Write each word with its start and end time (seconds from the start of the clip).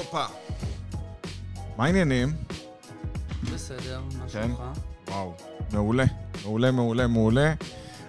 הופה. 0.00 0.24
מה 1.76 1.84
העניינים? 1.84 2.32
בסדר, 3.54 4.00
מה 4.18 4.24
כן? 4.24 4.28
שלומך? 4.28 4.60
וואו, 5.08 5.32
מעולה. 5.72 6.04
מעולה, 6.44 6.70
מעולה, 6.70 7.06
מעולה. 7.06 7.54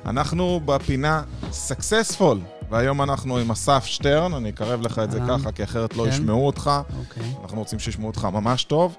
אנחנו 0.06 0.60
בפינה 0.66 1.24
Successful, 1.52 2.38
והיום 2.70 3.02
אנחנו 3.02 3.38
עם 3.38 3.52
אסף 3.52 3.86
שטרן, 3.86 4.34
אני 4.34 4.50
אקרב 4.50 4.82
לך 4.82 5.00
את 5.00 5.12
זה 5.12 5.22
אהלן. 5.22 5.40
ככה, 5.40 5.52
כי 5.52 5.64
אחרת 5.64 5.98
לא 5.98 6.04
כן. 6.04 6.10
ישמעו 6.10 6.48
אותך. 6.48 6.72
אוקיי. 7.00 7.24
אנחנו 7.44 7.60
רוצים 7.60 7.80
שישמעו 7.80 8.08
אותך 8.08 8.28
ממש 8.34 8.64
טוב. 8.64 8.96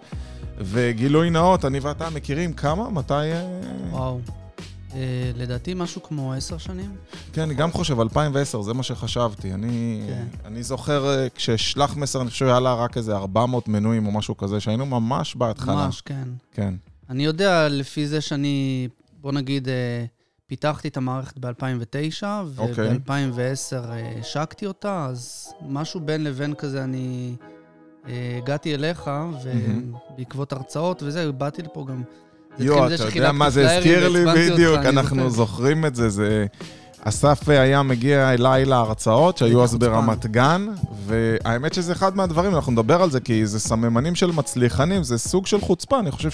וגילוי 0.59 1.31
נאות, 1.31 1.65
אני 1.65 1.81
ואתה 1.81 2.11
מכירים 2.11 2.53
כמה? 2.53 2.91
מתי... 2.91 3.15
אה, 3.15 3.61
וואו. 3.91 4.21
אה, 4.95 5.31
לדעתי 5.37 5.75
משהו 5.75 6.03
כמו 6.03 6.33
עשר 6.33 6.59
שנים. 6.59 6.97
כן, 7.33 7.43
אני 7.43 7.55
גם 7.55 7.73
חושב, 7.73 8.01
2010, 8.01 8.63
זה 8.63 8.75
מה 8.75 8.83
שחשבתי. 8.83 9.53
אני, 9.53 10.03
כן. 10.09 10.25
אני 10.45 10.63
זוכר 10.63 11.09
אה, 11.11 11.29
כששלח 11.35 11.97
מסר, 11.97 12.21
אני 12.21 12.31
חושב 12.31 12.47
שהיה 12.47 12.61
לה 12.61 12.75
רק 12.75 12.97
איזה 12.97 13.17
400 13.17 13.69
מנויים 13.69 14.07
או 14.07 14.13
משהו 14.13 14.37
כזה, 14.37 14.61
שהיינו 14.61 14.87
ממש 14.87 15.37
בהתחלה. 15.37 15.75
ממש, 15.75 16.01
כן. 16.01 16.29
כן. 16.53 16.75
אני 17.11 17.25
יודע 17.25 17.69
לפי 17.69 18.07
זה 18.07 18.21
שאני, 18.21 18.89
בוא 19.21 19.33
נגיד, 19.33 19.69
אה, 19.69 20.05
פיתחתי 20.47 20.89
את 20.89 20.97
המערכת 20.97 21.39
ב-2009, 21.39 22.25
אוקיי. 22.59 22.89
וב-2010 22.89 23.77
השקתי 24.21 24.67
אותה, 24.67 25.07
אז 25.11 25.53
משהו 25.69 26.01
בין 26.01 26.25
לבין 26.25 26.55
כזה 26.55 26.85
אני 26.85 27.35
אה, 28.09 28.39
הגעתי 28.43 28.75
אליך, 28.75 29.11
ובעקבות 29.45 30.53
הרצאות 30.53 31.03
וזה, 31.03 31.33
באתי 31.33 31.63
לפה 31.63 31.87
גם. 31.89 32.03
יואו, 32.59 32.95
אתה 32.95 33.05
יודע 33.15 33.33
מה 33.33 33.51
זה 33.51 33.77
הזכיר 33.77 34.09
לי 34.09 34.25
בדיוק? 34.27 34.79
אנחנו 34.79 35.31
זוכר. 35.31 35.37
זוכרים 35.37 35.87
את 35.87 35.95
זה, 35.95 36.09
זה... 36.09 36.47
אסף 37.05 37.49
היה 37.49 37.83
מגיע 37.83 38.35
אליי 38.35 38.65
להרצאות 38.65 39.39
שהיו 39.39 39.65
אז. 39.65 39.75
ברמת 39.75 40.27
גן, 40.27 40.67
והאמת 41.07 41.75
שזה 41.75 41.93
אחד 41.93 42.17
מהדברים, 42.17 42.55
אנחנו 42.55 42.73
נדבר 42.73 43.03
על 43.03 43.11
זה, 43.11 43.21
כי 43.21 43.47
זה 43.47 43.61
סממנים 43.61 44.15
של 44.15 44.33
מצליחנים, 44.33 45.03
זה 45.03 45.19
סוג 45.19 45.47
של 45.47 45.61
חוצפה, 45.61 45.99
אני 45.99 46.11
חושב 46.11 46.31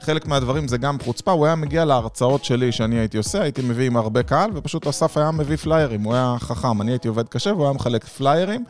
שחלק 0.00 0.26
מהדברים 0.26 0.68
זה 0.68 0.78
גם 0.78 0.96
חוצפה, 1.04 1.30
הוא 1.30 1.46
היה 1.46 1.54
מגיע 1.54 1.84
להרצאות 1.84 2.44
שלי 2.44 2.72
שאני 2.72 2.98
הייתי 2.98 3.18
עושה, 3.18 3.42
הייתי 3.42 3.62
מביא 3.62 3.86
עם 3.86 3.96
הרבה 3.96 4.22
קהל, 4.22 4.50
ופשוט 4.54 4.86
אסף 4.86 5.16
היה 5.16 5.30
מביא 5.30 5.56
פליירים, 5.56 6.02
הוא 6.02 6.14
היה 6.14 6.36
חכם, 6.38 6.82
אני 6.82 6.92
הייתי 6.92 7.08
עובד 7.08 7.28
קשה 7.28 7.50
והוא 7.50 7.64
היה 7.64 7.72
מחלק 7.72 8.04
פליירים. 8.04 8.64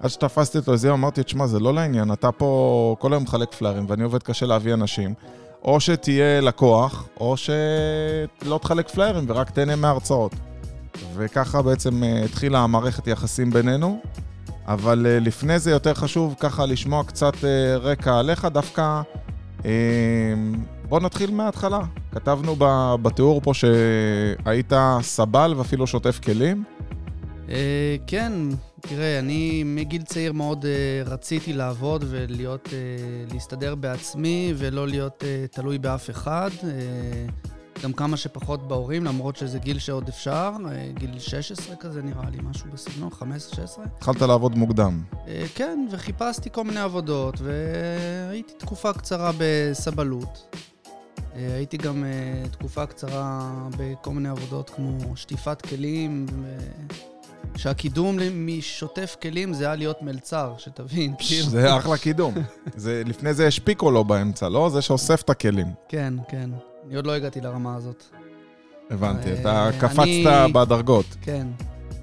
עד 0.00 0.10
שתפסתי 0.10 0.58
אותו 0.58 0.72
איזה 0.72 0.88
יום, 0.88 1.00
אמרתי, 1.00 1.22
תשמע, 1.22 1.46
זה 1.46 1.60
לא 1.60 1.74
לעניין, 1.74 2.12
אתה 2.12 2.32
פה 2.32 2.96
כל 2.98 3.12
היום 3.12 3.22
מחלק 3.22 3.54
פליירים, 3.54 3.84
ואני 3.88 4.02
עובד 4.02 4.22
קשה 4.22 4.46
להביא 4.46 4.74
אנשים. 4.74 5.14
או 5.64 5.80
שתהיה 5.80 6.40
לקוח, 6.40 7.08
או 7.20 7.36
שלא 7.36 8.58
תחלק 8.62 8.88
פליירים 8.88 9.24
ורק 9.28 9.50
תהנה 9.50 9.76
מההרצאות. 9.76 10.32
וככה 11.14 11.62
בעצם 11.62 12.04
אה, 12.04 12.24
התחילה 12.24 12.58
המערכת 12.58 13.06
יחסים 13.06 13.50
בינינו. 13.50 14.00
אבל 14.66 15.06
אה, 15.06 15.20
לפני 15.20 15.58
זה 15.58 15.70
יותר 15.70 15.94
חשוב 15.94 16.34
ככה 16.40 16.66
לשמוע 16.66 17.04
קצת 17.04 17.44
אה, 17.44 17.76
רקע 17.76 18.18
עליך, 18.18 18.44
דווקא 18.44 19.02
בוא 20.88 21.00
נתחיל 21.00 21.30
מההתחלה. 21.30 21.80
כתבנו 22.12 22.56
בתיאור 23.02 23.40
פה 23.40 23.52
שהיית 23.54 24.72
סבל 25.00 25.54
ואפילו 25.56 25.86
שוטף 25.86 26.20
כלים. 26.24 26.64
כן, 28.06 28.32
תראה, 28.80 29.18
אני 29.18 29.62
מגיל 29.66 30.02
צעיר 30.02 30.32
מאוד 30.32 30.64
רציתי 31.06 31.52
לעבוד 31.52 32.04
ולהיות, 32.08 32.68
להסתדר 33.32 33.74
בעצמי 33.74 34.54
ולא 34.56 34.88
להיות 34.88 35.24
תלוי 35.50 35.78
באף 35.78 36.10
אחד. 36.10 36.50
גם 37.82 37.92
כמה 37.92 38.16
שפחות 38.16 38.68
בהורים, 38.68 39.04
למרות 39.04 39.36
שזה 39.36 39.58
גיל 39.58 39.78
שעוד 39.78 40.08
אפשר, 40.08 40.52
אה, 40.68 40.88
גיל 40.94 41.18
16 41.18 41.76
כזה 41.76 42.02
נראה 42.02 42.30
לי, 42.30 42.38
משהו 42.42 42.66
בסגנון, 42.72 43.10
15-16. 43.12 43.24
התחלת 43.96 44.22
לעבוד 44.22 44.58
מוקדם. 44.58 45.02
אה, 45.28 45.44
כן, 45.54 45.86
וחיפשתי 45.90 46.50
כל 46.52 46.64
מיני 46.64 46.80
עבודות, 46.80 47.34
והייתי 47.40 48.52
תקופה 48.58 48.92
קצרה 48.92 49.30
בסבלות. 49.38 50.56
אה, 51.36 51.54
הייתי 51.54 51.76
גם 51.76 52.04
תקופה 52.50 52.86
קצרה 52.86 53.50
בכל 53.78 54.10
מיני 54.10 54.28
עבודות 54.28 54.70
כמו 54.70 55.16
שטיפת 55.16 55.62
כלים, 55.62 56.26
שהקידום 57.56 58.18
משוטף 58.32 59.16
כלים 59.22 59.54
זה 59.54 59.64
היה 59.64 59.74
להיות 59.74 60.02
מלצר, 60.02 60.54
שתבין. 60.58 61.14
כאילו. 61.18 61.46
זה 61.46 61.76
אחלה 61.76 61.96
קידום. 61.96 62.34
זה, 62.76 63.02
לפני 63.06 63.34
זה 63.34 63.46
יש 63.46 63.58
פיקולו 63.58 64.04
באמצע, 64.04 64.48
לא? 64.48 64.70
זה 64.70 64.82
שאוסף 64.82 65.22
את 65.22 65.30
הכלים. 65.30 65.66
כן, 65.88 66.14
כן. 66.28 66.50
אני 66.86 66.96
עוד 66.96 67.06
לא 67.06 67.12
הגעתי 67.12 67.40
לרמה 67.40 67.76
הזאת. 67.76 68.04
הבנתי, 68.90 69.28
אה, 69.32 69.40
אתה 69.40 69.68
אני- 69.68 69.78
קפצת 69.78 70.50
בדרגות. 70.54 71.06
כן. 71.22 71.46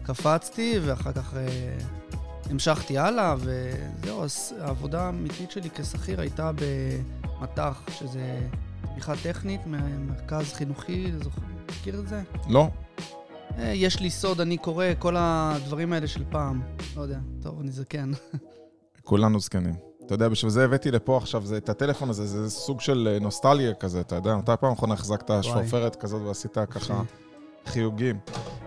קפצתי, 0.04 0.80
ואחר 0.82 1.12
כך 1.12 1.34
אה, 1.38 1.78
המשכתי 2.50 2.98
הלאה, 2.98 3.36
וזהו, 3.40 4.24
העבודה 4.62 5.02
האמיתית 5.02 5.52
שלי 5.52 5.70
כשכיר 5.70 6.22
הייתה 6.22 6.52
במט"ח, 6.56 7.82
שזה 7.92 8.40
תמיכה 8.94 9.14
טכנית, 9.24 9.62
מרכז 9.68 10.54
חינוכי, 10.54 11.12
זוכר, 11.24 11.42
מכיר 11.70 12.00
את 12.00 12.08
זה? 12.08 12.22
לא? 12.50 12.68
אה, 13.58 13.72
יש 13.76 14.00
לי 14.00 14.10
סוד, 14.10 14.42
אני 14.42 14.58
קורא, 14.58 14.86
כל 15.00 15.16
הדברים 15.18 15.94
האלה 15.94 16.08
של 16.08 16.24
פעם. 16.32 16.62
לא 16.96 17.02
יודע, 17.02 17.20
טוב, 17.42 17.60
אני 17.60 17.72
זקן. 17.72 18.12
כולנו 19.04 19.40
זקנים. 19.40 19.89
אתה 20.10 20.16
יודע, 20.16 20.28
בשביל 20.28 20.52
זה 20.52 20.66
הבאתי 20.66 20.92
לפה 20.92 21.18
עכשיו, 21.18 21.46
זה, 21.46 21.58
את 21.58 21.70
הטלפון 21.70 22.10
הזה, 22.10 22.26
זה 22.26 22.50
סוג 22.50 22.82
של 22.82 23.10
אה, 23.12 23.20
נוסטלגיה 23.20 23.74
כזה, 23.74 24.02
אתה 24.02 24.16
יודע, 24.16 24.36
מתי 24.36 24.52
פעם 24.60 24.72
אחרונה 24.72 24.94
החזקת 24.94 25.32
שפופרת 25.42 25.96
כזאת 25.96 26.22
ועשית 26.22 26.58
ככה 26.72 27.02
חיוגים. 27.66 28.18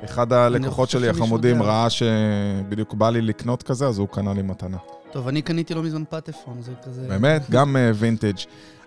אחד 0.05 0.33
הלקוחות 0.33 0.91
שלי, 0.91 1.09
החמודים. 1.09 1.63
ראה 1.63 1.91
שבדיוק 1.91 2.95
בא 2.95 3.11
לי 3.11 3.23
לקנות 3.23 3.63
כזה, 3.63 3.87
אז 3.87 3.99
הוא 3.99 4.09
קנה 4.09 4.35
לי 4.35 4.43
מתנה. 4.43 4.77
טוב, 5.13 5.29
אני 5.29 5.43
קניתי 5.43 5.75
לא 5.75 5.83
מזמן 5.83 6.05
פטפון, 6.11 6.63
זה 6.63 6.73
כזה... 6.85 7.09
באמת, 7.09 7.51
גם 7.51 7.77
וינטג'. 7.95 8.39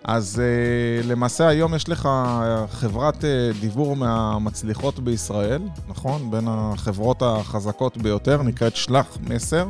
אז 0.04 0.42
uh, 0.42 1.06
למעשה 1.06 1.48
היום 1.48 1.74
יש 1.74 1.88
לך 1.88 2.06
אה, 2.06 2.66
חברת 2.70 3.24
דיוור 3.60 3.96
מהמצליחות 3.96 4.98
בישראל, 4.98 5.62
נכון? 5.88 6.30
בין 6.30 6.44
החברות 6.48 7.22
החזקות 7.22 7.96
ביותר, 7.96 8.42
נקראת 8.42 8.76
שלח 8.76 9.18
מסר, 9.28 9.66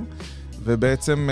ובעצם 0.64 1.28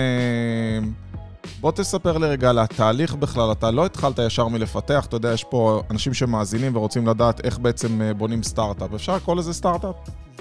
בוא 1.60 1.72
תספר 1.72 2.18
לי 2.18 2.26
רגע 2.26 2.50
על 2.50 2.58
התהליך 2.58 3.14
בכלל, 3.14 3.52
אתה 3.52 3.70
לא 3.70 3.86
התחלת 3.86 4.18
ישר 4.18 4.48
מלפתח, 4.48 5.06
אתה 5.08 5.16
יודע, 5.16 5.32
יש 5.32 5.44
פה 5.44 5.82
אנשים 5.90 6.14
שמאזינים 6.14 6.76
ורוצים 6.76 7.06
לדעת 7.06 7.44
איך 7.44 7.58
בעצם 7.58 8.00
uh, 8.00 8.14
בונים 8.14 8.42
סטארט-אפ. 8.42 8.94
אפשר 8.94 9.16
לקרוא 9.16 9.36
לזה 9.36 9.52
סטארט-אפ? 9.52 9.94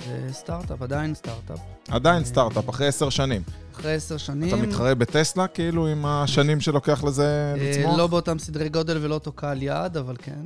זה 0.07 0.33
סטארט-אפ, 0.33 0.81
עדיין 0.81 1.15
סטארט-אפ. 1.15 1.59
עדיין 1.89 2.25
סטארט-אפ, 2.25 2.69
אחרי 2.69 2.87
עשר 2.87 3.09
שנים. 3.09 3.41
אחרי 3.73 3.93
עשר 3.93 4.17
שנים... 4.17 4.47
אתה 4.47 4.57
מתחרה 4.57 4.95
בטסלה, 4.95 5.47
כאילו, 5.47 5.87
עם 5.87 6.05
השנים 6.05 6.61
שלוקח 6.61 7.03
לזה 7.03 7.53
אה, 7.57 7.69
לצמוח? 7.69 7.97
לא 7.97 8.07
באותם 8.07 8.39
סדרי 8.39 8.69
גודל 8.69 8.97
ולא 9.01 9.13
אותו 9.13 9.31
קהל 9.31 9.61
יעד, 9.61 9.97
אבל 9.97 10.15
כן, 10.19 10.45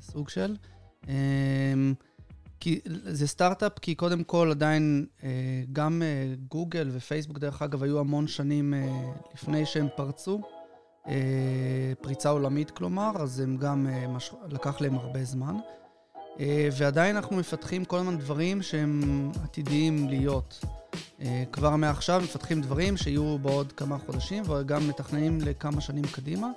סוג 0.00 0.28
של. 0.28 0.54
כי 2.60 2.80
זה 2.86 3.26
סטארט-אפ, 3.28 3.78
כי 3.78 3.94
קודם 3.94 4.24
כל 4.24 4.48
עדיין 4.50 5.06
אה, 5.24 5.28
גם 5.72 6.02
אה, 6.02 6.34
גוגל 6.48 6.88
ופייסבוק, 6.92 7.38
דרך 7.38 7.62
אגב, 7.62 7.82
היו 7.82 8.00
המון 8.00 8.26
שנים 8.26 8.74
אה, 8.74 9.12
לפני 9.34 9.66
שהם 9.66 9.88
פרצו. 9.96 10.40
פריצה 12.00 12.28
עולמית, 12.28 12.70
כלומר, 12.70 13.10
אז 13.16 13.40
הם 13.40 13.56
גם. 13.56 13.86
לקח 14.48 14.80
להם 14.80 14.94
הרבה 14.94 15.24
זמן. 15.24 15.56
ועדיין 16.72 17.16
אנחנו 17.16 17.36
מפתחים 17.36 17.84
כל 17.84 17.98
הזמן 17.98 18.18
דברים 18.18 18.62
שהם 18.62 19.30
עתידיים 19.44 20.08
להיות. 20.08 20.64
כבר 21.52 21.76
מעכשיו 21.76 22.20
מפתחים 22.24 22.60
דברים 22.60 22.96
שיהיו 22.96 23.38
בעוד 23.38 23.72
כמה 23.72 23.98
חודשים, 23.98 24.50
וגם 24.50 24.88
מתכננים 24.88 25.40
לכמה 25.40 25.80
שנים 25.80 26.04
קדימה. 26.12 26.48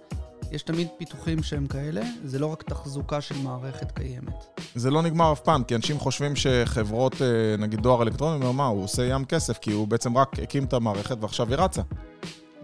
יש 0.52 0.62
תמיד 0.62 0.88
פיתוחים 0.98 1.44
שהם 1.44 1.68
כאלה, 1.68 2.02
זה 2.24 2.40
לא 2.40 2.46
רק 2.46 2.64
תחזוקה 2.64 3.22
של 3.22 3.38
מערכת 3.44 3.92
קיימת. 3.92 4.60
זה 4.76 4.92
לא 4.92 5.02
נגמר 5.02 5.34
אף 5.34 5.40
פעם, 5.40 5.64
כי 5.64 5.76
אנשים 5.76 6.00
חושבים 6.00 6.36
שחברות, 6.36 7.22
אה, 7.22 7.28
נגיד 7.58 7.80
דואר 7.80 8.04
אלקטרוני, 8.04 8.36
אומר, 8.36 8.52
מה, 8.52 8.66
הוא 8.66 8.84
עושה 8.84 9.06
ים 9.06 9.26
כסף, 9.26 9.58
כי 9.58 9.72
הוא 9.72 9.88
בעצם 9.88 10.18
רק 10.18 10.40
הקים 10.40 10.64
את 10.64 10.74
המערכת 10.74 11.18
ועכשיו 11.22 11.50
היא 11.50 11.56
רצה. 11.56 11.82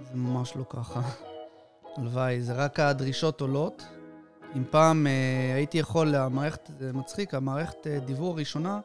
זה 0.03 0.15
ממש 0.15 0.53
לא 0.55 0.63
ככה. 0.69 1.01
הלוואי, 1.97 2.41
זה 2.41 2.53
רק 2.53 2.79
הדרישות 2.79 3.41
עולות. 3.41 3.85
אם 4.55 4.63
פעם 4.69 5.07
אה, 5.07 5.55
הייתי 5.55 5.77
יכול, 5.77 6.15
המערכת, 6.15 6.69
זה 6.79 6.93
מצחיק, 6.93 7.33
המערכת 7.33 7.87
אה, 7.87 7.99
דיוור 7.99 8.31
הראשונה, 8.31 8.79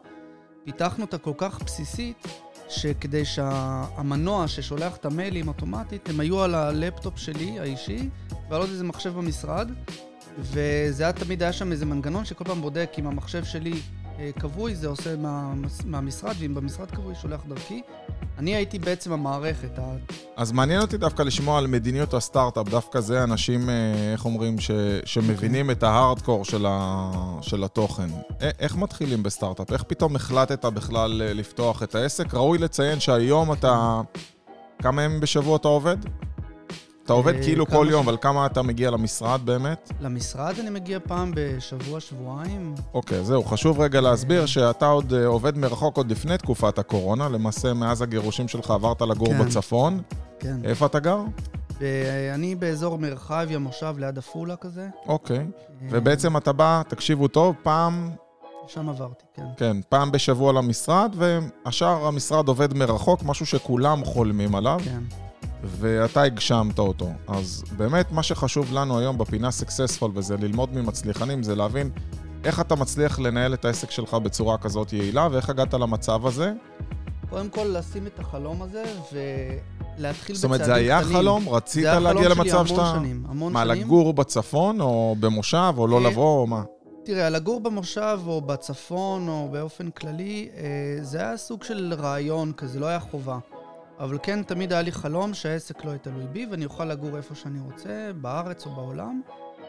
פיתחנו 0.65 1.05
אותה 1.05 1.19
כל 1.19 1.35
כך 1.37 1.63
בסיסית, 1.63 2.27
שכדי 2.69 3.25
שהמנוע 3.25 4.49
ששולח 4.49 4.97
את 4.97 5.05
המיילים 5.05 5.49
אוטומטית, 5.49 6.09
הם 6.09 6.21
היו 6.21 6.43
על 6.43 6.55
הלפטופ 6.55 7.19
שלי, 7.19 7.61
האישי, 7.61 8.09
ועל 8.51 8.61
עוד 8.61 8.71
איזה 8.71 8.85
מחשב 8.85 9.15
במשרד, 9.15 9.71
וזה 10.39 11.03
היה 11.03 11.13
תמיד, 11.13 11.43
היה 11.43 11.53
שם 11.53 11.73
איזה 11.73 11.87
מנגנון 11.87 12.25
שכל 12.25 12.45
פעם 12.45 12.61
בודק 12.61 12.91
אם 12.99 13.07
המחשב 13.07 13.45
שלי 13.45 13.81
אה, 14.19 14.31
כבוי, 14.41 14.75
זה 14.75 14.89
עושה 14.89 15.17
מה, 15.17 15.53
מהמשרד, 15.85 16.35
ואם 16.39 16.55
במשרד 16.55 16.91
כבוי, 16.91 17.15
שולח 17.15 17.41
דרכי. 17.49 17.83
אני 18.39 18.55
הייתי 18.55 18.79
בעצם 18.79 19.13
המערכת, 19.13 19.79
אז 20.37 20.53
מעניין 20.53 20.81
אותי 20.81 20.97
דווקא 20.97 21.23
לשמוע 21.23 21.59
על 21.59 21.67
מדיניות 21.67 22.15
הסטארט-אפ, 22.15 22.69
דווקא 22.69 23.01
זה 23.01 23.23
אנשים, 23.25 23.71
אה, 23.71 24.13
איך 24.13 24.25
אומרים, 24.25 24.61
ש, 24.61 24.71
שמבינים 25.05 25.71
את 25.71 25.83
ההארדקור 25.83 26.45
של, 26.45 26.67
ה, 26.69 27.11
של 27.43 27.65
התוכן. 27.65 28.09
א- 28.41 28.51
איך 28.59 28.77
מתחילים 28.77 29.23
בסטארט-אפ? 29.23 29.73
איך 29.73 29.83
פתאום 29.83 30.17
החלטת 30.17 30.65
בכלל 30.65 31.23
אה, 31.23 31.33
לפתוח 31.33 31.83
את 31.83 31.95
העסק? 31.95 32.35
ראוי 32.35 32.59
לציין 32.59 33.01
שהיום 33.01 33.53
אתה... 33.53 34.01
כמה 34.83 35.03
ימים 35.03 35.21
בשבוע 35.21 35.57
אתה 35.57 35.69
עובד? 35.69 35.97
אתה 37.11 37.17
עובד 37.17 37.35
אה, 37.35 37.43
כאילו 37.43 37.67
כל 37.67 37.87
יום, 37.91 38.09
אבל 38.09 38.17
כמה 38.21 38.47
אתה 38.47 38.63
מגיע 38.63 38.91
למשרד 38.91 39.41
באמת? 39.45 39.93
למשרד 40.01 40.55
אני 40.61 40.71
מגיע 40.71 40.99
פעם 41.09 41.33
בשבוע, 41.35 42.01
שבועיים. 42.01 42.75
אוקיי, 42.95 43.25
זהו, 43.25 43.45
חשוב 43.45 43.81
רגע 43.81 44.01
להסביר 44.01 44.47
שאתה 44.47 44.87
עוד 44.87 45.13
אה, 45.13 45.27
עובד 45.27 45.59
מרחוק 45.59 45.97
עוד 45.97 46.11
לפני 46.11 46.39
תקופת 46.39 46.79
הקורונה, 46.79 47.29
למעשה 47.29 47.75
מאז 47.75 48.03
הגירושים 48.03 48.49
שלך 48.49 48.71
עברת 48.71 49.03
לגור 49.03 49.29
כן. 49.29 49.45
בצפון. 49.45 50.03
כן. 50.39 50.57
איפה 50.65 50.87
אתה 50.87 50.99
גר? 50.99 51.19
ואני 51.81 52.55
באזור 52.55 52.99
מרחביה, 52.99 53.59
מושב 53.59 53.95
ליד 53.99 54.19
עפולה 54.19 54.57
כזה. 54.57 54.89
אוקיי. 55.07 55.39
אה, 55.39 55.43
ובעצם 55.91 56.37
אתה 56.37 56.53
בא, 56.53 56.83
תקשיבו 56.89 57.29
טוב, 57.29 57.55
פעם, 57.63 58.11
שם 58.67 58.89
עברתי, 58.89 59.25
כן. 59.35 59.47
כן, 59.57 59.77
פעם 59.89 60.13
בשבוע 60.13 60.53
למשרד, 60.53 61.15
והשאר 61.17 62.07
המשרד 62.07 62.49
עובד 62.49 62.75
מרחוק, 62.75 63.23
משהו 63.23 63.47
שכולם 63.47 64.05
חולמים 64.05 64.55
עליו, 64.55 64.81
כן. 64.85 65.03
ואתה 65.63 66.23
הגשמת 66.23 66.79
אותו. 66.79 67.09
אז 67.29 67.65
באמת, 67.77 68.13
מה 68.13 68.23
שחשוב 68.23 68.73
לנו 68.73 68.99
היום 68.99 69.19
בפינה 69.19 69.51
סקסספול, 69.51 70.11
וזה 70.15 70.37
ללמוד 70.37 70.75
ממצליחנים, 70.75 71.43
זה 71.43 71.57
להבין 71.57 71.91
איך 72.45 72.61
אתה 72.61 72.75
מצליח 72.75 73.19
לנהל 73.19 73.55
את 73.55 73.65
העסק 73.65 73.91
שלך 73.91 74.15
בצורה 74.15 74.59
כזאת 74.59 74.93
יעילה, 74.93 75.29
ואיך 75.31 75.51
הגעת 75.51 75.75
למצב 75.75 76.27
הזה. 76.27 76.53
קודם 77.31 77.49
כל, 77.49 77.75
לשים 77.79 78.07
את 78.07 78.19
החלום 78.19 78.63
הזה 78.63 78.85
ולהתחיל 79.99 80.37
זאת 80.37 80.45
אומרת, 80.45 80.59
זה 80.59 80.65
בצעדים 80.65 80.85
היה 80.85 81.01
קטנים. 81.01 81.17
חלום? 81.17 81.49
רצית 81.49 81.83
זה 81.83 81.91
היה 81.91 82.01
להגיע 82.01 82.23
חלום 82.23 82.35
שלי 82.35 82.45
למצב 82.45 82.57
המון 82.57 82.67
שאתה... 82.67 82.93
שנים, 82.97 83.25
המון 83.29 83.53
מה, 83.53 83.65
שנים. 83.65 83.83
לגור 83.83 84.13
בצפון, 84.13 84.81
או 84.81 85.17
במושב, 85.21 85.75
או 85.77 85.87
לא 85.87 85.97
אה, 85.97 86.11
לבוא, 86.11 86.41
או 86.41 86.47
מה? 86.47 86.63
תראה, 87.05 87.31
לגור 87.31 87.61
במושב 87.61 88.19
או 88.27 88.41
בצפון 88.41 89.29
או 89.29 89.49
באופן 89.53 89.91
כללי, 89.91 90.49
אה, 90.57 90.63
זה 91.03 91.19
היה 91.19 91.37
סוג 91.37 91.63
של 91.63 91.95
רעיון 91.99 92.53
כזה, 92.53 92.81
לא 92.81 92.87
היה 92.87 93.01
חובה. 93.01 93.39
אבל 94.01 94.19
כן, 94.23 94.43
תמיד 94.43 94.73
היה 94.73 94.83
לי 94.83 94.93
חלום 94.93 95.35
שהעסק 95.35 95.85
לא 95.85 95.91
יהיה 95.91 95.99
תלוי 95.99 96.25
בי 96.33 96.47
ואני 96.51 96.65
אוכל 96.65 96.85
לגור 96.85 97.17
איפה 97.17 97.35
שאני 97.35 97.61
רוצה, 97.61 98.11
בארץ 98.21 98.67
או 98.67 98.71
בעולם, 98.71 99.21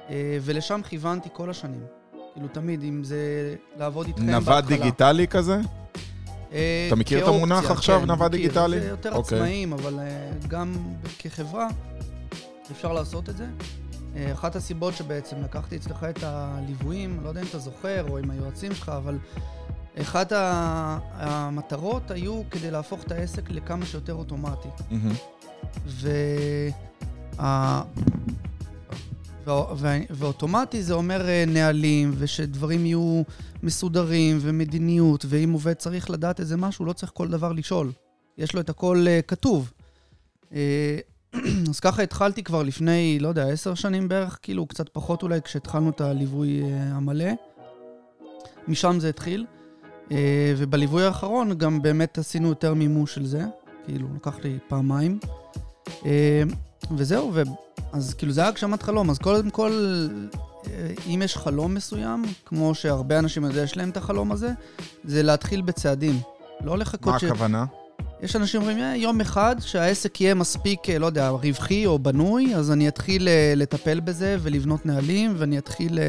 אה, 0.10 0.38
ולשם 0.42 0.81
כיוונתי 0.89 1.30
כל 1.33 1.50
השנים. 1.50 1.86
כאילו, 2.33 2.48
תמיד, 2.48 2.83
אם 2.83 3.04
זה 3.04 3.56
לעבוד 3.78 4.07
איתכם 4.07 4.25
בהתחלה. 4.25 4.39
נווד 4.39 4.66
דיגיטלי 4.66 5.28
כזה? 5.28 5.60
אה, 6.54 6.86
אתה 6.88 6.95
מכיר 6.95 7.24
את 7.24 7.28
המונח 7.28 7.72
עכשיו, 7.72 8.00
כן, 8.00 8.06
נווד 8.06 8.31
מכיר. 8.31 8.48
דיגיטלי? 8.48 8.80
זה 8.80 8.88
יותר 8.88 9.13
אוקיי. 9.13 9.38
עצמאים, 9.38 9.74
אבל 9.74 10.00
אה, 10.00 10.31
גם 10.48 10.74
כחברה 11.19 11.68
אפשר 12.72 12.94
לעשות 12.94 13.30
את 13.30 13.38
זה. 13.38 13.45
אחת 14.34 14.56
הסיבות 14.56 14.94
שבעצם 14.94 15.36
לקחתי 15.44 15.75
אצלך 15.75 16.04
את 16.04 16.24
הליוויים, 16.24 17.19
לא 17.24 17.30
יודע 17.30 17.42
אם 17.42 17.45
אתה 17.50 17.60
זוכר, 17.60 18.10
או 18.10 18.18
עם 18.18 18.31
היועצים 18.31 18.75
שלך, 18.75 18.89
אבל 18.89 19.18
אחת 20.02 20.32
המטרות 20.36 22.12
היו 22.12 22.42
כדי 22.52 22.72
להפוך 22.72 23.04
את 23.04 23.12
העסק 23.12 23.52
לכמה 23.52 23.86
שיותר 23.86 24.14
אוטומטי. 24.14 24.68
וה- 25.86 27.84
ואוטומטי 30.10 30.84
זה 30.84 30.94
אומר 30.94 31.28
אה, 31.30 31.44
נהלים, 31.48 32.12
ושדברים 32.18 32.86
יהיו 32.86 33.22
מסודרים, 33.64 34.38
ומדיניות, 34.42 35.26
ואם 35.28 35.52
עובד 35.52 35.74
צריך 35.74 36.10
לדעת 36.10 36.40
איזה 36.40 36.58
משהו, 36.58 36.86
לא 36.86 36.94
צריך 36.94 37.12
כל 37.16 37.28
דבר 37.28 37.52
לשאול. 37.52 37.92
יש 38.38 38.54
לו 38.56 38.62
את 38.62 38.70
הכל 38.70 39.06
אה, 39.08 39.20
כתוב. 39.28 39.72
אה, 40.54 40.98
אז 41.70 41.80
ככה 41.80 42.04
התחלתי 42.04 42.44
כבר 42.44 42.64
לפני, 42.64 43.18
לא 43.22 43.28
יודע, 43.28 43.48
עשר 43.48 43.74
שנים 43.74 44.08
בערך, 44.08 44.40
כאילו 44.42 44.66
קצת 44.66 44.90
פחות 44.90 45.24
אולי, 45.24 45.42
כשהתחלנו 45.42 45.90
את 45.90 46.02
הליווי 46.02 46.62
המלא. 46.74 47.30
משם 48.68 49.00
זה 49.00 49.10
התחיל. 49.10 49.46
אה, 50.12 50.54
ובליווי 50.58 51.06
האחרון 51.06 51.58
גם 51.58 51.81
באמת 51.81 52.18
עשינו 52.18 52.50
יותר 52.50 52.74
מימוש 52.74 53.16
של 53.16 53.25
זה. 53.25 53.44
כאילו, 53.86 54.08
לקח 54.16 54.40
לי 54.44 54.58
פעמיים. 54.68 55.19
אה, 56.06 56.44
וזהו, 56.98 57.31
ו... 57.34 57.42
אז 57.94 58.13
כאילו 58.13 58.31
זה 58.31 58.42
היה 58.42 58.50
הגשמת 58.50 58.84
חלום. 58.84 59.10
אז 59.10 59.18
קודם 59.18 59.50
כל, 59.50 59.72
אה, 60.68 60.92
אם 61.08 61.22
יש 61.25 61.38
חלום 61.38 61.74
מסוים, 61.74 62.24
כמו 62.46 62.75
שהרבה 62.75 63.19
אנשים 63.19 63.44
יודע 63.44 63.62
יש 63.62 63.78
להם 63.78 63.90
את 63.90 63.98
החלום 63.98 64.31
הזה, 64.31 64.52
זה 65.04 65.24
להתחיל 65.24 65.62
בצעדים. 65.62 66.19
לא 66.63 66.78
לחכות 66.78 67.13
מה 67.13 67.19
ש... 67.19 67.24
הכוונה? 67.24 67.66
יש 68.22 68.36
אנשים 68.36 68.62
אומרים, 68.62 68.78
"אה, 68.78 68.96
יום 68.96 69.22
אחד 69.22 69.56
שהעסק 69.60 70.22
יהיה 70.22 70.36
מספיק, 70.36 70.90
לא 70.90 71.06
יודע, 71.06 71.30
רווחי 71.30 71.86
או 71.86 72.00
בנוי, 72.00 72.56
אז 72.56 72.72
אני 72.72 72.88
אתחיל 72.88 73.28
לטפל 73.56 74.00
בזה 74.00 74.38
ולבנות 74.40 74.86
נהלים, 74.86 75.34
ואני 75.38 75.58
אתחיל, 75.58 76.00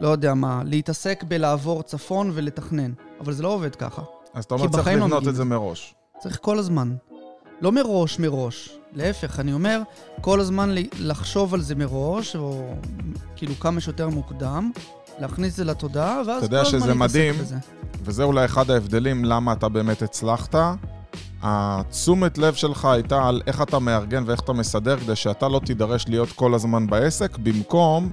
לא 0.00 0.08
יודע 0.08 0.34
מה, 0.34 0.62
להתעסק 0.64 1.24
בלעבור 1.28 1.82
צפון 1.82 2.30
ולתכנן. 2.34 2.92
אבל 3.20 3.32
זה 3.32 3.42
לא 3.42 3.48
עובד 3.48 3.74
ככה. 3.74 4.02
אז 4.34 4.44
אתה 4.44 4.54
אומר 4.54 4.68
צריך 4.68 4.86
לא 4.86 4.92
לבנות 4.92 5.12
מגיעים 5.12 5.28
את 5.28 5.34
זה. 5.34 5.44
מראש. 5.44 5.94
צריך 6.18 6.38
כל 6.42 6.58
הזמן. 6.58 6.94
לא 7.60 7.72
מראש 7.72 8.18
מראש. 8.18 8.78
להפך, 8.92 9.40
אני 9.40 9.52
אומר, 9.52 9.80
כל 10.20 10.40
הזמן 10.40 10.74
לחשוב 10.98 11.54
על 11.54 11.60
זה 11.60 11.74
מראש, 11.74 12.36
או 12.36 12.74
כאילו 13.36 13.54
כמה 13.54 13.80
שיותר 13.80 14.08
מוקדם, 14.08 14.70
להכניס 15.18 15.52
את 15.52 15.56
זה 15.56 15.64
לתודעה, 15.64 16.22
ואז 16.26 16.28
אתה 16.28 16.38
כל 16.38 16.44
יודע 16.44 16.60
הזמן 16.60 16.80
שזה 16.80 16.94
להתעסק 16.94 17.16
מדהים. 17.16 17.34
בזה. 17.34 17.56
וזה 18.02 18.22
אולי 18.22 18.44
אחד 18.44 18.70
ההבדלים 18.70 19.24
למה 19.24 19.52
אתה 19.52 19.68
באמת 19.68 20.02
הצלחת. 20.02 20.54
התשומת 21.42 22.38
לב 22.38 22.54
שלך 22.54 22.84
הייתה 22.84 23.28
על 23.28 23.42
איך 23.46 23.62
אתה 23.62 23.78
מארגן 23.78 24.22
ואיך 24.26 24.40
אתה 24.40 24.52
מסדר 24.52 24.96
כדי 25.00 25.16
שאתה 25.16 25.48
לא 25.48 25.60
תידרש 25.64 26.08
להיות 26.08 26.28
כל 26.32 26.54
הזמן 26.54 26.86
בעסק, 26.86 27.38
במקום 27.38 28.10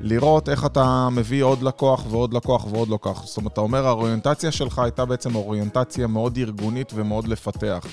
לראות 0.00 0.48
איך 0.48 0.66
אתה 0.66 1.08
מביא 1.12 1.42
עוד 1.42 1.62
לקוח 1.62 2.04
ועוד 2.10 2.34
לקוח 2.34 2.66
ועוד 2.72 2.88
לקוח. 2.88 3.26
זאת 3.26 3.36
אומרת, 3.36 3.52
אתה 3.52 3.60
אומר, 3.60 3.86
האוריינטציה 3.86 4.52
שלך 4.52 4.78
הייתה 4.78 5.04
בעצם 5.04 5.34
אוריינטציה 5.34 6.06
מאוד 6.06 6.38
ארגונית 6.38 6.92
ומאוד 6.94 7.28
לפתח. 7.28 7.86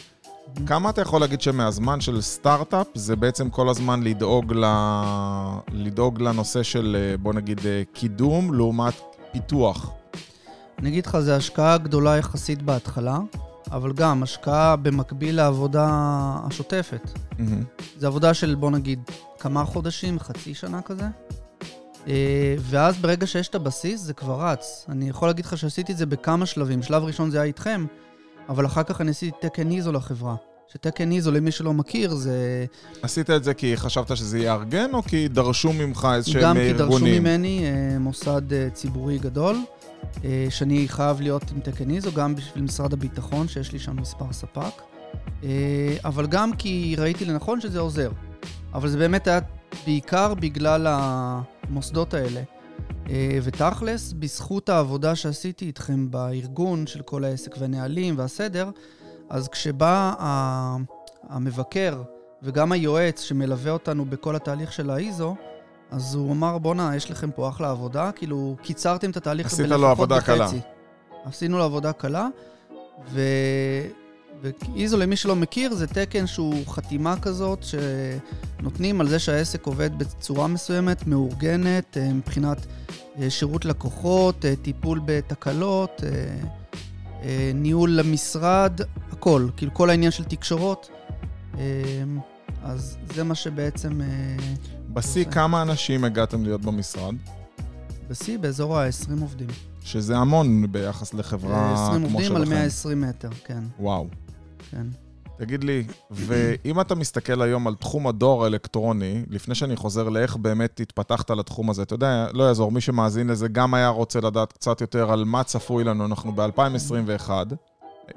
כמה 0.65 0.89
אתה 0.89 1.01
יכול 1.01 1.21
להגיד 1.21 1.41
שמהזמן 1.41 2.01
של 2.01 2.21
סטארט-אפ 2.21 2.87
זה 2.95 3.15
בעצם 3.15 3.49
כל 3.49 3.69
הזמן 3.69 4.03
לדאוג, 4.03 4.53
ל... 4.53 4.65
לדאוג 5.71 6.21
לנושא 6.21 6.63
של, 6.63 7.15
בוא 7.21 7.33
נגיד, 7.33 7.61
קידום 7.93 8.53
לעומת 8.53 8.93
פיתוח? 9.31 9.91
אני 10.79 10.89
אגיד 10.89 11.05
לך, 11.05 11.19
זו 11.19 11.31
השקעה 11.31 11.77
גדולה 11.77 12.17
יחסית 12.17 12.61
בהתחלה, 12.61 13.17
אבל 13.71 13.93
גם 13.93 14.23
השקעה 14.23 14.75
במקביל 14.75 15.35
לעבודה 15.35 15.87
השוטפת. 16.47 17.11
מהמם. 17.39 17.63
זו 17.97 18.07
עבודה 18.07 18.33
של, 18.33 18.55
בוא 18.55 18.71
נגיד, 18.71 18.99
כמה 19.39 19.65
חודשים, 19.65 20.19
חצי 20.19 20.53
שנה 20.53 20.81
כזה. 20.81 21.05
אה, 22.07 22.55
ואז 22.59 22.97
ברגע 22.97 23.27
שיש 23.27 23.47
את 23.47 23.55
הבסיס, 23.55 24.01
זה 24.01 24.13
כבר 24.13 24.41
רץ. 24.41 24.85
אני 24.89 25.09
יכול 25.09 25.29
להגיד 25.29 25.45
לך 25.45 25.57
שעשיתי 25.57 25.91
את 25.91 25.97
זה 25.97 26.05
בכמה 26.05 26.45
שלבים. 26.45 26.83
שלב 26.83 27.03
ראשון 27.03 27.31
זה 27.31 27.37
היה 27.37 27.45
איתכם, 27.45 27.85
אבל 28.49 28.65
אחר 28.65 28.83
כך 28.83 29.01
אני 29.01 29.11
עשיתי 29.11 29.37
תקן 29.41 29.71
איזו 29.71 29.91
לחברה. 29.91 30.35
שתקן 30.67 31.11
איזו, 31.11 31.31
למי 31.31 31.51
שלא 31.51 31.73
מכיר, 31.73 32.15
זה 32.15 32.65
עשית 33.01 33.29
את 33.29 33.43
זה 33.43 33.53
כי 33.53 33.77
חשבת 33.77 34.17
שזה 34.17 34.39
יארגן, 34.39 34.93
או 34.93 35.03
כי 35.03 35.27
דרשו 35.27 35.73
ממך 35.73 36.07
איזשהם 36.15 36.41
גם 36.41 36.57
ארגונים? 36.57 36.77
כי 36.77 36.83
דרשו 36.83 37.21
ממני 37.21 37.65
אה, 37.65 37.99
מוסד 37.99 38.53
אה, 38.53 38.69
ציבורי 38.73 39.17
גדול, 39.17 39.57
שאני 40.49 40.87
חייב 40.87 41.21
להיות 41.21 41.51
עם 41.51 41.59
תקן 41.59 41.89
איזו, 41.91 42.11
גם 42.11 42.35
בשביל 42.35 42.63
משרד 42.63 42.93
הביטחון, 42.93 43.47
שיש 43.47 43.71
לי 43.71 43.79
שם 43.79 43.95
מספר 43.95 44.25
ספק, 44.31 44.81
אבל 46.05 46.27
גם 46.27 46.55
כי 46.55 46.95
ראיתי 46.97 47.25
לנכון 47.25 47.61
שזה 47.61 47.79
עוזר. 47.79 48.11
אבל 48.73 48.89
זה 48.89 48.97
באמת 48.97 49.27
היה 49.27 49.39
בעיקר 49.85 50.33
בגלל 50.33 50.87
המוסדות 50.89 52.13
האלה. 52.13 52.41
אה, 53.09 53.39
ותכלס, 53.43 54.13
בזכות 54.13 54.69
העבודה 54.69 55.15
שעשיתי 55.15 55.65
איתכם 55.65 56.11
בארגון 56.11 56.87
של 56.87 57.01
כל 57.01 57.23
העסק 57.23 57.55
והנהלים 57.59 58.17
והסדר, 58.17 58.69
אז 59.29 59.47
כשבא 59.47 60.13
המבקר 61.29 62.01
וגם 62.43 62.71
היועץ 62.71 63.21
שמלווה 63.21 63.71
אותנו 63.71 64.05
בכל 64.05 64.35
התהליך 64.35 64.73
של 64.73 64.89
האיזו, 64.89 65.35
אז 65.91 66.15
הוא 66.15 66.31
אמר, 66.31 66.57
בואנה, 66.57 66.95
יש 66.95 67.11
לכם 67.11 67.31
פה 67.31 67.49
אחלה 67.49 67.69
עבודה, 67.69 68.11
כאילו, 68.11 68.55
קיצרתם 68.61 69.09
את 69.09 69.17
התהליך 69.17 69.47
עשית 69.47 69.59
לו 69.59 69.69
בלפחות 69.69 69.89
עבודה 69.91 70.21
קלה. 70.21 70.45
בחצי. 70.45 70.59
עשינו 71.25 71.57
לו 71.57 71.63
עבודה 71.63 71.93
קלה, 71.93 72.27
ו... 73.09 73.21
ואיזו, 74.43 74.97
למי 74.97 75.15
שלא 75.15 75.35
מכיר, 75.35 75.73
זה 75.73 75.87
תקן 75.87 76.27
שהוא 76.27 76.67
חתימה 76.67 77.19
כזאת, 77.21 77.63
שנותנים 77.63 79.01
על 79.01 79.07
זה 79.07 79.19
שהעסק 79.19 79.65
עובד 79.65 79.97
בצורה 79.97 80.47
מסוימת, 80.47 81.07
מאורגנת, 81.07 81.97
אה, 81.97 82.13
מבחינת 82.13 82.65
אה, 83.19 83.29
שירות 83.29 83.65
לקוחות, 83.65 84.45
אה, 84.45 84.55
טיפול 84.55 85.01
בתקלות, 85.05 86.01
ניהול 87.53 87.91
למשרד, 87.91 88.81
הכל, 89.11 89.47
כאילו 89.57 89.73
כל 89.73 89.89
העניין 89.89 90.11
של 90.11 90.23
תקשורות. 90.23 90.89
אז 92.63 92.97
זה 93.15 93.23
מה 93.23 93.35
שבעצם 93.35 94.01
בשיא. 94.93 95.25
כמה 95.25 95.61
אנשים 95.61 96.03
הגעתם 96.03 96.43
להיות 96.43 96.61
במשרד? 96.61 97.15
בשיא, 98.09 98.37
באזור 98.37 98.79
ה-20 98.79 99.21
עובדים. 99.21 99.47
שזה 99.83 100.17
המון 100.17 100.71
ביחס 100.71 101.13
לחברה 101.13 101.69
אה, 101.69 101.87
20 101.87 102.07
כמו 102.07 102.17
עובדים 102.17 102.35
על 102.35 102.45
שלכם. 102.45 102.55
120 102.55 103.01
מטר, 103.01 103.29
כן, 103.45 103.63
וואו. 103.79 104.07
כן. 104.73 104.87
תגיד 105.37 105.63
לי, 105.63 105.83
ואם 106.11 106.81
אתה 106.81 106.95
מסתכל 106.95 107.41
היום 107.41 107.67
על 107.67 107.75
תחום 107.75 108.07
הדואר 108.07 108.43
האלקטרוני, 108.43 109.23
לפני 109.29 109.55
שאני 109.55 109.75
חוזר 109.75 110.09
לאיך 110.09 110.35
באמת 110.35 110.79
התפתחת 110.79 111.29
לתחום 111.29 111.69
הזה, 111.69 111.81
אתה 111.81 111.93
יודע, 111.93 112.27
לא 112.33 112.43
יעזור, 112.43 112.71
מי 112.71 112.81
שמאזין 112.81 113.27
לזה 113.27 113.47
גם 113.47 113.73
היה 113.73 113.89
רוצה 113.89 114.19
לדעת 114.19 114.53
קצת 114.53 114.81
יותר 114.81 115.11
על 115.11 115.23
מה 115.23 115.43
צפוי 115.43 115.83
לנו, 115.83 116.05
אנחנו 116.05 116.31
ב-2021. 116.35 117.29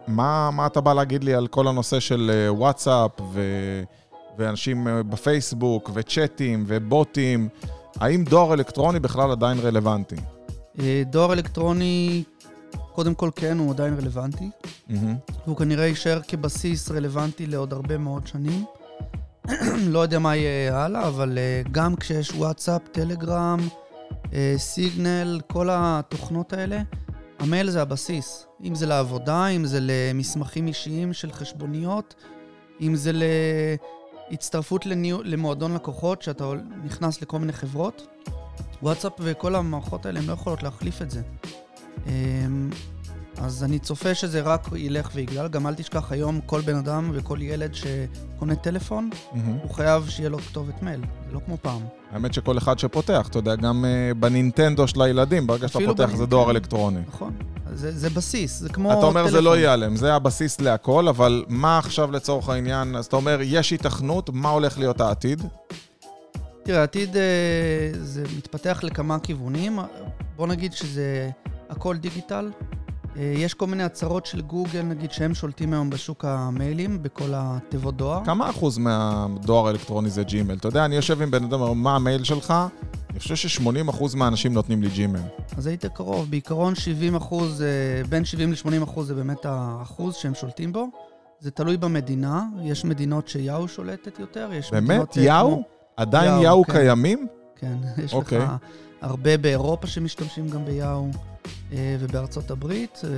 מה, 0.08 0.50
מה 0.50 0.66
אתה 0.66 0.80
בא 0.80 0.94
להגיד 0.94 1.24
לי 1.24 1.34
על 1.34 1.46
כל 1.46 1.68
הנושא 1.68 2.00
של 2.00 2.30
אה, 2.34 2.52
וואטסאפ 2.52 3.10
ו... 3.32 3.42
ואנשים 4.38 4.88
אה, 4.88 5.02
בפייסבוק, 5.02 5.90
וצ'אטים, 5.94 6.64
ובוטים, 6.66 7.48
האם 8.00 8.24
דואר 8.24 8.54
אלקטרוני 8.54 9.00
בכלל 9.00 9.30
עדיין 9.30 9.58
רלוונטי? 9.58 10.16
אה, 10.80 11.02
דואר 11.06 11.32
אלקטרוני, 11.32 12.22
קודם 12.96 13.14
כל 13.14 13.30
כן, 13.36 13.58
הוא 13.58 13.70
עדיין 13.70 13.94
רלוונטי. 13.94 14.50
Mm-hmm. 14.88 14.94
והוא 15.46 15.56
כנראה 15.56 15.86
יישאר 15.86 16.20
כבסיס 16.28 16.90
רלוונטי 16.90 17.46
לעוד 17.46 17.72
הרבה 17.72 17.98
מאוד 17.98 18.26
שנים. 18.26 18.64
לא 19.94 19.98
יודע 19.98 20.18
מה 20.18 20.36
יהיה 20.36 20.84
הלאה, 20.84 21.08
אבל 21.08 21.38
uh, 21.38 21.68
גם 21.70 21.96
כשיש 21.96 22.32
וואטסאפ, 22.32 22.82
טלגרם, 22.92 23.58
uh, 24.24 24.28
סיגנל, 24.56 25.40
כל 25.46 25.68
התוכנות 25.72 26.52
האלה, 26.52 26.82
המייל 27.38 27.70
זה 27.70 27.82
הבסיס. 27.82 28.46
אם 28.64 28.74
זה 28.74 28.86
לעבודה, 28.86 29.46
אם 29.46 29.64
זה 29.64 29.78
למסמכים 29.80 30.66
אישיים 30.66 31.12
של 31.12 31.32
חשבוניות, 31.32 32.14
אם 32.80 32.94
זה 32.94 33.12
להצטרפות 34.30 34.86
לניו... 34.86 35.22
למועדון 35.22 35.74
לקוחות, 35.74 36.22
שאתה 36.22 36.44
נכנס 36.84 37.22
לכל 37.22 37.38
מיני 37.38 37.52
חברות. 37.52 38.06
וואטסאפ 38.82 39.12
וכל 39.18 39.54
המערכות 39.54 40.06
האלה, 40.06 40.20
הן 40.20 40.26
לא 40.26 40.32
יכולות 40.32 40.62
להחליף 40.62 41.02
את 41.02 41.10
זה. 41.10 41.22
אמ, 42.06 42.70
אז 43.38 43.64
אני 43.64 43.78
צופה 43.78 44.14
שזה 44.14 44.40
רק 44.40 44.68
ילך 44.76 45.10
ויגדל. 45.14 45.48
גם 45.48 45.66
אל 45.66 45.74
תשכח, 45.74 46.12
היום 46.12 46.40
כל 46.46 46.60
בן 46.60 46.76
אדם 46.76 47.10
וכל 47.14 47.38
ילד 47.42 47.74
שקונה 47.74 48.54
טלפון, 48.54 49.10
Mm-hmm. 49.12 49.36
הוא 49.62 49.74
חייב 49.74 50.08
שיהיה 50.08 50.28
לו 50.28 50.38
כתובת 50.38 50.82
מייל. 50.82 51.00
זה 51.00 51.34
לא 51.34 51.40
כמו 51.46 51.56
פעם. 51.62 51.80
האמת 52.12 52.34
שכל 52.34 52.58
אחד 52.58 52.78
שפותח, 52.78 53.28
אתה 53.30 53.38
יודע, 53.38 53.56
גם 53.56 53.84
uh, 53.84 54.14
בנינטנדו 54.14 54.88
של 54.88 55.02
הילדים, 55.02 55.46
ברגע 55.46 55.68
שאתה 55.68 55.78
פותח 55.78 55.96
זה 55.96 56.04
בנינטנדו. 56.04 56.26
דואר 56.26 56.50
אלקטרוני. 56.50 57.00
נכון? 57.08 57.32
זה, 57.72 57.92
זה 57.92 58.10
בסיס, 58.10 58.58
זה 58.60 58.68
כמו 58.68 58.92
אתה 58.92 59.06
אומר 59.06 59.24
זה 59.24 59.30
טלפון. 59.30 59.44
לא 59.44 59.56
ייעלם, 59.56 59.96
זה 59.96 60.14
הבסיס 60.14 60.60
להכל, 60.60 61.08
אבל 61.08 61.44
מה 61.48 61.78
עכשיו 61.78 62.12
לצורך 62.12 62.48
העניין? 62.48 62.96
אז 62.96 63.06
אתה 63.06 63.16
אומר, 63.16 63.38
יש 63.42 63.70
היתכנות, 63.70 64.30
מה 64.32 64.48
הולך 64.48 64.78
להיות 64.78 65.00
העתיד? 65.00 65.42
תראה, 66.62 66.80
העתיד 66.80 67.16
אה, 67.16 67.22
זה 68.02 68.24
מתפתח 68.36 68.80
לכמה 68.82 69.18
כיוונים. 69.18 69.78
בוא 70.36 70.46
נגיד 70.46 70.72
שזה 70.72 71.30
הכל 71.68 71.96
דיגיטל. 71.96 72.50
אה, 73.16 73.34
יש 73.36 73.54
כל 73.54 73.66
מיני 73.66 73.82
הצהרות 73.82 74.26
של 74.26 74.40
גוגל, 74.40 74.82
נגיד, 74.82 75.12
שהם 75.12 75.34
שולטים 75.34 75.72
היום 75.72 75.90
בשוק 75.90 76.24
המיילים, 76.24 77.02
בכל 77.02 77.32
התיבות 77.34 77.96
דואר. 77.96 78.24
כמה 78.24 78.50
אחוז 78.50 78.78
מהדואר 78.78 79.66
האלקטרוני 79.66 80.10
זה 80.10 80.22
ג'ימל? 80.22 80.54
אתה 80.54 80.68
יודע, 80.68 80.84
אני 80.84 80.96
יושב 80.96 81.22
עם 81.22 81.30
בן 81.30 81.44
אדם, 81.44 81.60
אומר, 81.60 81.72
מה 81.72 81.96
המייל 81.96 82.24
שלך? 82.24 82.54
אני 83.10 83.18
חושב 83.20 83.34
ש-80 83.36 83.90
אחוז 83.90 84.14
מהאנשים 84.14 84.52
נותנים 84.52 84.82
לי 84.82 84.88
ג'ימל. 84.88 85.20
אז 85.56 85.66
היית 85.66 85.86
קרוב. 85.86 86.30
בעיקרון 86.30 86.74
70 86.74 87.14
אחוז, 87.16 87.62
אה, 87.62 87.66
בין 88.08 88.24
70 88.24 88.52
ל-80 88.52 88.84
אחוז 88.84 89.06
זה 89.06 89.14
באמת 89.14 89.44
האחוז 89.44 90.14
שהם 90.14 90.34
שולטים 90.34 90.72
בו. 90.72 90.86
זה 91.40 91.50
תלוי 91.50 91.76
במדינה. 91.76 92.42
יש 92.62 92.84
מדינות 92.84 93.28
שיאו 93.28 93.68
שולטת 93.68 94.18
יותר, 94.18 94.50
יש 94.52 94.70
באמת? 94.70 94.82
מדינות... 94.88 95.18
אה, 95.18 95.22
יאו? 95.22 95.46
כמו- 95.46 95.62
עדיין 95.96 96.32
יאו, 96.32 96.42
יאו 96.42 96.64
כן. 96.64 96.72
קיימים? 96.72 97.26
כן, 97.56 97.76
יש 98.04 98.12
אוקיי. 98.14 98.38
לך 98.38 98.50
הרבה 99.00 99.36
באירופה 99.36 99.86
שמשתמשים 99.86 100.48
גם 100.48 100.64
ביאו, 100.64 101.06
ובארצות 101.72 102.50
הברית, 102.50 103.00
אה, 103.04 103.10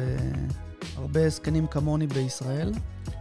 הרבה 0.97 1.29
זקנים 1.29 1.67
כמוני 1.67 2.07
בישראל. 2.07 2.73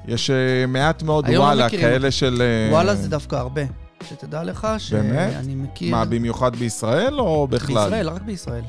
יש 0.08 0.30
אה, 0.30 0.66
מעט 0.68 1.04
מאוד 1.04 1.26
וואלה, 1.30 1.70
כאלה 1.70 2.12
של... 2.12 2.42
אה, 2.42 2.72
וואלה 2.72 2.96
זה 2.96 3.10
דווקא 3.10 3.36
הרבה. 3.36 3.62
שתדע 4.04 4.44
לך? 4.44 4.68
שאני 4.78 5.56
מכיר... 5.56 5.92
מה, 5.92 6.06
במיוחד 6.06 6.56
בישראל 6.56 7.20
או 7.20 7.48
בכלל? 7.48 7.84
בישראל, 7.84 8.10
רק 8.10 8.22
בישראל. 8.22 8.64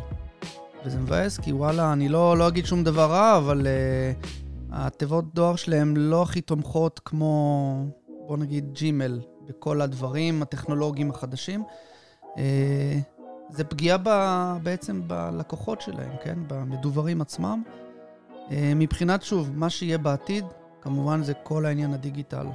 וזה 0.85 0.99
מבאס, 0.99 1.39
כי 1.39 1.53
וואלה, 1.53 1.93
אני 1.93 2.09
לא, 2.09 2.39
לא 2.39 2.49
אגיד 2.49 2.67
שום 2.67 2.85
דבר 2.85 3.07
רע, 3.11 3.37
אבל 3.37 3.67
uh, 3.67 4.73
התיבות 4.73 5.35
דואר 5.35 5.57
שלהם 5.57 5.97
לא 5.97 6.23
הכי 6.23 6.41
תומכות 6.41 7.01
כמו, 7.05 7.85
בוא 8.27 8.37
נגיד, 8.37 8.73
ג'ימל, 8.73 9.21
בכל 9.49 9.81
הדברים 9.81 10.43
הטכנולוגיים 10.43 11.11
החדשים. 11.11 11.63
Uh, 12.23 12.39
זה 13.51 13.65
פגיעה 13.65 13.99
ב, 14.03 14.09
בעצם 14.63 15.03
בלקוחות 15.07 15.81
שלהם, 15.81 16.13
כן? 16.25 16.39
במדוברים 16.47 17.21
עצמם. 17.21 17.63
Uh, 18.49 18.51
מבחינת, 18.77 19.23
שוב, 19.23 19.51
מה 19.55 19.71
שיהיה 19.71 19.99
בעתיד, 19.99 20.45
כמובן 20.81 21.23
זה 21.23 21.33
כל 21.35 21.67
העניין 21.67 21.95
הדיגיטל. 21.95 22.47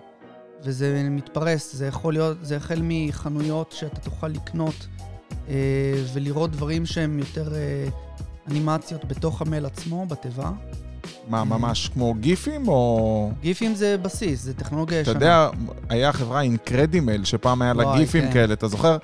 וזה 0.63 1.07
מתפרס, 1.11 1.75
זה 1.75 1.87
יכול 1.87 2.13
להיות, 2.13 2.37
זה 2.41 2.57
החל 2.57 2.79
מחנויות 2.83 3.71
שאתה 3.71 3.99
תוכל 3.99 4.27
לקנות 4.27 4.87
אה, 5.49 6.03
ולראות 6.13 6.51
דברים 6.51 6.85
שהם 6.85 7.19
יותר 7.19 7.55
אה, 7.55 7.87
אנימציות 8.49 9.05
בתוך 9.05 9.41
המייל 9.41 9.65
עצמו, 9.65 10.05
בתיבה. 10.05 10.51
מה, 11.27 11.43
ממש 11.43 11.89
כמו 11.93 12.13
גיפים 12.13 12.67
או... 12.67 13.31
גיפים 13.41 13.75
זה 13.75 13.97
בסיס, 14.01 14.43
זה 14.43 14.53
טכנולוגיה 14.53 15.01
אתה 15.01 15.11
ישנה. 15.11 15.25
יודע, 15.25 15.49
היה 15.89 16.13
חברה 16.13 16.41
IncrediMail, 16.41 17.23
שפעם 17.23 17.61
היה 17.61 17.73
לה 17.73 17.97
גיפים 17.97 18.23
כן. 18.23 18.33
כאלה, 18.33 18.53
אתה 18.53 18.67
זוכר? 18.67 18.97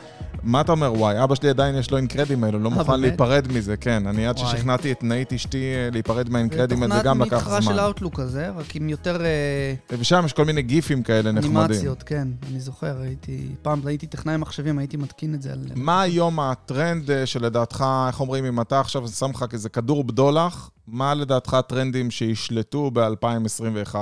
מה 0.43 0.61
אתה 0.61 0.71
אומר, 0.71 0.93
וואי, 0.93 1.23
אבא 1.23 1.35
שלי 1.35 1.49
עדיין 1.49 1.75
יש 1.75 1.91
לו 1.91 1.97
IncrediMail, 1.97 2.53
הוא 2.53 2.61
לא 2.61 2.69
אה, 2.69 2.75
מוכן? 2.75 2.99
להיפרד 2.99 3.47
מזה, 3.53 3.77
כן. 3.77 4.07
אני 4.07 4.27
עד. 4.27 4.37
ששכנעתי 4.37 4.91
את 4.91 5.03
נאית 5.03 5.33
אשתי 5.33 5.57
אה, 5.57 5.89
להיפרד 5.91 6.29
מה 6.29 6.38
IncrediMail, 6.38 6.93
זה 6.93 6.99
גם 7.03 7.21
לקח 7.21 7.29
תוכנת 7.29 7.43
מתחרה 7.43 7.61
של 7.61 7.67
זמן. 7.67 7.79
אאוטלוק 7.79 8.19
כזה, 8.19 8.49
רק 8.49 8.75
עם 8.75 8.89
יותר 8.89 9.25
אה, 9.25 9.97
ושם 9.99 10.21
יש 10.25 10.33
כל 10.33 10.45
מיני 10.45 10.61
גיפים 10.61 11.03
כאלה 11.03 11.31
נחמדים. 11.31 11.57
אנימציות, 11.57 12.03
כן, 12.03 12.27
אני 12.49 12.59
זוכר, 12.59 13.01
הייתי, 13.01 13.47
פעם 13.61 13.81
הייתי 13.85 14.07
טכנאי 14.07 14.37
מחשבים, 14.37 14.79
הייתי 14.79 14.97
מתקין 14.97 15.33
את 15.33 15.41
זה 15.41 15.51
על... 15.51 15.59
מה 15.75 16.01
היום 16.01 16.39
הטרנד 16.39 17.09
שלדעתך, 17.25 17.85
איך 18.07 18.19
אומרים, 18.19 18.45
אם 18.45 18.61
אתה 18.61 18.79
עכשיו 18.79 19.07
שם 19.07 19.29
לך 19.29 19.45
כזה 19.49 19.69
כדור 19.69 20.03
בדולח, 20.03 20.69
מה 20.91 21.13
לדעתך 21.13 21.53
הטרנדים 21.53 22.11
שישלטו 22.11 22.91
ב-2021? 22.91 23.95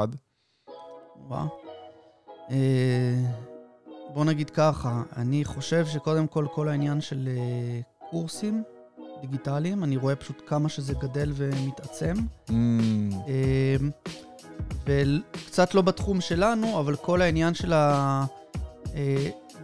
וואו. 1.27 1.48
אה, 2.51 3.15
בוא 4.13 4.25
נגיד 4.25 4.50
ככה, 4.50 5.03
אני 5.17 5.46
חושב 5.46 5.86
שקודם 5.86 6.27
כל, 6.27 6.46
כל 6.53 6.67
העניין 6.67 7.01
של 7.01 7.29
אה, 7.38 7.79
קורסים 8.10 8.63
דיגיטליים, 9.22 9.84
אני 9.84 9.98
רואה 9.98 10.15
פשוט 10.15 10.41
כמה 10.48 10.70
שזה 10.70 10.94
גדל 10.94 11.32
ומתעצם. 11.36 12.13
Mm, 12.50 12.51
אה, 13.27 13.75
וקצת 14.86 15.74
לא 15.74 15.82
בתחום 15.82 16.22
שלנו, 16.22 16.79
אבל 16.79 16.96
כל 16.96 17.22
העניין 17.22 17.53
של 17.53 17.74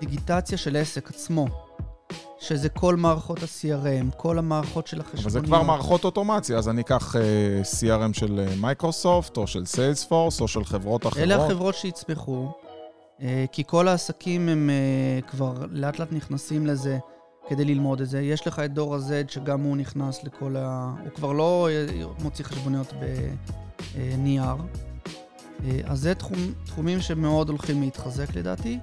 הדיגיטציה 0.01 0.57
של 0.57 0.75
העסק 0.75 1.09
עצמו, 1.09 1.47
שזה 2.43 2.69
כל 2.69 2.95
מערכות 2.95 3.43
ה-CRM, 3.43 4.15
כל 4.17 4.37
המערכות 4.39 4.87
של 4.87 4.99
החשבוניות. 4.99 5.25
אבל 5.25 5.29
זה 5.29 5.41
כבר 5.41 5.61
מערכות 5.63 6.03
אוטומציה, 6.03 6.57
אז 6.57 6.69
אני 6.69 6.81
אקח 6.81 7.15
אה, 7.15 7.21
CRM 7.79 8.19
של 8.19 8.39
אה, 8.39 8.55
מייקרוסופט, 8.61 9.37
או 9.37 9.47
של 9.47 9.65
סיילספורס, 9.65 10.41
או 10.41 10.47
של 10.47 10.63
חברות 10.63 11.01
אחרות. 11.07 11.17
אלה 11.17 11.45
החברות 11.45 11.75
שיצמחו, 11.75 12.51
אה, 13.21 13.45
כי 13.51 13.63
כל 13.67 13.87
העסקים 13.87 14.49
הם 14.49 14.69
אה, 14.69 15.21
כבר 15.21 15.53
לאט 15.71 15.99
לאט 15.99 16.11
נכנסים 16.11 16.65
לזה 16.67 16.97
כדי 17.47 17.65
ללמוד 17.65 18.01
את 18.01 18.09
זה. 18.09 18.21
יש 18.21 18.47
לך 18.47 18.59
את 18.59 18.73
דור 18.73 18.95
ה-Z 18.95 19.31
שגם 19.31 19.61
הוא 19.61 19.77
נכנס 19.77 20.23
לכל 20.23 20.55
ה... 20.57 20.93
הוא 21.03 21.09
כבר 21.15 21.31
לא 21.31 21.69
אה, 21.71 21.85
מוציא 22.23 22.45
חשבוניות 22.45 22.93
בנייר. 23.95 24.55
אה, 25.65 25.79
אז 25.85 25.99
זה 25.99 26.15
תחום, 26.15 26.53
תחומים 26.65 27.01
שמאוד 27.01 27.49
הולכים 27.49 27.81
להתחזק 27.81 28.35
לדעתי. 28.35 28.79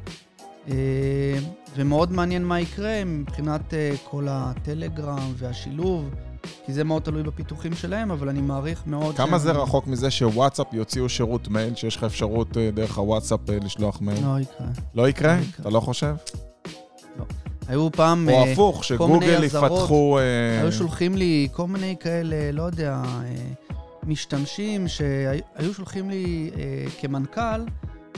ומאוד 1.76 2.12
מעניין 2.12 2.44
מה 2.44 2.60
יקרה 2.60 3.02
מבחינת 3.06 3.74
אה, 3.74 3.92
כל 4.04 4.26
הטלגרם 4.30 5.32
והשילוב, 5.36 6.10
כי 6.66 6.72
זה 6.72 6.84
מאוד 6.84 7.02
תלוי 7.02 7.22
בפיתוחים 7.22 7.74
שלהם, 7.74 8.10
אבל 8.10 8.28
אני 8.28 8.40
מעריך 8.40 8.82
מאוד... 8.86 9.16
כמה 9.16 9.38
זה 9.38 9.48
שהם- 9.52 9.60
רחוק 9.62 9.86
מזה 9.86 10.10
שוואטסאפ 10.10 10.66
יוציאו 10.74 11.08
שירות 11.08 11.48
מייל, 11.48 11.74
שיש 11.74 11.96
לך 11.96 12.04
אפשרות 12.04 12.56
אה, 12.56 12.70
דרך 12.74 12.98
הוואטסאפ 12.98 13.50
אה, 13.50 13.58
לשלוח 13.64 14.00
מייל? 14.00 14.24
לא 14.26 14.40
יקרה. 14.40 14.66
לא 14.94 15.08
יקרה? 15.08 15.36
לא 15.36 15.40
יקרה. 15.40 15.60
אתה 15.60 15.70
לא 15.70 15.80
חושב? 15.80 16.14
היו 17.68 17.90
פעם... 17.92 18.28
או 18.28 18.34
אה, 18.34 18.52
הפוך, 18.52 18.84
שגוגל. 18.84 19.44
יפתחו... 19.44 20.18
אה, 20.18 20.60
היו 20.60 20.72
שולחים 20.72 21.14
לי 21.16 21.48
כל 21.52 21.66
מיני 21.66 21.96
כאלה, 22.00 22.52
לא 22.52 22.62
יודע, 22.62 23.02
אה, 23.04 23.22
משתמשים 24.06 24.88
שהיו 24.88 25.74
שולחים 25.74 26.10
לי 26.10 26.50
אה, 26.56 26.90
כמנכ"ל, 27.00 27.60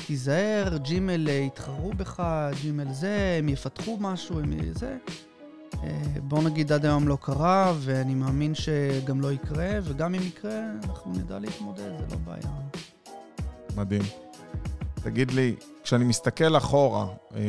תיזהר, 0.06 0.76
ג'ימל 0.76 1.28
אה, 1.28 1.32
יתחרו 1.34 1.90
בך, 1.96 2.22
ג'ימל 2.62 2.92
זה, 2.92 3.36
הם 3.38 3.48
יפתחו 3.48 3.96
משהו, 4.00 4.40
הם 4.40 4.52
זה. 4.74 4.96
אה, 5.82 5.88
בוא 6.22 6.42
נגיד 6.42 6.72
עד 6.72 6.84
היום 6.86 7.08
לא 7.08 7.18
קרה, 7.20 7.72
ואני 7.80 8.14
מאמין 8.14 8.54
שגם 8.54 9.20
לא 9.20 9.32
יקרה, 9.32 9.68
וגם 9.82 10.14
אם 10.14 10.22
יקרה, 10.22 10.60
אנחנו 10.84 11.12
נדע 11.12 11.38
להתמודד, 11.38 11.78
זה 11.98 12.04
לא 12.10 12.16
בעיה. 12.24 12.52
מדהים. 13.76 14.02
תגיד 15.02 15.30
לי, 15.30 15.54
כשאני 15.84 16.04
מסתכל 16.04 16.56
אחורה, 16.56 17.06
אה, 17.36 17.40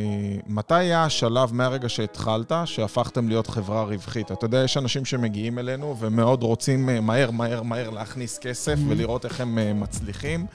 מתי 0.47 0.73
היה 0.75 1.03
השלב 1.03 1.53
מהרגע 1.53 1.89
שהתחלת, 1.89 2.51
שהפכתם 2.65 3.27
להיות 3.27 3.47
חברה 3.47 3.83
רווחית? 3.83 4.31
אתה 4.31 4.45
יודע, 4.45 4.63
יש 4.63 4.77
אנשים 4.77 5.05
שמגיעים 5.05 5.59
אלינו 5.59 5.95
ומאוד 5.99 6.43
רוצים 6.43 6.89
מהר, 7.01 7.31
מהר, 7.31 7.61
מהר 7.61 7.89
להכניס 7.89 8.37
כסף 8.39 8.75
Mhm. 8.77 8.89
ולראות 8.91 9.25
איך 9.25 9.41
הם 9.41 9.79
מצליחים. 9.79 10.45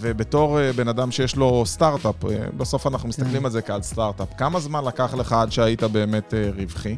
ובתור 0.00 0.60
אה, 0.60 0.72
בן 0.72 0.88
אדם 0.88 1.10
שיש 1.10 1.36
לו 1.36 1.66
סטארט-אפ, 1.66 2.24
אה, 2.24 2.30
בסוף 2.56 2.86
אנחנו 2.86 3.08
מסתכלים 3.08 3.38
כן. 3.38 3.44
על 3.44 3.50
זה 3.50 3.62
כעל 3.62 3.82
סטארט-אפ, 3.82 4.28
כמה 4.38 4.60
זמן 4.60 4.84
לקח 4.84 5.14
לך 5.14 5.32
עד 5.32 5.52
שהיית 5.52 5.82
באמת 5.82 6.34
אה, 6.34 6.50
רווחי? 6.56 6.96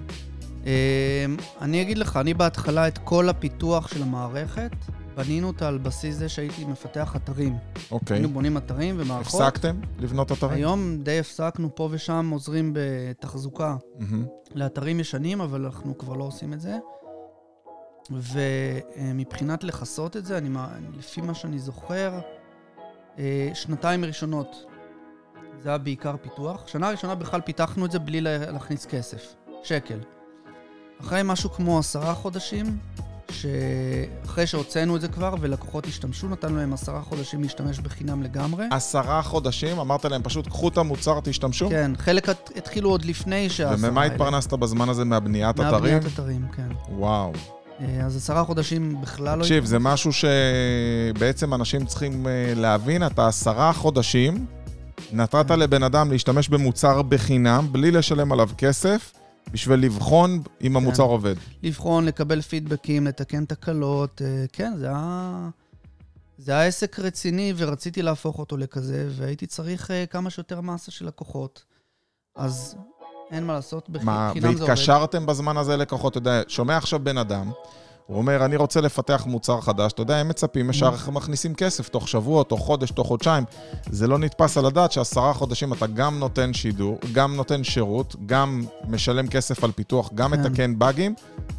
אה, 0.67 1.25
אני 1.61 1.83
אגיד 1.83 1.99
לך, 1.99 2.17
אני 2.17 2.35
בהתחלה 2.35 2.89
את 2.89 2.99
כל 2.99 3.29
הפיתוח 3.29 3.89
של 3.89 4.03
המערכת 4.03 4.71
בנינו 5.17 5.47
אותה 5.47 5.69
על 5.69 5.79
בסיס 5.79 6.17
זה 6.17 6.29
שהייתי 6.29 6.65
מפתח 6.65 7.17
אתרים. 7.17 7.57
אוקיי. 7.91 8.17
היינו 8.17 8.29
בונים 8.29 8.57
אתרים 8.57 8.95
ומערכות. 8.99 9.41
הפסקתם 9.41 9.81
לבנות 9.99 10.33
אתרים? 10.33 10.53
היום 10.53 10.97
די 11.03 11.19
הפסקנו, 11.19 11.75
פה 11.75 11.89
ושם 11.93 12.31
עוזרים 12.33 12.73
בתחזוקה 12.75 13.77
מהמם. 13.99 14.25
לאתרים 14.55 15.01
ישנים, 15.01 15.41
אבל 15.41 15.65
אנחנו 15.65 15.99
כבר 15.99 16.15
לא 16.15 16.25
עושים 16.25 16.53
את 16.53 16.61
זה. 16.61 16.79
ומבחינת 18.11 19.65
לכסות 19.65 20.17
את 20.17 20.25
זה, 20.25 20.39
אני, 20.39 20.49
לפי 20.99 21.21
מה 21.21 21.35
שאני 21.35 21.59
זוכר, 21.59 22.19
שנתיים 23.55 24.05
ראשונות 24.05 24.57
זה 25.63 25.69
היה 25.69 25.79
בעיקר 25.79 26.15
פיתוח. 26.23 26.63
שנה 26.67 26.91
ראשונה 26.91 27.15
בכלל 27.15 27.41
פיתחנו 27.41 27.87
את 27.87 27.91
זה 27.91 27.99
בלי 27.99 28.21
לה- 28.21 28.51
להכניס 28.51 28.87
כסף, 28.87 29.35
שקל. 29.63 29.99
אחרי 31.01 31.21
משהו 31.25 31.51
כמו 31.51 31.79
עשרה 31.79 32.15
חודשים, 32.15 32.79
שאחרי 33.31 34.47
שהוצאנו 34.47 34.97
את 34.97 35.01
זה 35.01 35.09
כבר 35.09 35.35
ולקוחות 35.41 35.87
השתמשו, 35.87 36.29
נתנו 36.29 36.57
להם 36.57 36.73
עשרה 36.73 37.03
חודשים 37.03 37.43
להשתמש 37.43 37.79
בחינם 37.79 38.23
לגמרי. 38.23 38.65
עשרה 38.71 39.23
חודשים, 39.23 39.79
אמרת 39.79 40.05
להם 40.05 40.23
פשוט, 40.23 40.49
קחו 40.49 40.69
את 40.69 40.79
המוצר, 40.79 41.21
תשתמשו? 41.25 41.69
כן, 41.71 41.93
חלק 41.97 42.29
הת- 42.29 42.51
התחילו 42.57 42.91
עוד 42.91 43.05
לפני 43.05 43.49
שהעשרה 43.51 43.89
וממה 43.89 44.03
האלה. 44.03 44.15
התפרנסת 44.15 44.53
בזמן 44.53 44.89
הזה? 44.89 45.05
מהבניית 45.05 45.55
אתרים? 45.57 45.71
מהבניית 45.73 46.03
אתרים, 46.07 46.47
כן. 46.57 46.69
וואו. 46.89 47.33
אה, 47.81 48.07
אז 48.07 48.17
עשרה 48.17 48.45
חודשים 48.45 49.01
בכלל 49.01 49.39
לא... 49.39 49.43
תקשיב, 49.43 49.65
זה 49.65 49.79
משהו 49.79 50.11
שבעצם 50.13 51.55
אנשים 51.55 51.87
צריכים 51.87 52.27
אה, 52.27 52.53
להבין, 52.57 53.07
אתה 53.07 53.29
עשרה 53.29 53.73
חודשים, 53.73 54.47
נתת 55.13 55.51
לבן 55.51 55.83
אדם 55.83 56.11
להשתמש 56.11 56.49
במוצר 56.49 57.03
בחינם, 57.03 57.67
בלי 57.73 57.91
לשלם 57.91 58.33
עליו 58.33 58.49
כסף, 58.59 59.13
בשביל 59.53 59.81
לבחון 59.81 60.43
אם 60.63 60.77
המוצר 60.77 61.03
עובד. 61.03 61.35
לבחון, 61.63 62.05
לקבל 62.05 62.41
פידבקים, 62.41 63.07
לתקן 63.07 63.45
תקלות. 63.45 64.23
אה, 64.25 64.45
כן, 64.53 64.73
זה 64.79 64.87
היה... 64.87 65.49
זה 66.39 66.53
היה 66.53 66.67
עסק 66.67 66.99
רציני 66.99 67.53
ורציתי 67.57 68.03
להפוך 68.03 68.39
אותו 68.39 68.57
לכזה, 68.57 69.09
והייתי 69.11 69.47
צריך 69.47 69.91
כמה 70.11 70.31
שיותר 70.31 70.61
מסה 70.61 70.91
של 70.91 71.07
לקוחות. 71.07 71.65
אז 72.37 72.77
אין 73.31 73.47
מה 73.47 73.53
לעשות, 73.53 73.89
מה, 73.89 74.31
בחינם 74.31 74.43
זה 74.43 74.49
עובד. 74.49 74.61
והתקשרתם 74.61 75.27
בזמן 75.27 75.57
הזה 75.57 75.77
לקוחות, 75.77 76.13
אתה 76.13 76.19
יודע, 76.19 76.43
שומע 76.49 76.77
עכשיו 76.77 76.99
בן 76.99 77.19
אדם, 77.19 77.51
הוא 78.11 78.19
אומר, 78.19 78.45
אני 78.45 78.57
רוצה 78.57 78.81
לפתח 78.81 79.23
מוצר 79.27 79.61
חדש, 79.61 79.93
אתה 79.93 80.03
יודע, 80.03 80.17
הם 80.17 80.29
מצפים, 80.29 80.71
ישר 80.71 80.91
מכניסים 81.13 81.55
כסף 81.55 81.89
תוך 81.89 82.09
שבוע, 82.09 82.45
תוך 82.45 82.61
חודש, 82.61 82.91
תוך 82.91 83.07
חודשיים. 83.07 83.45
זה 83.91 84.07
לא 84.07 84.19
נתפס 84.19 84.59
על 84.59 84.67
הדעת 84.67 84.93
שעשרה 84.93 85.35
חודשים 85.35 85.73
אתה 85.73 85.87
גם 85.87 86.19
נותן 86.19 86.55
שידור, 86.55 86.99
גם 87.13 87.37
נותן 87.37 87.65
שירות, 87.65 88.17
גם 88.27 88.65
משלם 88.89 89.29
כסף 89.29 89.65
על 89.65 89.73
פיתוח, 89.73 90.11
גם 90.15 90.31
כן. 90.31 90.41
מתקן 90.41 90.79
באגים, 90.79 91.15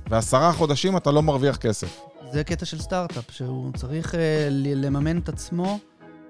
ועשרה 0.10 0.54
חודשים 0.54 0.98
אתה 0.98 1.12
לא 1.12 1.24
מרוויח 1.24 1.58
כסף. 1.58 2.02
זה 2.32 2.44
קטע 2.44 2.66
של 2.66 2.82
סטארט-אפ, 2.82 3.32
שהוא 3.32 3.72
צריך 3.76 4.16
אה, 4.16 4.48
לממן 4.52 5.18
את 5.18 5.30
עצמו 5.30 5.80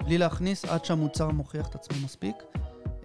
בלי 0.06 0.18
להכניס 0.18 0.66
עד 0.66 0.86
שהמוצר 0.86 1.30
מוכיח 1.30 1.68
את 1.68 1.76
עצמו 1.76 1.98
מספיק. 2.06 2.36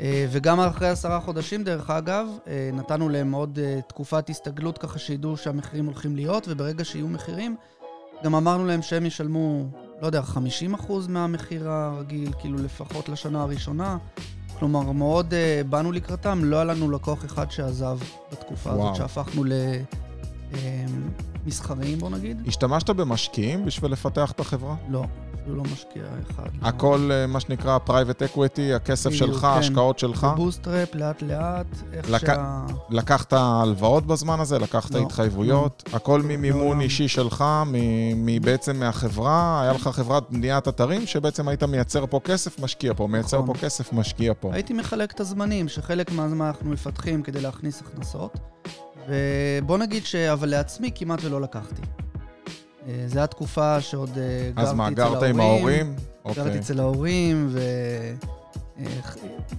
אה, 0.00 0.26
וגם 0.30 0.60
אחרי 0.60 0.88
עשרה 0.88 1.20
חודשים, 1.20 1.64
דרך 1.64 1.90
אגב, 1.90 2.26
אה, 2.46 2.70
נתנו 2.72 3.08
להם 3.08 3.32
עוד 3.32 3.58
אה, 3.62 3.80
תקופת 3.88 4.30
הסתגלות 4.30 4.78
ככה 4.78 4.98
שידעו 4.98 5.36
שהמחירים 5.36 5.86
הולכים 5.86 6.16
להיות, 6.16 6.46
וברגע 6.48 6.84
שיהיו 6.84 7.08
מחירים, 7.08 7.56
גם 8.24 8.34
אמרנו 8.34 8.66
להם 8.66 8.82
שהם 8.82 9.06
ישלמו, 9.06 9.64
לא 10.00 10.06
יודע, 10.06 10.22
50% 10.22 10.92
מהמחיר 11.08 11.70
הרגיל, 11.70 12.32
כאילו 12.38 12.58
לפחות 12.58 13.08
לשנה 13.08 13.42
הראשונה. 13.42 13.98
כלומר, 14.58 14.92
מאוד 14.92 15.34
אה, 15.34 15.62
באנו 15.68 15.92
לקראתם, 15.92 16.44
לא 16.44 16.56
היה 16.56 16.64
לנו 16.64 16.90
לקוח 16.90 17.24
אחד 17.24 17.50
שעזב 17.50 17.98
בתקופה 18.32 18.70
וואו. 18.70 18.84
הזאת, 18.84 18.96
שהפכנו 18.96 19.44
למסחריים, 21.44 21.98
בוא 21.98 22.10
נגיד. 22.10 22.42
השתמשת 22.46 22.90
במשקיעים 22.90 23.64
בשביל 23.64 23.92
לפתח 23.92 24.32
את 24.32 24.40
החברה? 24.40 24.76
לא, 24.88 25.04
אפילו 25.46 25.56
לא 25.64 25.70
משקיע 25.72 26.02
אחד. 26.30 26.42
לא. 26.62 26.68
הכל, 26.68 27.10
אה, 27.12 27.26
מה 27.26 27.40
שנקרא 27.40 27.78
private 27.86 28.34
equity, 28.34 28.74
הכסף 28.76 29.10
בדיוק, 29.10 29.26
שלך, 29.32 29.40
כן. 29.40 29.46
ההשקעות 29.46 29.98
שלך. 29.98 30.24
בבוסטראפ, 30.24 30.94
לאט-לאט, 30.94 31.66
איך 31.92 32.10
לק- 32.10 32.26
שה... 32.26 32.64
לקחת 32.90 33.32
הלוואות 33.32 34.06
בזמן 34.06 34.40
הזה? 34.40 34.58
לקחת 34.58 34.90
לא, 34.90 34.98
התחייבויות? 34.98 35.82
הכל 35.92 36.22
ממימון 36.22 36.60
לעולם. 36.62 36.80
אישי 36.80 37.08
שלך, 37.08 37.44
מ- 37.66 37.72
מ- 38.26 38.40
בעצם 38.40 38.76
מהחברה? 38.76 39.62
היה 39.62 39.72
לך 39.72 39.88
חברת 39.88 40.30
בניית 40.30 40.68
אתרים 40.68 41.06
שבעצם 41.06 41.48
היית 41.48 41.62
מייצר 41.62 42.06
פה 42.06 42.20
כסף, 42.24 42.60
משקיע 42.60 42.92
פה, 42.96 43.06
מייצר 43.06 43.42
נכון. 43.42 43.54
פה 43.54 43.60
כסף, 43.60 43.92
משקיע 43.92 44.32
פה. 44.40 44.50
הייתי 44.54 44.72
מחלק 44.72 45.12
את 45.12 45.20
הזמנים, 45.20 45.68
שחלק 45.68 46.12
מהזמן 46.12 46.46
אנחנו 46.46 46.70
מפתחים 46.70 47.22
כדי 47.22 47.40
להכניס 47.40 47.82
הכנסות, 47.82 48.36
ובוא 49.08 49.78
נגיד 49.78 50.06
ש... 50.06 50.14
אבל 50.14 50.48
לעצמי 50.48 50.90
כמעט 50.94 51.18
ולא 51.24 51.40
לקחתי. 51.40 51.82
אה, 52.86 53.04
זו 53.06 53.18
הייתה 53.18 53.26
תקופה 53.26 53.80
שעוד 53.80 54.18
אה, 54.18 54.50
גרתי 54.54 54.60
אצל 54.60 54.60
אז 54.60 54.68
ההורים. 54.68 54.76
מה, 54.76 54.90
גרת 54.90 55.22
עם 55.22 55.40
ההורים? 55.40 55.96
גרתי 56.26 56.40
אוקיי. 56.40 56.58
אצל 56.58 56.80
ההורים, 56.80 57.54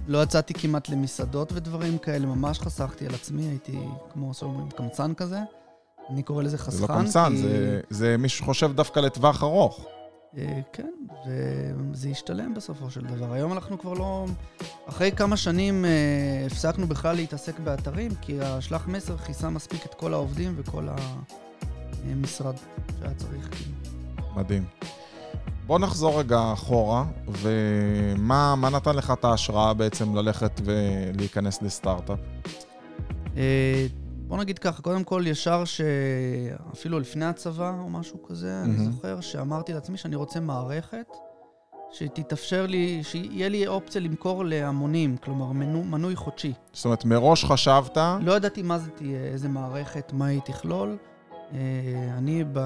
ולא 0.08 0.22
יצאתי 0.22 0.54
כמעט 0.54 0.88
למסעדות 0.88 1.52
ודברים 1.52 1.98
כאלה, 1.98 2.26
ממש 2.26 2.60
חסכתי 2.60 3.06
על 3.06 3.14
עצמי, 3.14 3.42
הייתי 3.42 3.78
כמו 4.12 4.34
שאומרים 4.34 4.70
קמצן 4.70 5.14
כזה. 5.14 5.38
אני 6.10 6.22
קורא 6.22 6.42
לזה 6.42 6.58
חסכן, 6.58 6.70
זה 6.76 6.82
לא 6.82 6.98
קמצן, 6.98 7.32
כי- 7.36 7.42
זה- 7.42 7.80
זה 7.90 8.16
מי 8.18 8.28
שחושב 8.28 8.72
דווקא 8.74 9.00
לטווח 9.00 9.42
ארוך. 9.42 9.86
אה, 10.36 10.60
כן, 10.72 10.90
וזה 11.26 12.08
השתלם 12.08 12.54
בסופו 12.54 12.90
של 12.90 13.00
דבר. 13.04 13.32
היום 13.32 13.52
אנחנו 13.52 13.78
כבר 13.78 13.92
לא... 13.92 14.26
אחרי 14.88 15.12
כמה 15.12 15.36
שנים 15.36 15.84
אה, 15.84 15.90
הפסקנו 16.46 16.86
בכלל 16.86 17.16
להתעסק 17.16 17.58
באתרים, 17.60 18.10
כי 18.20 18.40
השלח 18.40 18.88
מסר 18.88 19.16
כיסה 19.18 19.50
מספיק 19.50 19.86
את 19.86 19.94
כל 19.94 20.14
העובדים 20.14 20.54
וכל 20.56 20.88
המשרד 22.06 22.54
שהיה 23.00 23.14
צריך. 23.14 23.48
כאילו. 23.50 23.72
מדהים. 24.36 24.64
בוא 25.66 25.78
נחזור 25.78 26.20
רגע 26.20 26.52
אחורה, 26.52 27.04
ומה 27.28 28.54
מה 28.56 28.70
נתן 28.70 28.96
לך 28.96 29.12
את 29.18 29.24
ההשראה 29.24 29.74
בעצם 29.74 30.14
ללכת 30.14 30.60
ולהיכנס 30.64 31.62
לסטארט-אפ? 31.62 32.18
אה, 33.36 33.86
בוא 34.28 34.38
נגיד 34.38 34.58
ככה, 34.58 34.82
קודם 34.82 35.04
כל, 35.04 35.22
ישר 35.26 35.64
שאפילו 35.64 37.00
לפני 37.00 37.24
הצבא 37.24 37.72
או 37.80 37.88
משהו 37.88 38.22
כזה, 38.22 38.60
אני 38.64 38.72
מהמם. 38.72 38.92
זוכר 38.92 39.20
שאמרתי 39.20 39.72
לעצמי 39.72 39.96
שאני 39.96 40.16
רוצה 40.16 40.40
מערכת 40.40 41.06
שתתאפשר 41.92 42.66
לי, 42.66 43.00
שיהיה 43.04 43.48
לי 43.48 43.66
אופציה 43.66 44.00
למכור 44.00 44.44
להמונים, 44.44 45.16
כלומר 45.16 45.52
מנו, 45.52 45.84
מנוי 45.84 46.16
חודשי. 46.16 46.52
זאת 46.72 46.84
אומרת, 46.84 47.04
מראש 47.04 47.44
חשבת, 47.44 47.98
לא 48.20 48.32
ידעתי 48.32 48.62
מה 48.62 48.78
זה 48.78 48.90
תהיה, 48.90 49.20
איזה 49.20 49.48
מערכת, 49.48 50.12
מה 50.12 50.26
היא 50.26 50.40
תכלול. 50.44 50.96
אה, 51.54 51.58
אני 52.18 52.44
ב... 52.52 52.60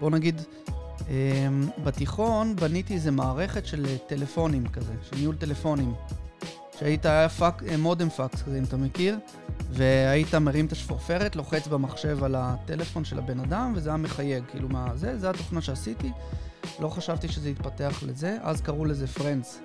בוא 0.00 0.10
נגיד, 0.10 0.40
אה, 1.08 1.48
בתיכון 1.84 2.56
בניתי 2.56 2.94
איזה 2.94 3.10
מערכת 3.10 3.66
של 3.66 3.86
טלפונים 4.06 4.66
כזה, 4.66 4.92
של 5.02 5.16
ניהול 5.16 5.36
טלפונים. 5.36 5.94
שהיית, 6.78 7.06
היה 7.06 7.28
פאק, 7.28 7.62
אה, 7.68 7.76
מודם 7.76 8.10
פקס 8.10 8.42
כזה, 8.42 8.58
אם 8.58 8.64
אתה 8.64 8.76
מכיר, 8.76 9.18
והיית 9.70 10.34
מרים 10.34 10.66
את 10.66 10.72
השפורפרת, 10.72 11.36
לוחץ 11.36 11.66
במחשב 11.66 12.24
על 12.24 12.34
הטלפון 12.38 13.04
של 13.04 13.18
הבן 13.18 13.40
אדם, 13.40 13.72
וזה 13.76 13.90
היה 13.90 13.96
מחייג, 13.96 14.44
כאילו 14.50 14.68
מה 14.68 14.86
זה, 14.94 15.18
זה 15.18 15.30
התוכנה 15.30 15.60
שעשיתי. 15.60 16.10
לא 16.80 16.88
חשבתי 16.88 17.28
שזה 17.28 17.50
יתפתח 17.50 18.02
לזה, 18.06 18.36
אז 18.42 18.60
קראו 18.60 18.84
לזה 18.84 19.06
Friends. 19.06 19.60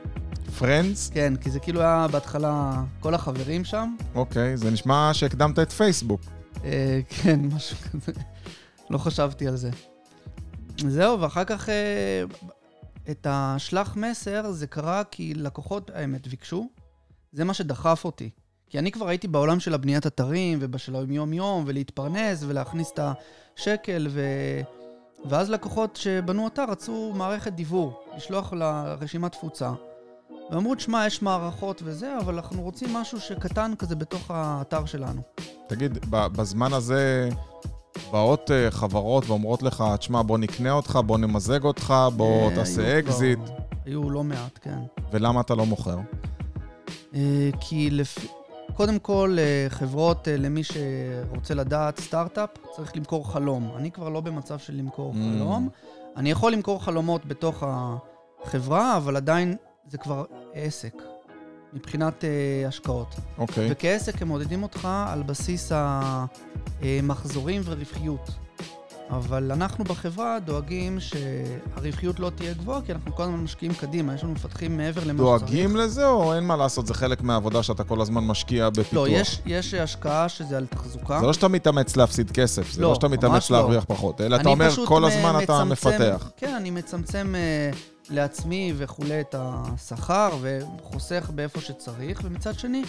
Friends? 0.59 1.09
כן, 1.09 1.33
כי 1.35 1.49
זה 1.49 1.59
כאילו 1.59 1.81
היה 1.81 2.07
בהתחלה 2.11 2.83
כל 2.99 3.13
החברים 3.13 3.65
שם, 3.65 3.95
אוקיי, 4.15 4.57
זה 4.57 4.71
נשמע 4.71 5.09
שהקדמת 5.13 5.59
את 5.59 5.71
פייסבוק. 5.71 6.21
אה, 6.63 6.99
כן, 7.09 7.39
משהו 7.55 7.77
כזה. 7.77 8.11
לא 8.89 8.97
חשבתי 8.97 9.47
על 9.47 9.55
זה. 9.55 9.69
זהו, 10.77 11.21
ואחר 11.21 11.43
כך 11.43 11.69
אה, 11.69 12.23
את 13.11 13.27
השלח 13.29 13.95
מסר 13.95 14.51
זה 14.51 14.67
קרה 14.67 15.03
כי 15.03 15.33
לקוחות, 15.33 15.91
האמת, 15.93 16.27
ביקשו. 16.27 16.69
זה 17.31 17.45
מה 17.45 17.53
שדחף 17.53 18.05
אותי. 18.05 18.29
כי 18.69 18.79
אני 18.79 18.91
כבר 18.91 19.07
הייתי 19.07 19.27
בעולם 19.27 19.59
של 19.59 19.73
הבניית 19.73 20.07
אתרים, 20.07 20.59
ובשל 20.61 20.95
היום-יום, 20.95 21.63
ולהתפרנס, 21.67 22.43
ולהכניס 22.47 22.91
את 22.91 22.99
השקל, 23.57 24.07
ו... 24.09 24.21
ואז 25.25 25.49
לקוחות 25.49 25.95
שבנו 25.95 26.47
אתר 26.47 26.65
רצו 26.69 27.13
מערכת 27.15 27.53
דיוור, 27.53 28.03
לשלוח 28.15 28.53
לרשימת 28.53 29.31
תפוצה. 29.31 29.71
ואמרו, 30.51 30.75
תשמע, 30.75 31.07
יש 31.07 31.21
מערכות 31.21 31.81
וזה, 31.85 32.17
אבל 32.17 32.33
אנחנו 32.35 32.61
רוצים 32.61 32.93
משהו 32.93 33.19
שקטן 33.19 33.71
כזה 33.79 33.95
בתוך 33.95 34.31
האתר 34.31 34.85
שלנו. 34.85 35.21
תגיד, 35.67 35.97
בזמן 36.09 36.73
הזה 36.73 37.29
באות 38.11 38.51
אה, 38.51 38.71
חברות 38.71 39.23
ואומרות 39.29 39.63
לך, 39.63 39.83
תשמע, 39.99 40.21
בוא 40.21 40.37
נקנה 40.37 40.71
אותך, 40.71 40.99
בוא 41.05 41.17
נמזג 41.17 41.63
אותך, 41.63 41.93
בוא 42.15 42.49
אה, 42.49 42.55
תעשה 42.55 42.99
אקזיט, 42.99 43.39
היו 43.85 44.09
לא 44.09 44.23
מעט, 44.23 44.59
כן. 44.61 44.77
ולמה 45.11 45.41
אתה 45.41 45.55
לא 45.55 45.65
מוכר? 45.65 45.97
אה, 47.15 47.49
כי 47.59 47.89
לפ... 47.89 48.17
קודם 48.75 48.99
כל, 48.99 49.37
חברות, 49.69 50.27
למי 50.31 50.61
שרוצה 50.63 51.53
לדעת, 51.53 51.99
סטארט-אפ, 51.99 52.49
צריך 52.75 52.95
למכור 52.95 53.31
חלום. 53.31 53.71
אני 53.77 53.91
כבר 53.91 54.09
לא 54.09 54.21
במצב 54.21 54.59
של 54.59 54.73
למכור 54.75 55.13
Mm. 55.13 55.17
חלום. 55.17 55.69
אני 56.17 56.31
יכול 56.31 56.51
למכור 56.51 56.83
חלומות 56.83 57.25
בתוך 57.25 57.63
החברה, 58.43 58.97
אבל 58.97 59.15
עדיין 59.15 59.55
זה 59.89 59.97
כבר 59.97 60.23
עסק, 60.53 60.93
מבחינת 61.73 62.23
אה, 62.23 62.29
השקעות. 62.67 63.15
אוקיי. 63.37 63.67
וכעסק 63.71 64.21
הם 64.21 64.27
מודדים 64.27 64.63
אותך 64.63 64.87
על 65.07 65.23
בסיס 65.23 65.71
המחזורים 66.81 67.61
ורווחיות. 67.65 68.29
אבל 69.11 69.51
אנחנו 69.51 69.83
בחברה 69.83 70.37
דואגים 70.39 70.97
שהרווחיות 70.99 72.19
לא 72.19 72.31
תהיה 72.35 72.53
גבוהה, 72.53 72.81
כי 72.81 72.91
אנחנו 72.91 73.15
כל 73.15 73.23
הזמן 73.23 73.35
משקיעים 73.39 73.73
קדימה, 73.73 74.15
יש 74.15 74.23
לנו 74.23 74.31
מפתחים 74.33 74.77
מעבר 74.77 75.01
למה 75.05 75.23
שצריך. 75.23 75.41
דואגים 75.51 75.75
לזה, 75.75 76.07
או 76.07 76.33
אין 76.35 76.43
מה 76.43 76.55
לעשות, 76.55 76.87
זה 76.87 76.93
חלק 76.93 77.21
מהעבודה 77.21 77.63
שאתה 77.63 77.83
כל 77.83 78.01
הזמן 78.01 78.23
משקיע 78.23 78.69
בפיתוח? 78.69 78.93
לא, 78.93 79.17
יש, 79.17 79.41
יש 79.45 79.73
השקעה 79.73 80.29
שזה 80.29 80.57
על 80.57 80.65
תחזוקה. 80.65 81.19
זה 81.19 81.25
לא 81.25 81.33
שאתה 81.33 81.47
מתאמץ 81.47 81.95
להפסיד 81.95 82.31
כסף, 82.31 82.71
זה 82.71 82.81
לא, 82.81 82.89
לא 82.89 82.95
שאתה 82.95 83.07
מתאמץ 83.07 83.49
לא. 83.49 83.57
להרוויח 83.57 83.83
פחות, 83.87 84.21
אלא 84.21 84.35
אתה 84.35 84.49
אומר, 84.49 84.69
כל 84.85 85.01
מ- 85.01 85.05
הזמן 85.05 85.39
אתה 85.43 85.63
מצמצם- 85.63 85.89
מפתח. 85.89 86.31
כן, 86.37 86.53
אני 86.57 86.71
מצמצם 86.71 87.35
אה, 87.35 87.71
לעצמי 88.09 88.73
וכולי 88.77 89.21
את 89.21 89.35
השכר 89.37 90.29
וחוסך 90.41 91.31
באיפה 91.35 91.61
שצריך, 91.61 92.21
ומצד 92.23 92.59
שני, 92.59 92.83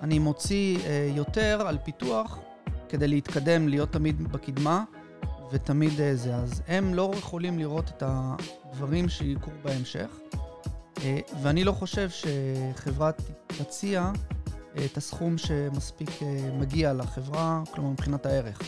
אני 0.00 0.18
מוציא 0.18 0.78
אה, 0.78 1.10
יותר 1.16 1.64
על 1.66 1.78
פיתוח 1.84 2.38
כדי 2.88 3.08
להתקדם, 3.08 3.68
להיות 3.68 3.92
תמיד 3.92 4.32
בקדמה, 4.32 4.84
ותמיד 5.52 6.00
אה, 6.00 6.16
זה. 6.16 6.34
אז 6.34 6.62
הם 6.68 6.94
לא 6.94 7.12
יכולים 7.18 7.58
לראות 7.58 7.88
את 7.88 8.02
הדברים 8.06 9.08
שיקרו 9.08 9.52
בהמשך, 9.62 10.08
אה, 11.04 11.18
ואני 11.42 11.64
לא 11.64 11.72
חושב 11.72 12.08
שחברה 12.10 13.10
תציע 13.46 14.10
אה, 14.78 14.84
את 14.84 14.96
הסכום 14.96 15.38
שמספיק 15.38 16.22
אה, 16.22 16.50
מגיע 16.58 16.92
לחברה, 16.92 17.62
כלומר 17.74 17.90
מבחינת 17.90 18.26
הערך. 18.26 18.60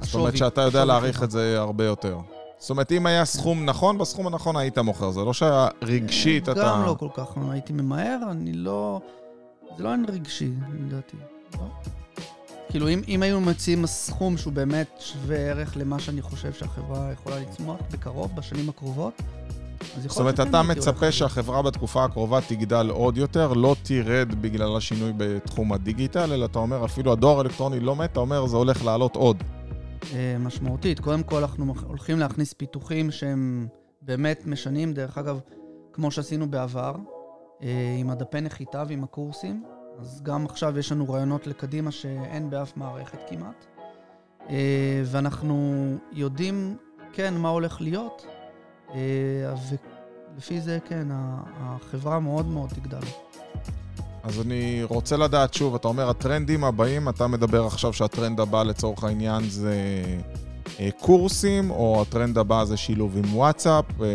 זאת 0.00 0.14
אומרת 0.14 0.36
שאתה 0.36 0.60
יודע 0.60 0.84
להעריך 0.84 1.22
את 1.22 1.30
זה 1.30 1.60
הרבה 1.60 1.84
יותר. 1.84 2.18
זאת 2.60 2.70
אומרת, 2.70 2.92
אם 2.92 3.06
היה 3.06 3.24
סכום 3.24 3.64
נכון, 3.64 3.98
בסכום 3.98 4.26
הנכון 4.26 4.56
היית 4.56 4.78
מוכר. 4.78 5.10
זה 5.10 5.20
לא 5.20 5.32
שרגשית 5.32 6.48
אתה... 6.48 6.62
גם 6.62 6.84
לא 6.86 6.96
כל 6.98 7.08
כך, 7.14 7.26
הייתי 7.50 7.72
ממהר, 7.72 8.18
אני 8.30 8.52
לא... 8.52 9.00
זה 9.76 9.82
לא 9.82 9.92
אין 9.92 10.04
רגשי, 10.08 10.50
לדעתי. 10.86 11.16
לא. 11.54 11.66
כאילו, 12.68 12.88
אם, 12.88 13.02
אם 13.08 13.22
היינו 13.22 13.40
מציעים 13.40 13.86
סכום 13.86 14.36
שהוא 14.36 14.52
באמת 14.52 14.88
שווה 14.98 15.36
ערך 15.36 15.76
למה 15.76 15.98
שאני 15.98 16.22
חושב 16.22 16.52
שהחברה 16.52 17.12
יכולה 17.12 17.38
לצמוח 17.38 17.76
בקרוב, 17.92 18.36
בשנים 18.36 18.68
הקרובות, 18.68 19.12
אז 19.20 20.02
זאת 20.02 20.10
יכול 20.10 20.22
אומרת, 20.22 20.38
להיות 20.38 20.48
שכן 20.48 20.58
אתה 20.58 20.68
הייתי 20.68 20.80
הולך 20.80 20.88
על 20.88 21.08
מצפה. 21.08 21.12
שהחברה 21.12 21.62
בתקופה 21.62 22.04
הקרובה 22.04 22.40
תגדל 22.40 22.88
עוד 22.90 23.16
יותר, 23.16 23.52
לא 23.52 23.76
תרד 23.82 24.34
בגלל 24.40 24.76
השינוי 24.76 25.12
בתחום 25.16 25.72
הדיגיטל, 25.72 26.32
אלא 26.32 26.44
אתה 26.44 26.58
אומר, 26.58 26.84
אפילו 26.84 27.12
הדואר 27.12 27.38
האלקטרוני 27.38 27.80
לא 27.80 27.96
מת, 27.96 28.12
אתה 28.12 28.20
אומר, 28.20 28.46
זה 28.46 28.56
הולך 28.56 28.84
לעלות 28.84 29.16
עוד. 29.16 29.36
אה, 30.14 30.36
משמעותית. 30.38 31.00
קודם 31.00 31.22
כל, 31.22 31.42
אנחנו 31.42 31.74
הולכים 31.86 32.18
להכניס 32.18 32.52
פיתוחים 32.52 33.10
שהם 33.10 33.66
באמת 34.02 34.46
משנים, 34.46 34.92
דרך 34.92 35.18
אגב, 35.18 35.40
כמו 35.92 36.10
שעשינו 36.10 36.50
בעבר, 36.50 36.94
אה, 37.62 37.96
עם 37.98 38.10
הדפי 38.10 38.40
נחיתה 38.40 38.84
ועם 38.88 39.04
הקורסים. 39.04 39.64
אז 39.98 40.22
גם 40.22 40.44
עכשיו 40.44 40.78
יש 40.78 40.92
לנו 40.92 41.08
רעיונות 41.08 41.46
לקדימה 41.46 41.90
שאין 41.90 42.50
באף 42.50 42.76
מערכת 42.76 43.18
כמעט. 43.28 43.66
אה, 44.50 45.02
ואנחנו 45.04 45.84
יודעים, 46.12 46.76
כן, 47.12 47.34
מה 47.34 47.48
הולך 47.48 47.80
להיות, 47.80 48.26
ולפי 50.34 50.60
זה, 50.60 50.78
כן, 50.84 51.08
החברה 51.10 52.20
מאוד 52.20 52.46
מאוד 52.46 52.70
תגדל. 52.70 53.06
אז 54.22 54.40
אני 54.40 54.82
רוצה 54.82 55.16
לדעת 55.16 55.54
שוב, 55.54 55.74
אתה 55.74 55.88
אומר, 55.88 56.10
הטרנדים 56.10 56.64
הבאים, 56.64 57.08
אתה 57.08 57.26
מדבר 57.26 57.66
עכשיו 57.66 57.92
שהטרנד 57.92 58.40
הבא 58.40 58.62
לצורך 58.62 59.04
העניין 59.04 59.50
זה 59.50 59.74
אה, 60.80 60.88
קורסים, 61.00 61.70
או 61.70 62.02
הטרנד 62.02 62.38
הבא 62.38 62.64
זה 62.64 62.76
שילוב 62.76 63.16
עם 63.16 63.34
וואטסאפ. 63.36 63.84
אה, 64.02 64.06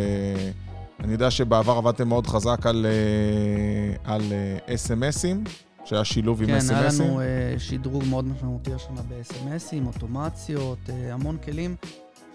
אני 1.00 1.12
יודע 1.14 1.32
שבעבר 1.32 1.78
עבדתם 1.78 2.08
מאוד 2.08 2.28
חזק 2.28 2.66
על, 2.66 2.86
אה, 2.86 4.14
על 4.14 4.22
אה, 4.32 4.76
SMSים, 4.76 5.50
שהיה 5.86 6.06
שילוב 6.06 6.42
עם 6.42 6.48
כן, 6.48 6.58
SMSים. 6.58 6.74
היה 6.74 6.90
לנו 7.00 7.20
אה, 7.22 7.26
שדרוג 7.58 8.04
מאוד 8.10 8.26
משמעותי 8.26 8.74
השנה 8.74 9.02
ב-SMSים, 9.10 9.88
אוטומציות, 9.88 10.78
אה, 10.90 11.14
המון 11.14 11.38
כלים 11.46 11.76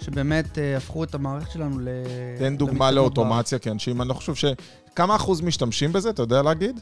שבאמת 0.01 0.59
אה, 0.59 0.77
הפכו 0.77 1.05
את 1.05 1.15
המערכת 1.15 1.51
שלנו 1.51 1.81
ל... 1.81 1.89
תן 2.39 2.57
דוגמה 2.57 2.91
לאוטומציה, 2.91 3.59
כי 3.59 3.71
אנשים, 3.71 4.01
אני 4.01 4.09
לא 4.09 4.15
חושב 4.15 4.35
ש... 4.35 4.45
כמה 4.95 5.17
אחוז 5.17 5.41
משתמשים 5.41 5.93
בזה, 5.93 6.11
אתה 6.11 6.23
יודע 6.23 6.43
להגיד? 6.43 6.81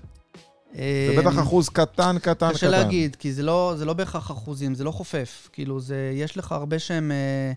זה 0.74 1.14
בטח 1.18 1.36
אה, 1.36 1.42
אחוז 1.42 1.68
קטן, 1.68 2.18
קטן, 2.18 2.18
קטן. 2.18 2.52
קשה 2.52 2.68
להגיד, 2.68 3.16
כי 3.16 3.32
זה 3.32 3.42
לא, 3.42 3.74
זה 3.76 3.84
לא 3.84 3.92
בהכרח 3.92 4.30
אחוזים, 4.30 4.74
זה 4.74 4.84
לא 4.84 4.90
חופף. 4.90 5.48
כאילו, 5.52 5.80
זה, 5.80 6.10
יש 6.14 6.36
לך 6.36 6.52
הרבה 6.52 6.78
שהם 6.78 7.12
אה, 7.12 7.52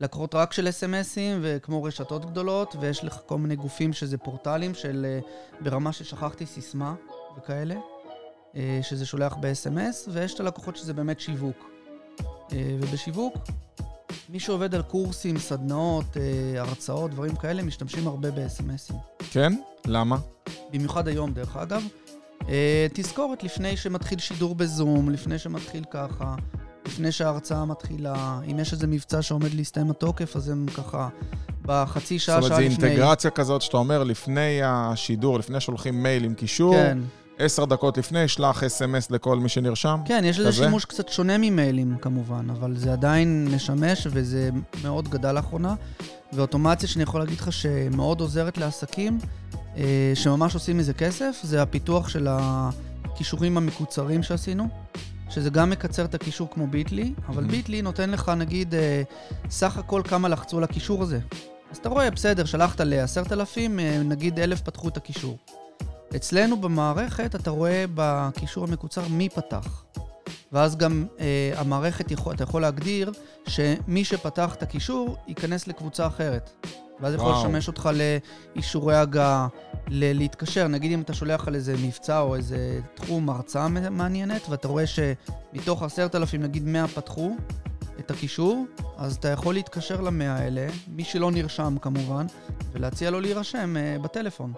לקוחות 0.00 0.34
רק 0.34 0.52
של 0.52 0.68
אס.אם.אסים, 0.68 1.38
וכמו 1.42 1.82
רשתות 1.82 2.24
גדולות, 2.24 2.76
ויש 2.80 3.04
לך 3.04 3.18
כל 3.26 3.38
מיני 3.38 3.56
גופים 3.56 3.92
שזה 3.92 4.18
פורטלים 4.18 4.74
של 4.74 5.06
אה, 5.08 5.20
ברמה 5.60 5.92
ששכחתי 5.92 6.46
סיסמה 6.46 6.94
וכאלה, 7.38 7.74
אה, 8.56 8.80
שזה 8.82 9.06
שולח 9.06 9.36
ב-אס.אם.אס, 9.40 10.08
ויש 10.12 10.34
את 10.34 10.40
הלקוחות 10.40 10.76
שזה 10.76 10.92
באמת 10.92 11.20
שיווק. 11.20 11.70
אה, 12.52 12.76
ובשיווק, 12.80 13.36
מי 14.28 14.40
שעובד 14.40 14.74
על 14.74 14.82
קורסים, 14.82 15.38
סדנאות, 15.38 16.16
אה, 16.16 16.60
הרצאות, 16.60 17.10
דברים 17.10 17.36
כאלה, 17.36 17.62
משתמשים 17.62 18.06
הרבה 18.06 18.30
ב-אס.אם.אסים. 18.30 18.96
כן? 19.30 19.52
למה? 19.86 20.16
במיוחד 20.72 21.08
היום, 21.08 21.32
דרך 21.32 21.56
אגב. 21.56 21.82
אה, 22.48 22.86
תזכורת 22.92 23.44
לפני 23.44 23.76
שמתחיל 23.76 24.18
שידור 24.18 24.54
בזום, 24.54 25.10
לפני 25.10 25.38
שמתחיל 25.38 25.84
ככה, 25.90 26.34
לפני 26.86 27.12
שההרצאה 27.12 27.64
מתחילה. 27.64 28.40
אם 28.50 28.58
יש 28.58 28.72
איזה 28.72 28.86
מבצע 28.86 29.22
שעומד 29.22 29.54
להסתיים 29.54 29.90
התוקף, 29.90 30.36
אז 30.36 30.48
הם 30.48 30.66
ככה 30.76 31.08
בחצי 31.62 32.18
זאת 32.18 32.26
שעה, 32.26 32.36
אומרת, 32.36 32.48
שעה 32.48 32.58
זו 32.58 32.64
לפני. 32.64 32.88
אינטגרציה 32.88 33.30
כזאת 33.30 33.62
שאתה 33.62 33.76
אומר, 33.76 34.04
לפני 34.04 34.60
השידור, 34.64 35.38
לפני 35.38 35.60
שהולכים 35.60 36.02
מייל 36.02 36.24
עם 36.24 36.34
קישור, 36.34 36.74
כן, 36.74 36.98
עשר 37.38 37.64
דקות 37.64 37.98
לפני, 37.98 38.28
שלח 38.28 38.62
אס.אם.אס 38.62 39.10
לכל 39.10 39.38
מי 39.38 39.48
שנרשם. 39.48 40.00
כן, 40.04 40.22
יש 40.24 40.38
לזה? 40.38 40.52
שימוש 40.52 40.84
קצת 40.84 41.08
שונה 41.08 41.38
ממיילים 41.38 41.96
כמובן, 42.00 42.50
אבל 42.50 42.76
זה 42.76 42.92
עדיין 42.92 43.48
משמש 43.54 44.06
וזה 44.10 44.50
מאוד 44.82 45.08
גדל 45.08 45.32
לאחרונה. 45.32 45.74
ואוטומציה 46.32 46.88
שאני 46.88 47.02
יכול 47.02 47.20
להגיד 47.20 47.38
לך 47.38 47.52
שמאוד 47.52 48.20
עוזרת 48.20 48.58
לעסקים, 48.58 49.18
שממש 50.14 50.54
עושים 50.54 50.78
מזה 50.78 50.92
כסף, 50.94 51.36
זה 51.42 51.62
הפיתוח 51.62 52.08
של 52.08 52.28
הכישורים 52.30 53.56
המקוצרים 53.56 54.22
שעשינו, 54.22 54.68
שזה 55.30 55.50
גם 55.50 55.70
מקצר 55.70 56.04
את 56.04 56.14
הקישור 56.14 56.48
כמו 56.50 56.66
ביטלי, 56.66 57.12
אבל 57.28 57.44
Mhm. 57.44 57.48
ביטלי 57.50 57.82
נותן 57.82 58.10
לך 58.10 58.28
נגיד 58.28 58.74
אה, 58.74 59.02
סך 59.50 59.76
הכל 59.78 60.02
כמה 60.04 60.28
לחצו 60.28 60.58
על 60.58 60.64
הקישור 60.64 61.02
הזה. 61.02 61.18
אז 61.70 61.76
אתה 61.76 61.88
רואה, 61.88 62.10
בסדר, 62.10 62.44
שלחת 62.44 62.80
ל-10,000, 62.80 63.58
אה, 63.78 64.02
נגיד 64.04 64.38
1,000 64.38 64.60
פתחו 64.60 64.88
את 64.88 64.96
הקישור. 64.96 65.38
אצלנו 66.16 66.60
במערכת 66.60 67.34
אתה 67.34 67.50
רואה 67.50 67.84
בקישור 67.94 68.64
המקוצר 68.64 69.08
מי 69.08 69.28
פתח. 69.28 69.84
ואז 70.52 70.76
גם 70.76 71.06
אה, 71.20 71.52
המערכת, 71.56 72.10
יכול, 72.10 72.34
אתה 72.34 72.42
יכול 72.42 72.62
להגדיר 72.62 73.12
שמי 73.46 74.04
שפתח 74.04 74.54
את 74.54 74.62
הקישור 74.62 75.16
ייכנס 75.28 75.66
לקבוצה 75.66 76.06
אחרת. 76.06 76.66
ואז 77.02 77.14
יכול. 77.14 77.32
לשמש 77.32 77.68
אותך 77.68 77.90
לאישורי 78.56 78.96
הגעה, 78.96 79.48
ל- 79.88 80.18
להתקשר. 80.18 80.68
נגיד 80.68 80.92
אם 80.92 81.00
אתה 81.00 81.14
שולח 81.14 81.48
על 81.48 81.54
איזה 81.54 81.74
מבצע 81.82 82.20
או 82.20 82.34
איזה 82.34 82.56
תחום 82.94 83.30
הרצאה 83.30 83.68
מעניינת, 83.68 84.42
ואתה 84.50 84.68
רואה 84.68 84.84
שמתוך 84.86 85.82
עשרת 85.82 86.14
אלפים, 86.14 86.42
נגיד 86.42 86.64
100 86.66 86.88
פתחו 86.88 87.30
את 87.98 88.10
הקישור, 88.10 88.66
אז 88.96 89.16
אתה 89.16 89.28
יכול 89.28 89.54
להתקשר 89.54 90.00
למאה 90.00 90.34
האלה, 90.36 90.66
מי 90.88 91.04
שלא 91.04 91.30
נרשם 91.30 91.76
כמובן, 91.82 92.26
ולהציע 92.72 93.10
לו 93.10 93.20
להירשם 93.20 93.76
אה, 93.76 93.96
בטלפון. 94.02 94.52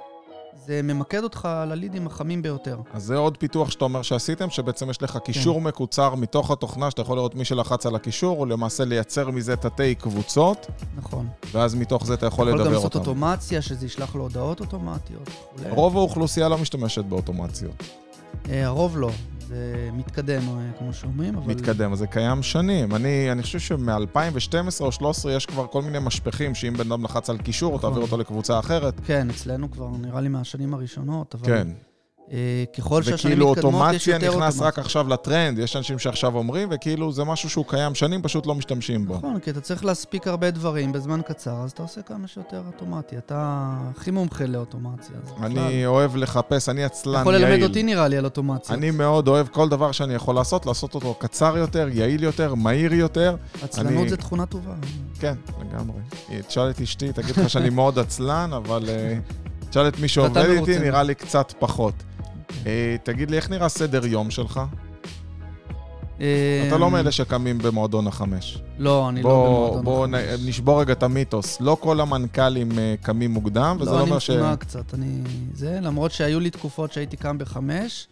זה 0.57 0.81
ממקד 0.83 1.23
אותך 1.23 1.49
ללידים 1.67 2.07
החמים 2.07 2.43
ביותר. 2.43 2.79
אז 2.93 3.03
זה 3.05 3.17
עוד 3.17 3.37
פיתוח 3.37 3.71
שאתה 3.71 3.85
אומר 3.85 4.03
שעשיתם, 4.03 4.51
שבעצם 4.51 4.91
יש 4.91 5.03
לך 5.03 5.19
קישור 5.25 5.59
כן. 5.61 5.65
מקוצר 5.67 6.15
מתוך 6.15 6.51
התוכנה, 6.51 6.91
שאתה 6.91 7.03
יכול 7.03 7.17
לראות 7.17 7.35
מי 7.35 7.45
שלחץ 7.45 7.87
על 7.87 7.95
הקישור, 7.95 8.41
ולמעשה 8.41 8.85
לייצר 8.85 9.31
מזה 9.31 9.57
תתי 9.57 9.95
קבוצות, 9.95 10.67
נכון. 10.97 11.29
ואז 11.53 11.75
מתוך 11.75 12.07
זה 12.07 12.15
אתה 12.15 12.27
יכול 12.27 12.49
יכול 12.49 12.59
גם 12.59 12.67
לדבר 12.67 12.77
לעשות 12.77 12.95
אותם. 12.95 13.11
אוטומציה, 13.11 13.63
שזה 13.63 13.87
ישלח 13.87 14.15
לו 14.15 14.23
הודעות 14.23 14.61
אוטומטיות. 14.61 15.31
רוב 15.71 15.97
האוכלוסייה 15.97 16.49
לא 16.49 16.59
משתמשת 16.59 17.05
באוטומציות. 17.05 17.83
אה, 18.51 18.67
הרוב 18.67 18.99
לא. 18.99 19.11
זה 19.49 19.91
מתקדם, 19.93 20.43
אה, 20.49 20.71
כמו 20.79 20.93
שאומרים, 20.93 21.37
אבל... 21.37 21.55
מתקדם, 21.55 21.95
זה 21.95 22.07
קיים 22.07 22.43
שנים. 22.43 22.95
אני, 22.95 23.33
אני 23.33 23.43
חושב 23.43 23.59
שמ-2012 23.59 24.81
או 24.81 24.87
2013 24.87 25.33
יש 25.33 25.47
כבר 25.47 25.67
כל 25.67 25.83
מיני 25.83 25.99
משפכים, 26.03 26.55
שאם 26.55 26.75
בן 26.75 26.93
אדם 26.93 27.05
לחץ 27.05 27.31
על 27.31 27.39
קישור, 27.39 27.77
נכון. 27.77 27.91
תעביר 27.91 28.03
אותו 28.03 28.17
לקבוצה 28.17 28.59
אחרת. 28.59 29.01
כן, 29.07 29.31
אצלנו 29.31 29.71
כבר 29.71 29.89
נראה 30.01 30.21
לי 30.21 30.29
מהשנים 30.29 30.75
הראשונות, 30.75 31.35
אבל... 31.35 31.47
כן. 31.47 31.69
אה, 32.33 32.65
ככל 32.79 33.03
שהשנים 33.03 33.33
וכאילו 33.33 33.51
מתקדמות, 33.51 33.75
יש 33.75 34.09
אוטומציה 34.09 34.15
יותר 34.15 34.29
נכנס 34.29 34.55
אוטומציה. 34.55 34.67
רק 34.67 34.79
עכשיו 34.79 35.09
לטרנד, 35.09 35.59
יש 35.59 35.77
אנשים 35.77 35.99
שעכשיו 35.99 36.37
אומרים, 36.37 36.69
וכאילו 36.71 37.13
זה 37.13 37.25
משהו 37.25 37.51
שהוא 37.51 37.65
קיים 37.69 37.95
שנים, 37.95 38.23
פשוט 38.23 38.47
לא 38.47 38.55
משתמשים 38.55 39.07
בו. 39.07 39.17
נכון, 39.17 39.41
כי 39.41 39.51
אתה 39.51 39.61
צריך 39.61 39.85
להספיק 39.85 40.27
הרבה 40.27 40.51
דברים 40.51 40.93
בזמן 40.93 41.21
קצר, 41.27 41.57
אז 41.65 41.71
אתה 41.71 41.83
עושה 41.83 42.03
כמה 42.03 42.29
שיותר 42.29 42.63
אוטומטי. 42.67 43.19
אתה 43.19 43.71
הכי 43.97 44.11
מומחה 44.11 44.47
לאוטומציה. 44.47 45.17
אני 45.43 45.87
אוהב 45.87 46.17
לחפש, 46.17 46.69
אני 46.69 46.85
עצלן 46.85 47.21
יכול 47.21 47.35
ללמד 47.35 47.49
יעיל. 47.49 47.65
אותי 47.65 47.83
נראה 47.83 48.09
לי 48.09 48.17
על 48.17 48.25
אוטומציה. 48.25 48.75
אני 48.77 48.91
מאוד 48.91 49.29
אוהב 49.29 49.47
כל 49.47 49.69
דבר 49.69 49.93
שאני 49.93 50.15
יכול 50.15 50.35
לעשות, 50.35 50.67
לעשות 50.67 50.95
אותו 50.95 51.15
קצר 51.15 51.57
יותר, 51.57 51.89
יעיל 51.93 52.23
יותר, 52.23 52.55
מהיר 52.55 52.95
יותר. 52.95 53.37
עצלנות 53.63 54.09
זה 54.09 54.17
תכונה 54.17 54.47
טובה. 54.47 54.75
כן, 55.21 55.35
לגמרי. 55.61 55.97
תשאל 56.47 56.71
את 56.71 56.81
אשתי, 56.81 57.13
תגיד 57.13 57.37
לך 57.37 57.51
שאני 57.51 57.71
מאוד 57.71 57.99
עצלן, 57.99 58.51
אבל 58.53 58.85
אה, 58.89 59.19
תשאל 59.71 59.89
את 59.89 59.99
מי 59.99 60.09
שעובד 60.09 60.37
איתי. 60.37 60.79
נראה 60.79 61.03
לי 61.03 61.15
קצת 61.15 61.53
פחות. 61.59 61.95
אה, 62.67 62.97
תגיד 63.03 63.31
לי, 63.31 63.37
איך 63.37 63.51
נראה 63.51 63.69
סדר 63.69 64.07
יום 64.07 64.31
שלך? 64.31 64.61
אתה 66.69 66.79
לא 66.79 66.91
מאלה 66.91 67.13
שקמים 67.13 67.59
במועדון 67.59 68.07
החמש. 68.07 68.63
לא, 68.79 69.09
אני 69.09 69.23
לא 69.23 69.31
במועדון 69.31 69.85
בוא 69.85 70.05
החמש. 70.07 70.41
נ- 70.45 70.49
נשבור 70.49 70.81
רגע 70.81 70.93
את 70.93 71.03
המיתוס. 71.03 71.61
לא 71.61 71.77
כל 71.81 72.01
המנכ"לים 72.01 72.79
אה, 72.79 72.95
קמים 73.03 73.31
מוקדם, 73.31 73.77
וזה 73.81 73.91
לא 73.91 73.97
לא, 73.97 74.01
אני 74.03 74.09
אומר 74.11 74.19
ש... 74.19 74.31
מפונק 74.31 74.61
קצת, 74.61 74.95
אני... 74.95 75.21
זה, 75.55 75.79
למרות 75.83 76.13
שהיו 76.13 76.41
לי 76.41 76.51
תקופות 76.51 76.93
שהייתי 76.93 77.17
קם 77.17 77.39
בחמש. 77.39 78.09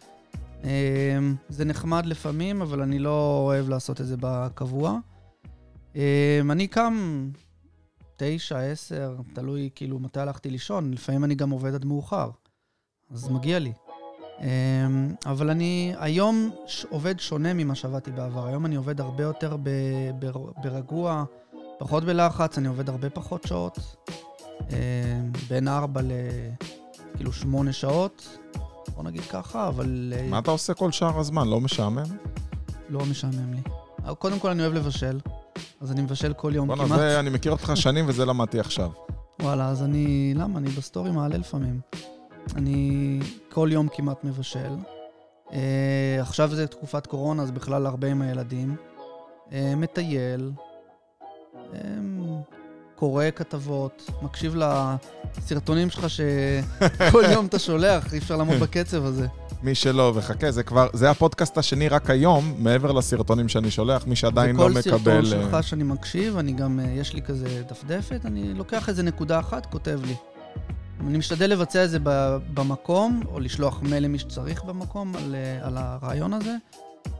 זה 1.49 1.65
נחמד 1.65 2.07
לפעמים, 2.07 2.63
אבל 2.63 2.83
אני 2.83 2.99
לא 2.99 3.41
אוהב 3.47 3.69
לעשות 3.69 4.01
את 4.01 4.07
זה 4.07 4.17
בקבוע. 4.21 4.99
אני 6.51 6.67
קם 6.71 7.29
תשע, 8.17 8.59
עשר, 8.59 9.15
תלוי 9.35 9.71
כאילו 9.75 9.99
מתי 9.99 10.21
הלכתי 10.21 10.51
לישון, 10.51 10.91
לפעמים 10.93 11.25
אני 11.25 11.35
גם 11.35 11.51
עובד 11.51 11.75
עד 11.75 11.85
מאוחר, 11.85 12.31
אז 13.15 13.29
מגיע 13.29 13.59
לי. 13.59 13.73
אמ, 14.41 14.47
אבל 15.27 15.51
אני 15.51 15.95
היום 15.99 16.51
עובד 16.91 17.21
שונה 17.21 17.55
ממה 17.55 17.75
שעבדתי 17.75 18.11
בעבר. 18.11 18.47
היום 18.47 18.67
אני 18.67 18.77
עובד 18.77 19.01
הרבה 19.01 19.23
יותר 19.23 19.57
ב, 19.63 19.69
ב, 20.19 20.31
ברגוע, 20.63 21.25
פחות 21.79 22.05
בלחץ, 22.05 22.59
אני 22.59 22.69
עובד 22.69 22.89
הרבה 22.89 23.11
פחות 23.11 23.43
שעות. 23.47 23.79
אה, 24.73 24.77
בין 25.49 25.69
ארבע 25.69 26.03
ל... 26.03 26.11
כאילו 27.17 27.33
שמונה 27.33 27.73
שעות, 27.73 28.39
בוא 28.95 29.05
נגיד 29.05 29.23
ככה, 29.23 29.69
אבל 29.69 30.13
אה, 30.17 30.27
מה 30.31 30.39
אתה 30.39 30.51
עושה 30.51 30.75
כל 30.75 30.93
שאר 30.93 31.19
הזמן? 31.19 31.49
לא 31.49 31.61
משעמם? 31.61 32.03
לא 32.89 33.07
משעמם 33.07 33.55
לי. 33.55 33.61
אבל 34.05 34.15
קודם 34.15 34.39
כל 34.39 34.51
אני 34.51 34.63
אוהב 34.63 34.73
לבשל, 34.73 35.21
אז 35.81 35.93
אני 35.93 36.03
מבשל 36.03 36.33
כל 36.33 36.53
יום 36.55 36.69
בואנה, 36.69 36.85
כמעט. 36.85 36.99
זה, 36.99 37.21
אני 37.21 37.31
מכיר 37.31 37.53
אותך 37.53 37.73
שנים 37.75 38.05
וזה 38.09 38.25
למדתי 38.25 38.61
עכשיו. 38.61 38.91
וואלה, 39.43 39.69
אז 39.69 39.83
אני... 39.83 40.35
למה? 40.37 40.59
אני 40.59 40.69
בסטורי 40.69 41.11
מעלה 41.11 41.37
לפעמים. 41.37 41.81
אני 42.57 43.21
כל 43.51 43.69
יום 43.73 43.89
כמעט 43.93 44.25
מבשל. 44.25 44.75
אה, 45.53 46.19
עכשיו 46.21 46.55
זה 46.55 46.67
תקופת 46.67 47.07
קורונה, 47.07 47.43
אז 47.43 47.51
בכלל 47.51 47.87
הרבה 47.87 48.09
עם 48.09 48.23
הילדים. 48.23 48.77
אה, 49.53 49.75
מטייל, 49.77 50.53
אה, 51.75 51.79
קורא 52.97 53.25
כתבות, 53.37 54.11
מקשיב 54.23 54.57
לסרטונים 55.39 55.91
שלך 55.91 56.07
שכל 56.11 57.25
יום 57.33 57.47
אתה 57.47 57.59
שולח, 57.59 58.13
אי 58.13 58.19
אפשר 58.19 58.37
לעמוד 58.37 58.57
בקצב 58.57 59.05
הזה. 59.05 59.27
מי 59.63 59.75
שלא, 59.75 60.13
וחכה, 60.15 60.51
זה 60.51 60.63
כבר, 60.63 60.89
זה 60.93 61.11
הפודקאסט 61.11 61.59
השני 61.59 61.89
רק 61.89 62.11
היום, 62.11 62.55
מעבר 62.59 62.93
לסרטונים 62.93 63.49
שאני 63.49 63.71
שולח, 63.71 64.07
מי 64.07 64.17
שעדיין 64.17 64.57
לא 64.57 64.63
וכל 64.63 64.83
סרטון 64.83 65.01
מקבל... 65.01 65.25
שלך 65.25 65.63
שאני 65.63 65.85
מקשיב, 65.85 66.39
אני 66.39 66.53
גם, 66.53 66.81
יש 66.95 67.15
לי 67.15 67.23
כזה 67.23 67.63
דפדפת, 67.69 68.21
אני 68.25 68.55
לוקח 68.55 68.89
איזה 68.89 69.03
נקודה 69.03 69.39
אחת, 69.39 69.67
כותב 69.67 70.01
לי. 70.05 70.15
אני 71.07 71.19
משתדל 71.19 71.51
לבצע 71.51 71.85
את 71.85 71.91
זה 71.91 71.99
במקום, 72.55 73.21
או 73.33 73.41
לשלוח 73.41 73.83
מייל 73.83 74.05
למי 74.05 74.19
שצריך 74.19 74.65
במקום 74.65 75.17
על, 75.17 75.35
אה, 75.35 75.67
על 75.67 75.77
הרעיון 75.77 76.33
הזה, 76.33 76.57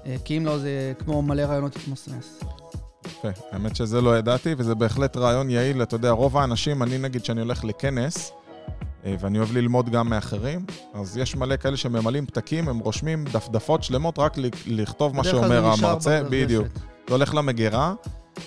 אה, 0.07 0.17
כי 0.25 0.39
אם 0.39 0.47
לא, 0.47 0.59
זה 0.59 0.93
כמו 0.99 1.23
מלא 1.23 1.43
רעיונות 1.43 1.77
יתמסמס. 1.77 2.41
יפה, 3.07 3.29
האמת 3.53 3.77
שזה 3.77 4.01
לא 4.01 4.19
ידעתי, 4.19 4.55
וזה 4.59 4.75
בהחלט 4.75 5.17
רעיון 5.17 5.51
יעיל. 5.51 5.83
אתה 5.83 5.95
יודע, 5.95 6.11
רוב 6.11 6.37
האנשים, 6.37 6.83
אני 6.83 6.99
נגיד 6.99 7.25
שאני 7.25 7.41
הולך 7.41 7.65
לכנס, 7.65 8.33
אה, 9.05 9.15
ואני 9.21 9.39
אוהב 9.39 9.53
ללמוד 9.53 9.89
גם 9.91 10.09
מאחרים, 10.11 10.67
אז 10.95 11.17
יש 11.17 11.37
מלא 11.37 11.57
כאלה 11.57 11.77
שממלאים 11.77 12.27
פתקים, 12.27 12.69
הם 12.69 12.79
רושמים 12.79 13.25
דפדפות 13.25 13.83
שלמות 13.83 14.19
רק 14.19 14.37
לכתוב 14.67 15.17
מה 15.17 15.25
שאומר 15.25 15.67
המרצה. 15.67 16.23
בדיוק. 16.31 16.67
זה 17.09 17.15
הולך 17.15 17.35
למגירה, 17.35 17.95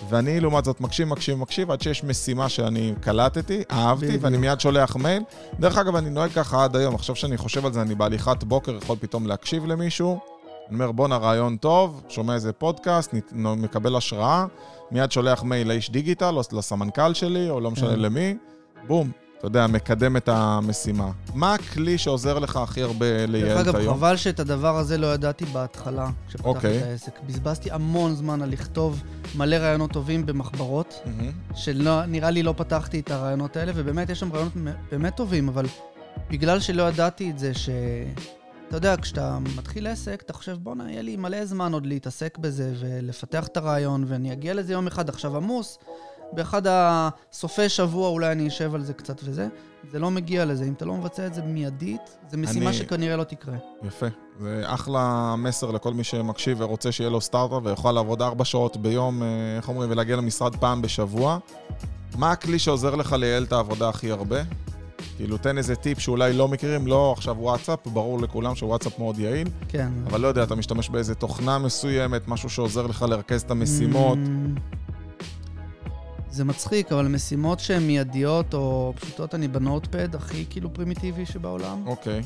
ואני 0.10 0.39
לעומת 0.39 0.65
זאת 0.65 0.81
מקשיב, 0.81 1.08
מקשיב, 1.08 1.38
מקשיב, 1.38 1.71
עד 1.71 1.81
שיש 1.81 2.03
משימה 2.03 2.49
שאני 2.49 2.93
קלטתי, 3.01 3.63
אהבתי, 3.71 4.08
בדיוק. 4.08 4.23
ואני 4.23 4.38
מיד 4.38 4.60
שולח 4.60 4.95
מייל. 4.95 5.23
דרך 5.60 5.77
אגב, 5.77 5.95
אני 5.95 6.10
נוהג 6.10 6.31
ככה 6.31 6.63
עד 6.63 6.75
היום, 6.75 6.95
עכשיו 6.95 7.15
שאני 7.15 7.38
חושב 7.38 7.65
על 7.65 7.73
זה, 7.73 7.81
אני 7.81 7.95
בהליכת 7.95 8.43
בוקר 8.43 8.77
יכול 8.81 8.97
פתאום 8.99 9.27
להקשיב 9.27 9.65
למישהו. 9.65 10.19
אני 10.69 10.75
אומר, 10.75 10.91
בואנה, 10.91 11.17
רעיון 11.17 11.58
טוב, 11.58 12.01
שומע 12.10 12.34
איזה 12.34 12.53
פודקאסט, 12.53 13.13
מקבל 13.34 13.95
השראה, 13.95 14.45
מיד 14.91 15.12
שולח 15.12 15.43
מייל 15.43 15.67
לאיש 15.67 15.91
דיגיטל, 15.91 16.36
או 16.36 16.41
לסמנכ"ל 16.51 17.13
שלי, 17.13 17.49
או 17.49 17.60
לא 17.60 17.71
משנה 17.71 17.89
כן. 17.89 17.99
למי, 17.99 18.36
בום, 18.88 19.12
אתה 19.45 19.58
יודע, 19.58 19.67
מקדם 19.67 20.17
את 20.17 20.29
המשימה. 20.29 21.12
מה 21.34 21.53
הכלי 21.53 21.97
שעוזר 21.97 22.39
לך 22.39 22.55
הכי 22.55 22.81
הרבה 22.81 23.05
דרך 23.05 23.29
לייעל 23.29 23.62
את 23.62 23.67
אגב, 23.67 23.75
היום? 23.75 23.97
חבל 23.97 24.15
שאת 24.15 24.39
הדבר 24.39 24.77
הזה 24.77 24.97
לא 24.97 25.13
ידעתי 25.13 25.45
בהתחלה, 25.45 26.10
כשפתחתי 26.27 26.49
אוקיי. 26.49 26.77
את 26.77 26.84
העסק. 26.84 27.19
בזבזתי 27.27 27.71
המון 27.71 28.15
זמן 28.15 28.41
על 28.41 28.49
לכתוב 28.49 29.03
מלא 29.36 29.55
רעיונות 29.55 29.91
טובים 29.91 30.25
במחברות. 30.25 31.01
מהמם. 31.05 31.31
שנראה 31.55 32.29
לי 32.29 32.43
לא 32.43 32.53
פתחתי 32.58 32.99
את 32.99 33.12
הרעיונות 33.12 33.58
האלה, 33.58 33.71
ובאמת 33.75 34.10
יש 34.10 34.19
שם 34.19 34.31
רעיונות 34.31 34.53
באמת 34.91 35.15
טובים, 35.15 35.47
אבל 35.47 35.65
בגלל 36.29 36.60
שלא 36.60 36.84
ידעתי 36.84 37.31
את 37.31 37.39
זה, 37.39 37.53
ש... 37.53 37.69
אתה 38.67 38.77
יודע, 38.77 38.95
כשאתה 39.01 39.38
מתחיל 39.58 39.88
עסק, 39.88 40.21
אתה 40.25 40.34
חושב, 40.34 40.58
בואנה, 40.63 40.91
יהיה 40.91 41.01
לי 41.01 41.17
מלא 41.17 41.45
זמן 41.45 41.73
עוד 41.73 41.86
להתעסק 41.86 42.38
בזה 42.38 42.73
ולפתח 42.79 43.47
את 43.47 43.58
הרעיון, 43.58 44.05
ואני 44.08 44.34
אגיע 44.34 44.53
לזה 44.53 44.73
יום 44.73 44.88
אחד 44.88 45.10
עכשיו 45.10 45.38
עמוס. 45.38 45.79
באחד 46.33 46.61
הסופי 46.69 47.69
שבוע 47.69 48.09
אולי 48.09 48.31
אני 48.31 48.47
אשב 48.47 48.75
על 48.75 48.83
זה 48.83 48.93
קצת 48.93 49.21
וזה. 49.23 49.47
זה 49.91 49.99
לא 49.99 50.11
מגיע 50.11 50.45
לזה. 50.45 50.65
אם 50.65 50.73
אתה 50.73 50.85
לא 50.85 50.93
מבצע 50.93 51.27
את 51.27 51.33
זה 51.33 51.41
מיידית, 51.41 52.01
זו 52.31 52.38
משימה 52.38 52.65
אני- 52.69 52.73
שכנראה 52.77 53.15
לא 53.17 53.23
תקרה. 53.23 53.55
יפה. 53.83 54.05
זה 54.39 54.61
אחלה 54.65 55.35
מסר 55.38 55.71
לכל 55.71 55.93
מי 55.93 56.03
שמקשיב 56.03 56.57
ורוצה 56.61 56.91
שיהיה 56.91 57.09
לו 57.09 57.21
סטארט-אפ 57.21 57.61
ויוכל 57.65 57.91
לעבוד 57.91 58.21
ארבע 58.21 58.45
שעות 58.45 58.77
ביום, 58.77 59.23
אה, 59.23 59.27
איך 59.57 59.69
אומרים, 59.69 59.91
ולהגיע 59.91 60.15
למשרד 60.15 60.55
פעם 60.55 60.81
בשבוע. 60.81 61.38
מה 62.17 62.31
הכלי 62.31 62.59
שעוזר 62.59 62.95
לך 62.95 63.13
לייעל 63.13 63.43
את 63.43 63.53
העבודה 63.53 63.89
הכי 63.89 64.11
הרבה? 64.11 64.41
כאילו, 65.17 65.38
תן 65.38 65.57
איזה 65.57 65.75
טיפ 65.75 65.99
שאולי 65.99 66.33
לא 66.33 66.47
מכירים, 66.47 66.88
לא 66.88 67.13
עכשיו 67.17 67.35
וואטסאפ, 67.39 67.88
ברור 67.88 68.19
לכולם 68.21 68.55
שוואטסאפ 68.55 68.99
מאוד 68.99 69.19
יעיל, 69.19 69.47
כן. 69.67 69.89
אבל 70.07 70.21
לא 70.21 70.27
יודע, 70.27 70.43
אתה 70.43 70.55
משתמש 70.55 70.89
באיזה 70.89 71.15
תוכנה 71.15 71.59
מסוימת, 71.59 72.27
משהו 72.27 72.49
שעוזר 72.49 72.88
לך 72.88 73.01
לרכז 73.09 73.41
את 73.41 73.51
המשימות. 73.51 74.17
Mm, 74.17 74.59
זה 76.36 76.43
מצחיק, 76.43 76.91
אבל 76.91 77.08
משימות 77.08 77.60
שהן 77.60 77.84
מיידיות 77.84 78.54
או 78.54 78.93
פשוטות, 78.95 79.36
אני 79.36 79.48
בנוטפד 79.48 80.15
הכי 80.15 80.45
כאילו 80.50 80.74
פרימיטיבי 80.74 81.26
שבעולם. 81.26 81.88
אוקיי. 81.88 82.21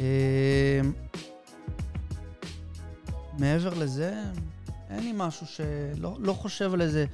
אה, 0.00 0.80
מעבר 3.38 3.74
לזה, 3.74 4.14
אין 4.90 5.04
לי 5.04 5.12
משהו 5.16 5.46
שלא 5.46 6.16
לא 6.18 6.32
חושב 6.32 6.74
על 6.74 6.80
איזה 6.82 7.04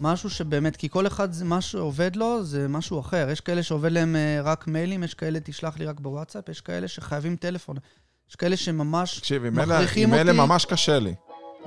משהו 0.00 0.30
שבאמת, 0.30 0.76
כי 0.76 0.88
כל 0.88 1.06
אחד, 1.06 1.32
זה 1.32 1.44
מה 1.44 1.60
שעובד 1.60 2.16
לו 2.16 2.44
זה 2.44 2.68
משהו 2.68 3.00
אחר. 3.00 3.28
יש 3.32 3.40
כאלה 3.40 3.62
שעובד 3.62 3.92
להם 3.92 4.16
אה, 4.16 4.40
רק 4.42 4.66
מיילים, 4.66 5.02
יש 5.04 5.14
כאלה 5.14 5.38
תשלח 5.44 5.78
לי 5.78 5.84
רק 5.84 6.00
בוואטסאפ, 6.00 6.48
יש 6.48 6.60
כאלה 6.60 6.88
שחייבים 6.88 7.36
טלפון. 7.36 7.76
יש 8.30 8.36
כאלה 8.36 8.56
שממש 8.56 9.18
תקשיב, 9.18 9.44
עם 9.44 9.58
אלה- 9.58 9.74
מכריחים 9.76 10.08
עם 10.08 10.14
אלה 10.20 10.32
אותי. 10.32 10.40
ממש 10.46 10.64
קשה 10.64 10.98
לי. 10.98 11.14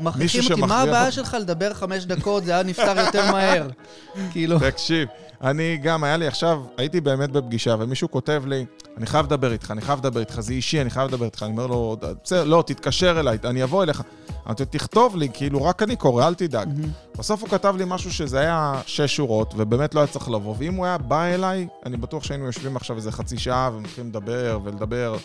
מכריחים 0.02 0.42
אותי, 0.52 0.62
מה 0.62 0.82
הבעיה. 0.82 1.12
שלך 1.12 1.38
לדבר 1.40 1.74
חמש 1.74 2.06
דקות, 2.06 2.46
זה 2.46 2.52
היה 2.52 2.64
נפתר 2.64 3.00
יותר 3.06 3.32
מהר. 3.32 3.68
כאילו, 4.32 4.60
תקשיב, 4.60 5.08
אני 5.44 5.78
גם, 5.78 6.04
היה 6.04 6.18
לי 6.18 6.28
עכשיו, 6.28 6.62
הייתי 6.78 7.02
באמת 7.02 7.32
בפגישה, 7.32 7.76
ומישהו 7.80 8.12
כותב 8.12 8.44
לי, 8.48 8.66
אני 8.98 9.06
חייב 9.06 9.26
לדבר 9.26 9.52
איתך, 9.52 9.72
אני 9.72 9.82
חייב 9.82 10.00
לדבר 10.00 10.20
איתך, 10.20 10.40
זה 10.40 10.54
אישי, 10.54 10.82
אני 10.82 10.90
חייב 10.90 11.08
לדבר 11.08 11.26
איתך. 11.26 11.44
אני 11.44 11.52
אומר 11.52 11.68
לו, 11.68 11.98
בסדר, 12.24 12.44
לא, 12.44 12.64
תתקשר 12.68 13.20
אליי, 13.20 13.38
אני 13.44 13.64
אבוא 13.64 13.84
אליך. 13.84 14.04
אמרתי 14.46 14.66
תכתוב 14.66 15.16
לי, 15.16 15.30
כאילו, 15.34 15.64
רק 15.64 15.84
אני 15.84 15.96
קורא, 15.96 16.28
אל 16.28 16.34
תדאג. 16.34 16.70
בסוף 17.18 17.42
הוא 17.42 17.50
כתב 17.50 17.76
לי 17.78 17.84
משהו 17.88 18.14
שזה 18.14 18.40
היה 18.40 18.82
שש 18.86 19.16
שורות, 19.16 19.54
ובאמת 19.58 19.96
לא 19.96 20.00
היה 20.00 20.08
צריך 20.08 20.30
לבוא. 20.30 20.56
ואם 20.58 20.74
הוא 20.74 20.86
היה 20.86 20.98
בא 20.98 21.24
אליי, 21.24 21.68
אני 21.86 21.98
בטוח 21.98 22.24
שהיינו 22.24 22.46
יושבים 22.46 22.76
עכשיו 22.76 22.96
איזה 22.96 23.12
חצי 23.12 23.38
שעה 23.38 23.70
ומתחילים 23.74 24.10
לדבר 24.10 24.60
ולדבר. 24.64 25.18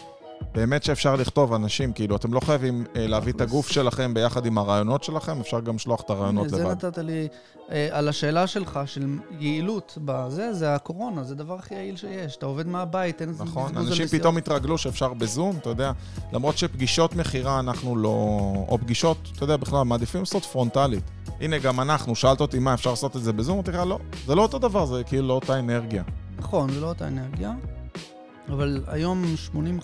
באמת 0.54 0.82
שאפשר 0.82 1.16
לכתוב, 1.16 1.52
אנשים, 1.52 1.92
כאילו, 1.92 2.16
אתם 2.16 2.34
לא 2.34 2.40
חייבים 2.40 2.84
אה, 2.96 3.06
להביא 3.06 3.32
את 3.32 3.40
הגוף 3.40 3.68
שלכם 3.70 4.14
ביחד 4.14 4.46
עם 4.46 4.58
הרעיונות 4.58 5.04
שלכם, 5.04 5.40
אפשר 5.40 5.60
גם 5.60 5.74
לשלוח 5.74 6.00
את 6.00 6.10
הרעיונות 6.10 6.48
זה 6.48 6.56
לבד. 6.64 6.70
נתת 6.70 6.98
לי, 6.98 7.28
אה, 7.70 7.88
על 7.90 8.08
השאלה 8.08 8.46
שלך, 8.46 8.80
של 8.86 9.06
יעילות 9.40 9.98
בזה, 10.04 10.52
זה 10.52 10.74
הקורונה, 10.74 11.24
זה 11.24 11.34
הדבר 11.34 11.54
הכי 11.54 11.74
יעיל 11.74 11.96
שיש. 11.96 12.36
אתה 12.36 12.46
עובד 12.46 12.66
מהבית, 12.66 13.20
אין 13.20 13.30
נכון, 13.30 13.72
בזבוז 13.72 13.86
על 13.86 13.92
אנשים. 14.02 14.06
פתאום 14.06 14.36
התרגלו 14.36 14.78
שאפשר 14.78 15.14
בזום, 15.14 15.56
אתה 15.56 15.68
יודע, 15.68 15.92
למרות 16.32 16.58
שפגישות 16.58 17.16
מכירה 17.16 17.58
אנחנו 17.58 17.96
לא... 17.96 18.08
או 18.68 18.78
פגישות, 18.78 19.16
אתה 19.36 19.44
יודע, 19.44 19.56
בכלל, 19.56 19.82
מעדיפים 19.82 20.20
לעשות 20.20 20.44
פרונטלית. 20.44 21.04
הנה, 21.40 21.58
גם 21.58 21.80
אנחנו, 21.80 22.14
שאלת 22.14 22.40
אותי 22.40 22.58
מה, 22.58 22.74
אפשר 22.74 22.90
לעשות 22.90 23.16
את 23.16 23.22
זה 23.22 23.32
בזום? 23.32 23.54
אמרתי 23.54 23.70
לך, 23.70 23.82
לא, 23.86 23.98
זה 24.26 24.34
לא 24.34 24.42
אותו 24.42 24.58
דבר, 24.58 24.86
זה 24.86 25.04
כאילו 25.04 25.28
לא 25.28 25.32
אותה 25.32 25.58
אנרגיה. 25.58 26.02
נכון, 26.38 26.72
זה 26.72 26.80
לא 26.80 26.86
אותה 26.88 27.08
אנרגיה, 27.08 27.52
אבל 28.48 28.84
היום 28.86 29.24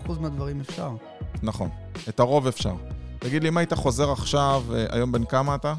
80% 0.06 0.12
מהדברים 0.20 0.60
אפשר. 0.60 0.90
נכון, 1.42 1.68
את 2.08 2.20
הרוב 2.20 2.46
אפשר. 2.46 2.74
תגיד 3.18 3.42
לי, 3.42 3.48
אם 3.48 3.56
היית 3.56 3.72
חוזר 3.72 4.12
עכשיו, 4.12 4.62
אה, 4.74 4.86
היום 4.90 5.12
בן 5.12 5.24
כמה 5.24 5.54
אתה? 5.54 5.74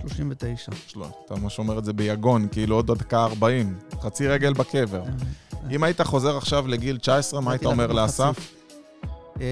39. 0.00 0.72
שלא, 0.86 1.06
אתה 1.24 1.34
ממש 1.34 1.58
אומר 1.58 1.78
את 1.78 1.84
זה 1.84 1.92
ביגון, 1.92 2.48
כאילו 2.52 2.76
עוד 2.76 2.98
דקה 2.98 3.24
40, 3.24 3.78
חצי 4.00 4.28
רגל 4.28 4.52
בקבר. 4.52 5.02
אה, 5.02 5.70
אם 5.70 5.84
היית 5.84 6.00
חוזר 6.00 6.36
עכשיו 6.36 6.68
לגיל 6.68 6.98
19, 6.98 7.40
מה 7.40 7.50
היית 7.52 7.64
אומר 7.64 7.92
לאסף? 7.92 8.52
אמ, 9.36 9.42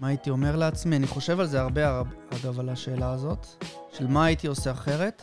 מה 0.00 0.08
הייתי 0.08 0.30
אומר 0.30 0.56
לעצמי? 0.56 0.96
אני 0.96 1.06
חושב 1.06 1.40
על 1.40 1.46
זה 1.46 1.60
הרבה, 1.60 2.02
אגב, 2.30 2.60
על 2.60 2.68
השאלה 2.68 3.12
הזאת, 3.12 3.46
של 3.92 4.06
מה 4.06 4.24
הייתי 4.24 4.46
עושה 4.46 4.70
אחרת. 4.70 5.22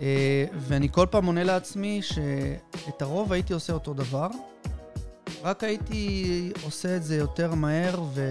אה, 0.00 0.44
ואני 0.58 0.88
כל 0.92 1.06
פעם 1.10 1.26
עונה 1.26 1.44
לעצמי 1.44 2.00
שאת 2.02 3.02
הרוב 3.02 3.32
הייתי 3.32 3.52
עושה 3.52 3.72
אותו 3.72 3.94
דבר, 3.94 4.28
רק 5.42 5.64
הייתי 5.64 6.52
עושה 6.62 6.96
את 6.96 7.02
זה 7.04 7.16
יותר 7.16 7.54
מהר 7.54 8.02
ו... 8.14 8.22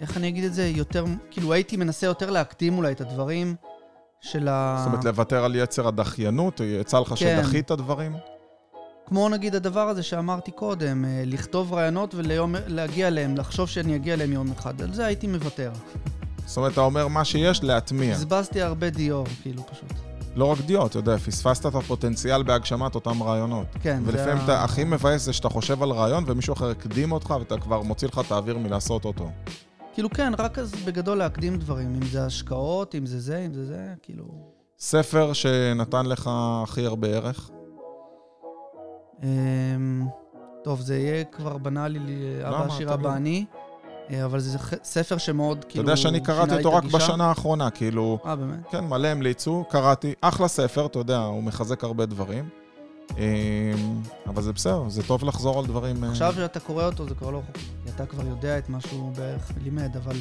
איך 0.00 0.16
אני 0.16 0.28
אגיד 0.28 0.44
את 0.44 0.54
זה? 0.54 0.66
יותר, 0.66 1.04
כאילו 1.30 1.52
הייתי 1.52 1.76
מנסה 1.76 2.06
יותר 2.06 2.30
להקדים 2.30 2.78
אולי 2.78 2.92
את 2.92 3.00
הדברים 3.00 3.54
של 4.20 4.48
ה... 4.48 4.76
זאת 4.78 4.86
אומרת, 4.86 5.04
לוותר 5.04 5.44
על 5.44 5.54
יצר 5.56 5.88
הדחיינות? 5.88 6.60
יצא 6.64 7.00
לך 7.00 7.08
כן. 7.08 7.16
שדחית 7.16 7.72
דברים? 7.72 8.16
כמו 9.06 9.28
נגיד 9.28 9.54
הדבר 9.54 9.88
הזה 9.88 10.02
שאמרתי 10.02 10.50
קודם, 10.50 11.04
אה, 11.04 11.22
לכתוב 11.26 11.72
רעיונות 11.72 12.14
ולהגיע 12.14 13.08
אליהם, 13.08 13.36
לחשוב 13.36 13.68
שאני 13.68 13.96
אגיע 13.96 14.14
אליהם 14.14 14.32
יום 14.32 14.52
אחד. 14.52 14.82
על 14.82 14.94
זה 14.94 15.06
הייתי 15.06 15.26
מוותר. 15.26 15.72
זאת 16.46 16.56
אומרת, 16.56 16.72
אתה 16.72 16.80
אומר 16.80 17.08
מה 17.08 17.24
שיש, 17.24 17.62
להטמיע. 17.62 18.14
בזבזתי 18.14 18.62
הרבה 18.62 18.90
דיור, 18.90 19.26
כאילו, 19.42 19.66
פשוט. 19.66 20.15
לא 20.36 20.44
רק 20.44 20.58
דיו, 20.60 20.86
אתה 20.86 20.98
יודע, 20.98 21.18
פספסת 21.18 21.66
את 21.66 21.74
הפוטנציאל 21.74 22.42
בהגשמת 22.42 22.94
אותם 22.94 23.22
רעיונות. 23.22 23.66
כן, 23.82 24.02
זה 24.04 24.10
ולפעמים 24.10 24.44
אתה, 24.44 24.64
הכי 24.64 24.84
מבאס 24.84 25.22
זה 25.22 25.32
שאתה 25.32 25.48
חושב 25.48 25.82
על 25.82 25.90
רעיון 25.90 26.24
ומישהו 26.26 26.52
אחר 26.52 26.70
הקדים 26.70 27.12
אותך 27.12 27.34
ואתה 27.40 27.58
כבר 27.58 27.82
מוציא 27.82 28.08
לך 28.08 28.20
את 28.26 28.32
האוויר 28.32 28.58
מלעשות 28.58 29.04
אותו. 29.04 29.30
כאילו, 29.94 30.10
כן, 30.10 30.32
רק 30.38 30.58
אז 30.58 30.72
בגדול 30.84 31.18
להקדים 31.18 31.56
דברים. 31.56 31.94
אם 31.94 32.06
זה 32.06 32.26
השקעות, 32.26 32.94
אם 32.94 33.06
זה 33.06 33.20
זה, 33.20 33.38
אם 33.46 33.52
זה 33.54 33.64
זה, 33.64 33.86
כאילו... 34.02 34.24
ספר 34.78 35.32
שנתן 35.32 36.06
לך 36.06 36.30
הכי 36.32 36.86
הרבה 36.86 37.08
ערך? 37.08 37.50
אמ, 39.22 40.06
טוב, 40.64 40.80
זה 40.80 40.96
יהיה 40.98 41.24
כבר 41.24 41.58
בנאלי? 41.58 42.00
אבא 42.48 42.64
עשיר 42.66 42.94
אבא 42.94 43.02
תגיד. 43.02 43.16
אני, 43.16 43.44
אה, 43.54 43.65
אבל 44.24 44.40
זה 44.40 44.58
ספר 44.84 45.18
שמאוד, 45.18 45.58
אתה 45.58 45.66
כאילו, 45.66 45.84
יודע 45.84 45.96
שאני 45.96 46.20
קראתי 46.20 46.54
אותו 46.54 46.74
רק 46.74 46.82
הגישה. 46.82 46.98
בשנה 46.98 47.24
האחרונה, 47.24 47.70
כאילו, 47.70 48.18
אה, 48.26 48.36
באמת? 48.36 48.58
כן, 48.70 48.84
מלא 48.84 49.08
המליצו, 49.08 49.64
קראתי, 49.70 50.14
אחלה 50.20 50.48
ספר, 50.48 50.86
אתה 50.86 50.98
יודע, 50.98 51.18
הוא 51.18 51.42
מחזק 51.42 51.84
הרבה 51.84 52.06
דברים. 52.06 52.48
אמ, 53.18 53.22
אבל 54.26 54.42
זה 54.42 54.52
בסדר, 54.52 54.88
זה 54.88 55.02
טוב 55.02 55.24
לחזור 55.24 55.58
על 55.58 55.66
דברים... 55.66 56.04
אה, 56.04 56.10
עכשיו 56.10 56.34
שאתה 56.36 56.60
קורא 56.60 56.84
אותו 56.84 57.08
זה 57.08 57.14
כבר 57.14 57.30
לא 57.30 57.42
חוקי, 57.46 57.60
כי 57.84 57.90
אתה 57.94 58.06
כבר 58.06 58.26
יודע 58.26 58.58
את 58.58 58.68
מה 58.68 58.80
שהוא 58.80 59.12
בערך 59.12 59.52
לימד, 59.62 59.96
אבל 59.96 60.16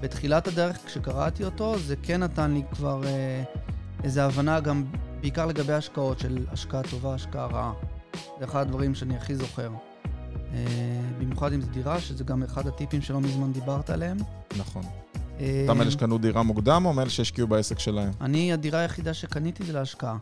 בתחילת 0.00 0.48
הדרך 0.48 0.78
כשקראתי 0.86 1.44
אותו, 1.44 1.78
זה 1.78 1.94
כן 2.02 2.22
נתן 2.22 2.50
לי 2.50 2.62
כבר 2.72 3.00
אה, 3.04 3.42
איזו 4.04 4.20
הבנה 4.20 4.60
גם, 4.60 4.84
בעיקר 5.20 5.46
לגבי 5.46 5.72
השקעות, 5.72 6.18
של 6.18 6.46
השקעה 6.52 6.82
טובה, 6.82 7.14
השקעה 7.14 7.46
רעה. 7.46 7.72
זה 8.38 8.44
אחד 8.44 8.60
הדברים 8.60 8.94
שאני 8.94 9.16
הכי 9.16 9.36
זוכר. 9.36 9.68
אה, 10.54 11.00
במיוחד 11.18 11.52
אם 11.52 11.60
זו 11.60 11.70
דירה, 11.70 12.00
שזה 12.00 12.24
גם 12.24 12.42
אחד 12.42 12.66
הטיפים 12.66 13.02
שלא 13.02 13.20
מזמן 13.20 13.52
דיברת 13.52 13.90
עליהם. 13.90 14.16
נכון. 14.56 14.82
אתה 15.64 15.74
מאלה 15.74 15.90
שקנו 15.90 16.18
דירה 16.18 16.42
מוקדם 16.42 16.86
או 16.86 16.92
מאלה 16.92 17.10
שהשקיעו 17.10 17.48
בעסק 17.48 17.78
שלהם? 17.78 18.10
אני, 18.20 18.52
הדירה 18.52 18.80
היחידה 18.80 19.14
שקניתי 19.14 19.64
זה 19.64 19.72
להשקעה. 19.72 20.16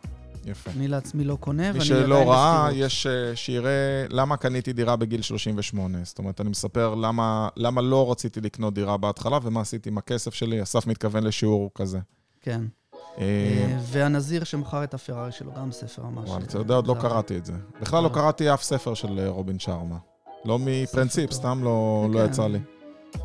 יפה. 0.45 0.71
אני 0.71 0.89
לעצמי 0.89 1.25
לא 1.25 1.37
קונה, 1.41 1.63
ואני 1.63 1.79
מי 1.79 1.85
שלא 1.85 2.31
ראה. 2.31 2.69
יש 2.73 3.07
אה, 3.07 3.37
שיראה 3.37 4.05
למה 4.11 4.37
קניתי 4.37 4.73
דירה 4.73 4.97
בגיל 4.97 5.23
38. 5.23 5.99
זאת 6.05 6.19
אומרת, 6.19 6.41
אני 6.41 6.51
מספר 6.51 6.95
למה, 6.95 7.49
למה 7.57 7.81
לא 7.81 8.11
רציתי 8.11 8.41
לקנות 8.41 8.75
דירה 8.75 8.97
בהתחלה 8.97 9.39
ומה 9.43 9.61
עשיתי 9.61 9.89
עם 9.89 9.99
הכסף 9.99 10.35
שלי. 10.35 10.63
אסף 10.63 10.87
מתכוון 10.87 11.25
לשיעור 11.25 11.71
כזה. 11.75 11.99
כן. 12.41 12.65
אה, 13.19 13.79
והנזיר 13.83 14.45
שמכר 14.45 14.85
את 14.85 14.95
הפרארי 14.95 15.33
שלו, 15.33 15.53
גם 15.53 15.73
ספר 15.73 16.03
ממש. 16.03 16.29
וואלה, 16.29 16.45
אתה 16.45 16.59
יודע, 16.59 16.75
עוד 16.75 16.87
לא. 16.87 16.97
קראתי 17.01 17.37
את 17.37 17.47
זה. 17.47 17.53
בכלל 17.81 18.03
לא. 18.05 18.09
קראתי 18.09 18.55
אף 18.55 18.63
ספר 18.63 18.95
של 18.95 19.29
רובין 19.29 19.59
שרמה. 19.59 19.97
לא 20.45 20.59
מפרינציפ. 20.61 21.33
סתם 21.33 21.61
לא 21.65 22.07
לא 22.11 22.19
כן. 22.19 22.25
יצא 22.25 22.47
לי. 22.47 22.59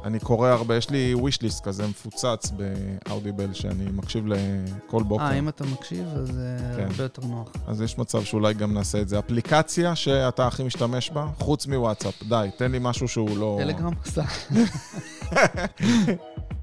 אני 0.03 0.19
קורא 0.19 0.49
הרבה, 0.49 0.75
יש 0.75 0.89
לי 0.89 1.15
wish 1.15 1.37
list 1.37 1.63
כזה 1.63 1.87
מפוצץ 1.87 2.51
באודיבל 2.51 3.53
שאני 3.53 3.85
מקשיב 3.91 4.25
לכל 4.27 5.03
בוקר. 5.03 5.23
אה, 5.23 5.33
אם 5.33 5.49
אתה 5.49 5.63
מקשיב, 5.63 6.05
אז 6.15 6.27
זה 6.27 6.57
כן. 6.77 6.83
הרבה 6.83 7.03
יותר 7.03 7.21
נוח. 7.25 7.51
אז 7.67 7.81
יש 7.81 7.97
מצב 7.97 8.23
שאולי 8.23 8.53
גם 8.53 8.73
נעשה 8.73 9.01
את 9.01 9.09
זה. 9.09 9.19
אפליקציה 9.19 9.95
שאתה 9.95 10.47
הכי 10.47 10.63
משתמש 10.63 11.09
בה, 11.09 11.27
חוץ 11.39 11.67
מוואטסאפ. 11.67 12.23
די, 12.23 12.49
תן 12.57 12.71
לי 12.71 12.77
משהו 12.81 13.07
שהוא 13.07 13.37
לא... 13.37 13.57
טלגרם 13.61 13.93
עשה. 14.05 14.23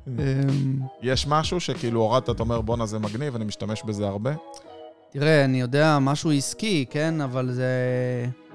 אמ, 0.09 0.81
יש 1.03 1.27
משהו 1.27 1.61
שכאילו 1.61 2.01
הורדת, 2.01 2.31
אתה 2.31 2.43
אומר, 2.43 2.61
בואנה, 2.61 2.87
זה 2.87 2.99
מגניב, 2.99 3.35
אני 3.35 3.45
משתמש 3.45 3.83
בזה 3.83 4.07
הרבה? 4.07 4.33
תראה, 5.13 5.45
אני 5.45 5.61
יודע, 5.61 5.99
משהו 5.99 6.33
עסקי, 6.33 6.85
כן, 6.91 7.21
אבל 7.21 7.53
זה 7.53 7.67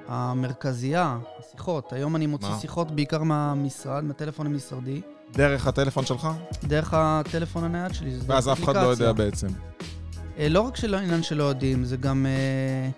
המרכזייה, 0.08 1.18
השיחות. 1.40 1.94
היום 1.94 2.16
אני 2.16 2.26
מוציא 2.26 2.50
מה? 2.50 2.60
שיחות 2.60 2.92
בעיקר 2.92 3.24
מהמשרד, 3.24 4.04
מהטלפון 4.04 4.46
המשרדי, 4.46 5.02
דרך 5.34 5.68
הטלפון 5.68 6.06
שלך? 6.06 6.28
דרך 6.64 6.94
הטלפון 6.94 7.64
הנייד 7.64 7.94
שלי. 7.94 8.18
ואז 8.26 8.50
אף 8.50 8.64
אחד 8.64 8.76
לא. 8.76 8.80
יודע 8.80 9.12
בעצם. 9.12 9.48
אה, 10.38 10.50
לא 10.50 10.62
רק 10.62 10.76
של 10.76 10.94
העניין 10.96 11.24
שלא 11.24 11.44
יודעים, 11.44 11.86
זה 11.86 11.98
גם... 11.98 12.26
אה, 12.26 12.90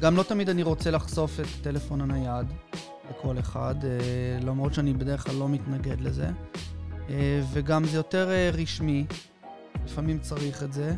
גם 0.00 0.16
לא 0.16 0.22
תמיד 0.22 0.48
אני 0.48 0.62
רוצה 0.62 0.90
לחשוף 0.90 1.40
את 1.40 1.46
הטלפון 1.60 2.00
הנייד 2.00 2.46
לכל 3.10 3.38
אחד, 3.38 3.74
אה, 3.84 3.90
למרות 4.40 4.74
שאני 4.74 4.92
בדרך 4.92 5.26
כלל 5.26 5.36
לא 5.36 5.48
מתנגד 5.48 6.00
לזה. 6.00 6.30
וגם 7.52 7.84
זה 7.84 7.96
יותר 7.96 8.30
רשמי, 8.52 9.06
לפעמים 9.84 10.18
צריך 10.18 10.62
את 10.62 10.72
זה, 10.72 10.94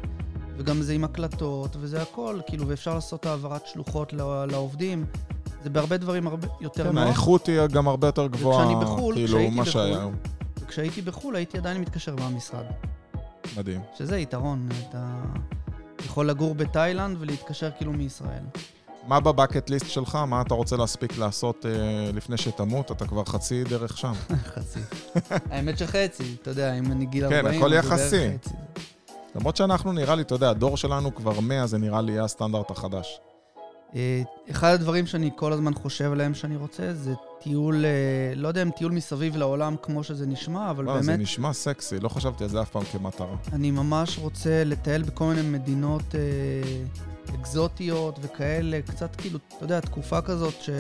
וגם 0.57 0.83
זה 0.83 0.93
עם 0.93 1.05
הקלטות, 1.05 1.77
וזה 1.81 2.03
הכל, 2.03 2.41
כאילו, 2.47 2.69
ואפשר 2.69 2.95
לעשות 2.95 3.27
העברת 3.27 3.67
שלוחות 3.67 4.13
לעובדים. 4.49 5.07
זה 5.65 5.71
בהרבה 5.71 5.97
דברים 5.97 6.27
הרבה 6.27 6.49
יותר 6.61 6.85
כן, 6.85 6.95
נוח. 6.95 7.05
האיכות 7.07 7.47
היא 7.47 7.67
גם 7.67 7.89
הרבה 7.89 8.09
יותר 8.09 8.27
גבוהה, 8.27 8.67
וכשאני 8.67 8.85
בחו"ל, 8.85 9.15
כאילו, 9.15 9.29
כשהייתי 9.29 9.55
מה 9.57 9.63
בחו"ל- 9.63 9.73
שהיה. 9.73 10.07
וכשהייתי 10.61 11.03
בחו"ל 11.03 11.37
הייתי 11.37 11.59
עדיין 11.59 11.81
מתקשר 11.81 12.15
מהמשרד, 12.17 12.65
מדהים. 13.57 13.81
שזה 13.99 14.19
יתרון, 14.19 14.69
אתה 14.89 15.07
יכול 16.07 16.29
לגור 16.29 16.55
בתאילנד 16.55 17.17
ולהתקשר 17.21 17.71
כאילו 17.79 17.93
מישראל. 17.93 18.43
מה 19.09 19.21
בבקט 19.21 19.71
ליסט 19.71 19.87
שלך? 19.89 20.15
מה 20.15 20.41
אתה 20.41 20.55
רוצה 20.55 20.77
להספיק 20.77 21.19
לעשות 21.19 21.67
אה, 21.67 21.71
לפני 22.13 22.37
שתמות? 22.37 22.91
אתה 22.93 23.07
כבר 23.07 23.25
חצי 23.25 23.65
דרך 23.65 23.99
שם. 23.99 24.13
חצי. 24.55 24.81
האמת 25.51 25.79
שחצי, 25.79 26.37
אתה 26.43 26.51
יודע, 26.51 26.75
אם 26.75 26.93
אני 26.93 27.07
גיל 27.07 27.29
כן, 27.29 27.37
40, 27.37 27.59
הכל 27.63 27.75
אז 27.75 27.85
זה 28.01 28.17
יחסי. 28.17 28.31
למרות 29.37 29.57
שאנחנו, 29.57 29.93
נראה 29.93 30.15
לי, 30.15 30.23
אתה 30.23 30.35
יודע, 30.35 30.51
הדור 30.51 30.77
שלנו 30.77 31.15
כבר 31.15 31.41
100, 31.41 31.67
זה 31.67 31.79
נראה 31.79 32.01
לי 32.01 32.13
יהיה 32.13 32.25
הסטנדרט 32.25 32.71
החדש. 32.71 33.21
אה, 33.95 34.23
אחד 34.51 34.73
הדברים 34.73 35.07
שאני 35.07 35.31
כל 35.37 35.53
הזמן 35.53 35.75
חושב 35.75 36.13
עליהם 36.13 36.35
שאני 36.35 36.57
רוצה, 36.57 36.95
זה 36.95 37.15
טיול, 37.43 37.85
אה, 37.85 38.33
לא 38.37 38.49
יודע 38.49 38.63
אם 38.63 38.71
טיול 38.71 38.93
מסביב 38.93 39.37
לעולם 39.37 39.77
כמו 39.83 40.05
שזה 40.05 40.27
נשמע, 40.27 40.71
אבל 40.71 40.85
וואו, 40.85 41.03
זה 41.03 41.07
באמת, 41.07 41.23
נשמע 41.23 41.53
סקסי, 41.53 42.01
לא 42.01 42.09
חשבתי 42.09 42.45
על 42.45 42.51
זה 42.51 42.63
אף 42.63 42.71
פעם 42.71 42.85
כמטרה. 42.85 43.37
אני 43.53 43.71
ממש 43.71 44.19
רוצה 44.19 44.65
לטייל 44.65 45.03
בכל 45.03 45.25
מיני 45.25 45.43
מדינות 45.43 46.15
אה, 46.15 46.21
אקזוטיות 47.35 48.19
וכאלה, 48.23 48.81
קצת 48.87 49.17
כאילו, 49.17 49.39
אתה 49.57 49.65
יודע, 49.65 49.81
תקופה 49.81 50.21
כזאת 50.21 50.55
ש... 50.63 50.71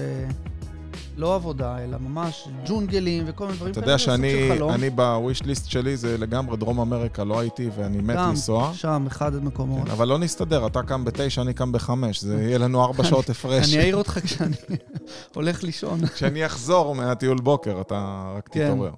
לא 1.16 1.35
עבודה, 1.35 1.79
אלא 1.79 1.98
ממש 1.98 2.48
ג'ונגלים 2.66 3.24
וכל 3.27 3.44
מיני 3.46 3.57
דברים 3.57 3.72
אתה 3.72 3.81
כאלה, 3.81 3.92
יודע 3.92 3.98
סוג 3.98 4.16
של 4.16 4.16
שאני, 4.16 4.48
חלום. 4.57 4.70
אני 4.70 4.90
בוויש 4.90 5.42
ליסט 5.42 5.70
שלי 5.70 5.96
זה 5.96 6.18
לגמרי 6.18 6.57
דרום 6.57 6.81
אמריקה, 6.81 7.24
לא 7.24 7.40
הייתי 7.40 7.70
ואני 7.77 7.98
מת 7.98 8.16
גם, 8.16 8.29
לנסוע. 8.31 8.70
שם, 8.74 9.05
אחד 9.07 9.35
המקומות. 9.35 9.85
כן, 9.85 9.90
אבל 9.90 10.09
לא 10.09 10.18
נסתדר, 10.18 10.66
אתה 10.66 10.83
קם 10.83 11.05
בתשע, 11.05 11.42
אני 11.42 11.55
קם 11.55 11.72
בחמש, 11.72 12.20
זה 12.20 12.42
יהיה 12.42 12.59
לנו 12.59 12.85
ארבע 12.85 13.05
שעות 13.05 13.31
הפרש. 13.31 13.74
אני 13.74 13.83
אעיר 13.83 13.96
אותך 13.96 14.18
כשאני 14.24 14.57
הולך 15.35 15.62
לישון. 15.62 16.07
כשאני 16.07 16.46
אחזור 16.46 16.94
מהטיול 16.94 17.38
בוקר, 17.38 17.81
אתה 17.81 18.33
רק 18.37 18.48
כן. 18.48 18.64
תתעורר. 18.66 18.92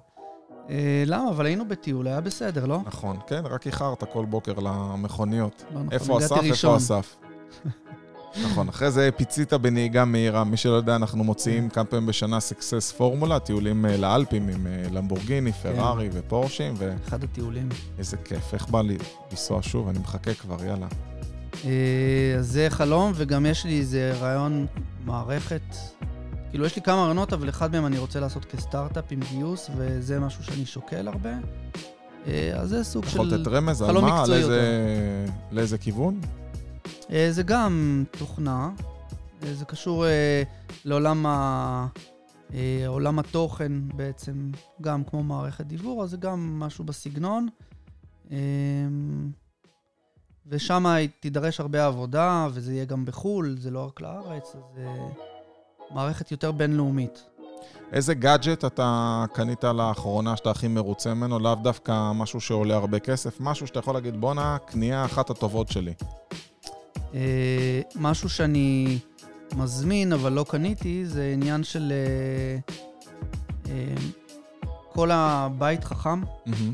אה, 0.69 1.03
למה? 1.05 1.29
אבל 1.29 1.45
היינו 1.45 1.67
בטיול, 1.67 2.07
היה 2.07 2.21
בסדר, 2.21 2.65
לא? 2.65 2.79
נכון, 2.85 3.17
כן, 3.27 3.41
רק 3.45 3.67
איחרת 3.67 4.03
כל 4.13 4.25
בוקר 4.25 4.53
למכוניות. 4.53 5.63
איפה 5.91 6.17
אסף? 6.19 6.43
איפה. 6.43 6.77
אסף? 6.77 7.15
נכון, 8.43 8.69
אחרי 8.69 8.91
זה 8.91 9.09
פיצית 9.17 9.53
בנהיגה 9.53 10.05
מהירה. 10.05 10.43
מי 10.43 10.57
שלא 10.57 10.73
יודע, 10.73 10.95
אנחנו 10.95 11.23
מוציאים 11.23 11.69
כמה 11.69 11.85
פעמים 11.85 12.05
בשנה 12.05 12.39
סקסס 12.39 12.91
פורמולה, 12.91 13.39
טיולים 13.39 13.85
אה, 13.85 13.97
לאלפים 13.97 14.47
עם 14.49 14.67
אה, 14.67 14.83
למבורגיני, 14.91 15.53
כן. 15.53 15.59
פרארי 15.75 16.09
ופורשים, 16.13 16.73
אחד 17.07 17.23
הטיולים. 17.23 17.69
ואיזה 17.95 18.17
כיף. 18.17 18.53
איך 18.53 18.67
בא 18.69 18.81
לי 18.81 18.97
לנסוע 19.31 19.59
שוב? 19.63 19.87
אני 19.89 19.99
מחכה 19.99 20.33
כבר, 20.33 20.65
יאללה. 20.65 20.87
אה, 21.65 21.69
אז 22.39 22.47
זה 22.51 22.67
חלום, 22.69 23.11
וגם 23.15 23.45
יש 23.45 23.65
לי 23.65 23.79
איזה 23.79 24.13
רעיון 24.19 24.65
מערכת. 25.05 25.61
כאילו, 26.49 26.65
יש 26.65 26.75
לי 26.75 26.81
כמה 26.81 26.95
רעיונות, 27.03 27.33
אבל 27.33 27.49
אחד 27.49 27.71
מהם 27.71 27.85
אני 27.85 27.97
רוצה 27.97 28.19
לעשות 28.19 28.45
כסטארט-אפ 28.45 29.03
עם 29.11 29.19
גיוס, 29.31 29.69
וזה 29.77 30.19
משהו 30.19 30.43
שאני 30.43 30.65
שוקל 30.65 31.07
הרבה. 31.07 31.29
אז 32.53 32.69
זה 32.69 32.83
סוג 32.83 33.05
יכול 33.05 33.29
של... 33.29 33.35
לתת 33.35 33.47
רמז 33.47 33.81
על 33.81 33.87
חלום 33.87 34.05
מה? 34.05 34.09
על 34.15 34.19
מקצועי 34.19 34.39
איזה- 34.39 35.25
לאיזה 35.51 35.77
כיוון? 35.77 36.19
אה, 37.11 37.27
זה 37.31 37.43
גם 37.43 38.03
תוכנה. 38.19 38.69
אה, 39.43 39.53
זה 39.53 39.65
קשור 39.65 40.05
אה, 40.05 40.43
לעולם 40.85 41.25
ה... 41.25 41.87
אה, 42.53 42.83
עולם 42.87 43.19
התוכן 43.19 43.71
בעצם, 43.95 44.51
גם 44.81 45.03
כמו 45.03 45.23
מערכת 45.23 45.65
דיוור, 45.65 46.03
אז 46.03 46.09
זה 46.09 46.17
גם 46.17 46.59
משהו 46.59 46.83
בסגנון. 46.83 47.47
אה, 48.31 48.37
ושם 50.47 50.85
תידרש 51.19 51.59
הרבה 51.59 51.85
עבודה, 51.85 52.47
וזה 52.53 52.73
יהיה 52.73 52.85
גם 52.85 53.05
בחו"ל, 53.05 53.55
זה 53.59 53.71
לא 53.71 53.85
רק 53.85 54.01
לארץ, 54.01 54.55
אז 54.55 54.61
זה 54.75 54.87
מערכת 55.91 56.31
יותר 56.31 56.51
בינלאומית. 56.51 57.23
איזה 57.91 58.13
גאדג'ט 58.13 58.65
אתה 58.65 59.25
קנית 59.33 59.63
לאחרונה 59.63 60.37
שאתה 60.37 60.51
הכי 60.51 60.67
מרוצה 60.67 61.13
ממנו? 61.13 61.39
לאו 61.39 61.55
דווקא 61.55 62.11
משהו 62.15 62.41
שעולה 62.41 62.75
הרבה 62.75 62.99
כסף, 62.99 63.39
משהו 63.39 63.67
שאתה 63.67 63.79
יכול 63.79 63.93
להגיד, 63.93 64.21
בואנה, 64.21 64.57
קנייה 64.65 65.05
אחת 65.05 65.29
הטובות 65.29 65.71
שלי. 65.71 65.93
אה, 67.13 67.81
משהו 67.95 68.29
שאני 68.29 68.99
מזמין, 69.55 70.13
אבל 70.13 70.33
לא 70.33 70.45
קניתי, 70.49 71.05
זה 71.05 71.31
עניין 71.33 71.63
של... 71.63 71.93
אה, 71.93 72.75
אה, 73.71 73.95
כל 74.93 75.11
הבית 75.11 75.83
חכם. 75.83 76.21
מהמם. 76.45 76.73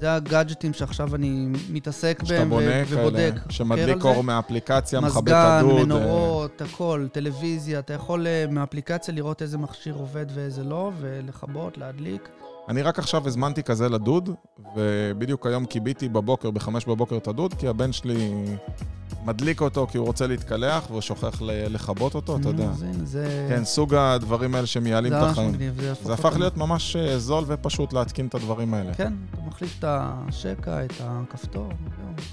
זה 0.00 0.14
הגאדג'טים 0.14 0.72
שעכשיו 0.72 1.14
אני 1.14 1.46
מתעסק 1.70 2.22
בהם 2.28 2.46
ו- 2.46 2.54
בונה 2.54 2.82
ובודק. 2.88 3.16
כאלה, 3.16 3.40
חוקר 3.40 3.50
שמדליק 3.50 4.02
זה. 4.02 4.08
אור 4.08 4.24
מהאפליקציה, 4.24 5.00
מכבה 5.00 5.20
את 5.20 5.24
מזגן, 5.24 5.36
הדוד. 5.36 5.78
אה, 5.78 5.84
מנורות, 5.84 6.62
הכל, 6.62 7.06
טלוויזיה, 7.12 7.78
אתה 7.78 7.92
יכול 7.92 8.26
אה, 8.26 8.44
מהאפליקציה 8.50 9.14
לראות 9.14 9.42
איזה 9.42 9.58
מכשיר 9.58 9.94
עובד 9.94 10.26
ואיזה 10.34 10.64
לא, 10.64 10.90
ולכבות, 11.00 11.78
להדליק. 11.78 12.28
אני 12.68 12.82
רק 12.82 12.98
עכשיו 12.98 13.26
הזמנתי 13.26 13.62
כזה 13.62 13.88
לדוד, 13.88 14.30
ובדיוק 14.76 15.46
היום 15.46 15.66
כיביתי 15.66 16.08
בבוקר, 16.08 16.50
בחמש 16.50 16.84
בבוקר 16.84 17.16
את 17.16 17.28
הדוד, 17.28 17.54
כי 17.54 17.68
הבן 17.68 17.92
שלי 17.92 18.44
מדליק 19.24 19.60
אותו 19.60 19.86
כי 19.86 19.98
הוא 19.98 20.06
רוצה 20.06 20.26
להתקלח, 20.26 20.86
והוא 20.90 21.00
שוכח 21.00 21.42
לכבות 21.42 22.14
אותו, 22.14 22.36
אתה 22.36 22.48
יודע. 22.48 22.64
הנה, 22.64 23.04
זה... 23.04 23.46
כן, 23.48 23.64
סוג 23.64 23.94
הדברים 23.94 24.54
האלה 24.54 24.66
שמייעלים 24.66 25.12
זה 25.12 25.18
את 25.18 25.30
החיים. 25.30 25.54
זה 26.02 26.12
הפך 26.12 26.36
להיות 26.36 26.56
ממש 26.56 26.96
אה, 26.96 27.18
זול 27.18 27.44
ופשוט 27.46 27.92
להתקין 27.92 28.26
את 28.26 28.34
הדברים 28.34 28.74
האלה. 28.74 28.94
כן, 28.94 29.12
אתה 29.30 29.40
מחליף 29.46 29.78
את 29.78 29.84
השקע, 29.88 30.84
את 30.84 30.92
הכפתור, 31.00 31.68
זהו. 31.96 32.26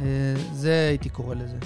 אה, 0.00 0.34
זה 0.52 0.86
הייתי 0.88 1.08
קורא 1.08 1.34
לזה. 1.34 1.56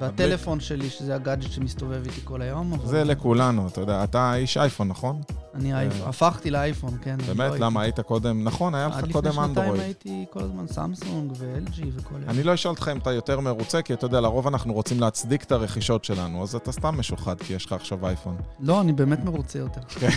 והטלפון 0.00 0.60
שלי, 0.60 0.90
שזה 0.90 1.14
הגאדג'ט 1.14 1.52
שמסתובב 1.52 2.02
איתי 2.06 2.20
כל 2.24 2.42
היום. 2.42 2.72
אבל 2.72 2.86
זה 2.86 3.04
לכולנו, 3.04 3.68
אתה 3.68 3.80
יודע. 3.80 4.04
אתה 4.04 4.34
איש 4.34 4.56
אייפון, 4.56 4.88
נכון? 4.88 5.20
אני 5.54 5.74
אייפון, 5.74 6.00
אה. 6.02 6.08
הפכתי 6.08 6.50
לאייפון, 6.50 6.98
כן. 7.02 7.16
לא 7.20 7.26
באמת? 7.34 7.40
הייתי- 7.52 7.64
למה 7.64 7.82
היית 7.82 8.00
קודם? 8.00 8.44
נכון, 8.44 8.74
היה 8.74 8.88
לך 8.88 8.96
עד 8.96 9.12
קודם 9.12 9.30
לפני 9.30 9.44
שנתיים 9.46 9.48
אנדרואיד. 9.68 9.80
הייתי 9.80 10.24
כל 10.30 10.40
הזמן 10.40 10.66
סמסונג 10.66 11.32
ו-LG 11.38 11.82
וכל 11.94 12.14
אלה. 12.14 12.30
אני 12.30 12.42
לא 12.42 12.54
אשאל 12.54 12.70
אותך 12.70 12.90
אם 12.92 12.98
אתה 12.98 13.12
יותר 13.12 13.40
מרוצה, 13.40 13.82
כי 13.82 13.94
אתה 13.94 14.06
יודע, 14.06 14.20
לרוב 14.20 14.46
אנחנו 14.46 14.72
רוצים 14.72 15.00
להצדיק 15.00 15.42
את 15.44 15.52
הרכישות 15.52 16.04
שלנו, 16.04 16.42
אז 16.42 16.54
אתה 16.54 16.72
סתם 16.72 16.98
משוחד, 16.98 17.40
כי 17.40 17.52
יש 17.52 17.66
לך 17.66 17.72
עכשיו 17.72 18.06
אייפון. 18.06 18.36
לא, 18.60 18.80
אני 18.80 18.92
באמת 18.92 19.24
מרוצה 19.24 19.58
יותר. 19.58 19.80
כן. 19.88 20.08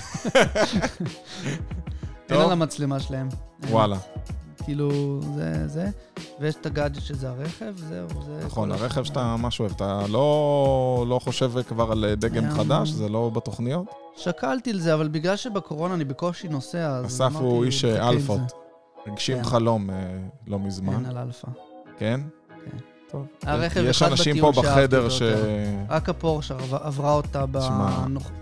טוב. 2.28 2.42
על 2.42 2.52
המצלמה 2.52 3.00
שלהם. 3.00 3.30
וואלה. 3.70 3.98
כאילו, 4.68 5.20
זה, 5.36 5.68
זה. 5.68 5.90
ויש 6.40 6.56
את 6.56 6.66
הגאדג'ט 6.66 7.02
שזה 7.02 7.30
הרכב, 7.30 7.74
זהו, 7.90 8.08
זה... 8.26 8.46
נכון, 8.46 8.72
הרכב. 8.72 9.04
שאתה 9.04 9.36
ממש 9.38 9.60
אוהב, 9.60 9.72
אתה 9.72 10.02
לא 10.10 11.06
לא 11.08 11.20
חושב 11.20 11.52
כבר 11.68 11.92
על 11.92 12.14
דגם 12.18 12.46
אה, 12.46 12.52
חדש? 12.52 12.90
זה 12.90 13.10
לא 13.10 13.32
בתוכניות? 13.34 13.86
שקלתי 14.18 14.72
על 14.72 14.80
זה, 14.80 14.94
אבל 14.94 15.08
בגלל 15.08 15.36
שבקורונה 15.36 15.94
אני 15.94 16.06
בקושי 16.06 16.48
נוסע, 16.48 16.88
אז 16.88 17.06
אסף 17.06 17.36
הוא 17.36 17.66
איש 17.66 17.86
"חכה 17.86 18.04
עם 18.08 18.14
אלפות. 18.18 18.40
זה." 18.50 18.56
הגשים 19.12 19.38
כן. 19.38 19.44
חלום 19.44 19.90
אה, 19.90 19.96
לא 20.48 20.58
כן, 20.58 20.64
מזמן, 20.64 21.06
על 21.06 21.18
אלפא. 21.18 21.48
כן? 21.98 22.22
כן. 22.66 22.78
טוב. 23.12 23.26
הרכב 23.44 23.84
יש 23.86 24.02
אחד 24.02 24.12
אנשים 24.12 24.40
פה 24.40 24.52
בחדר 24.52 25.10
ש... 25.10 25.22
רק 25.90 26.10
הפורשה 26.10 26.54
עבר- 26.56 26.84
עברה 26.84 27.14
אותה 27.14 27.46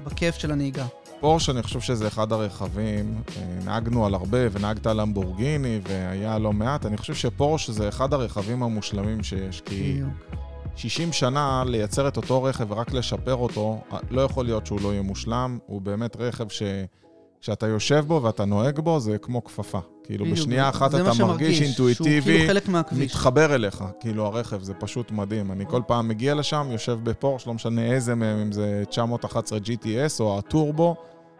בכיף 0.05 0.35
של 0.35 0.51
הנהיגה. 0.51 0.85
פורש, 1.25 1.49
אני 1.49 1.63
חושב 1.63 1.79
שזה 1.79 2.07
אחד 2.07 2.31
הרכבים, 2.31 3.21
אה, 3.37 3.43
נהגנו 3.65 4.05
על 4.05 4.13
הרבה, 4.13 4.37
ונהגת 4.51 4.87
על 4.87 5.01
למבורגיני, 5.01 5.79
והיה 5.87 6.39
לא 6.39 6.53
מעט. 6.53 6.85
אני 6.85 6.97
חושב 6.97 7.13
שפורש 7.13 7.69
זה 7.69 7.89
אחד 7.89 8.13
הרכבים 8.13 8.63
המושלמים 8.63 9.23
שיש, 9.23 9.61
כי 9.61 9.93
בדיוק. 9.93 10.35
60 10.75 11.13
שנה 11.13 11.63
לייצר 11.67 12.07
את 12.07 12.17
אותו 12.17 12.43
רכב 12.43 12.71
ורק 12.71 12.93
לשפר 12.93 13.35
אותו, 13.35 13.81
לא 14.09 14.21
יכול 14.21 14.45
להיות 14.45 14.65
שהוא 14.65 14.81
לא 14.81 14.91
יהיה 14.91 15.01
מושלם. 15.01 15.57
הוא 15.65 15.81
באמת 15.81 16.15
רכב 16.19 16.45
שכשאתה 16.49 17.67
יושב 17.67 18.05
בו 18.07 18.23
ואתה 18.23 18.45
נוהג 18.45 18.79
בו, 18.79 18.99
זה 18.99 19.17
כמו 19.17 19.43
כפפה. 19.43 19.79
כאילו, 20.03 20.25
בדיוק, 20.25 20.39
בשנייה 20.39 20.69
אחת 20.69 20.95
אתה 20.95 21.11
מרגיש 21.19 21.57
שהוא 21.57 21.67
אינטואיטיבי, 21.67 22.21
כאילו 22.21 22.47
חלק 22.47 22.67
מהכביש. 22.67 22.99
מתחבר 22.99 23.55
אליך, 23.55 23.83
כאילו 23.99 24.25
הרכב, 24.25 24.63
זה 24.63 24.73
פשוט 24.73 25.11
מדהים. 25.11 25.51
אני 25.51 25.65
כל 25.67 25.81
פעם 25.87 26.07
מגיע 26.07 26.35
לשם, 26.35 26.67
יושב 26.71 26.99
בפורש, 27.03 27.47
לא 27.47 27.53
משנה 27.53 27.93
איזה 27.93 28.15
מהם, 28.15 28.37
אם 28.37 28.51
זה 28.51 28.83
911 28.89 29.59
GTS 29.59 30.19
או 30.19 30.39
הטורבו, 30.39 30.95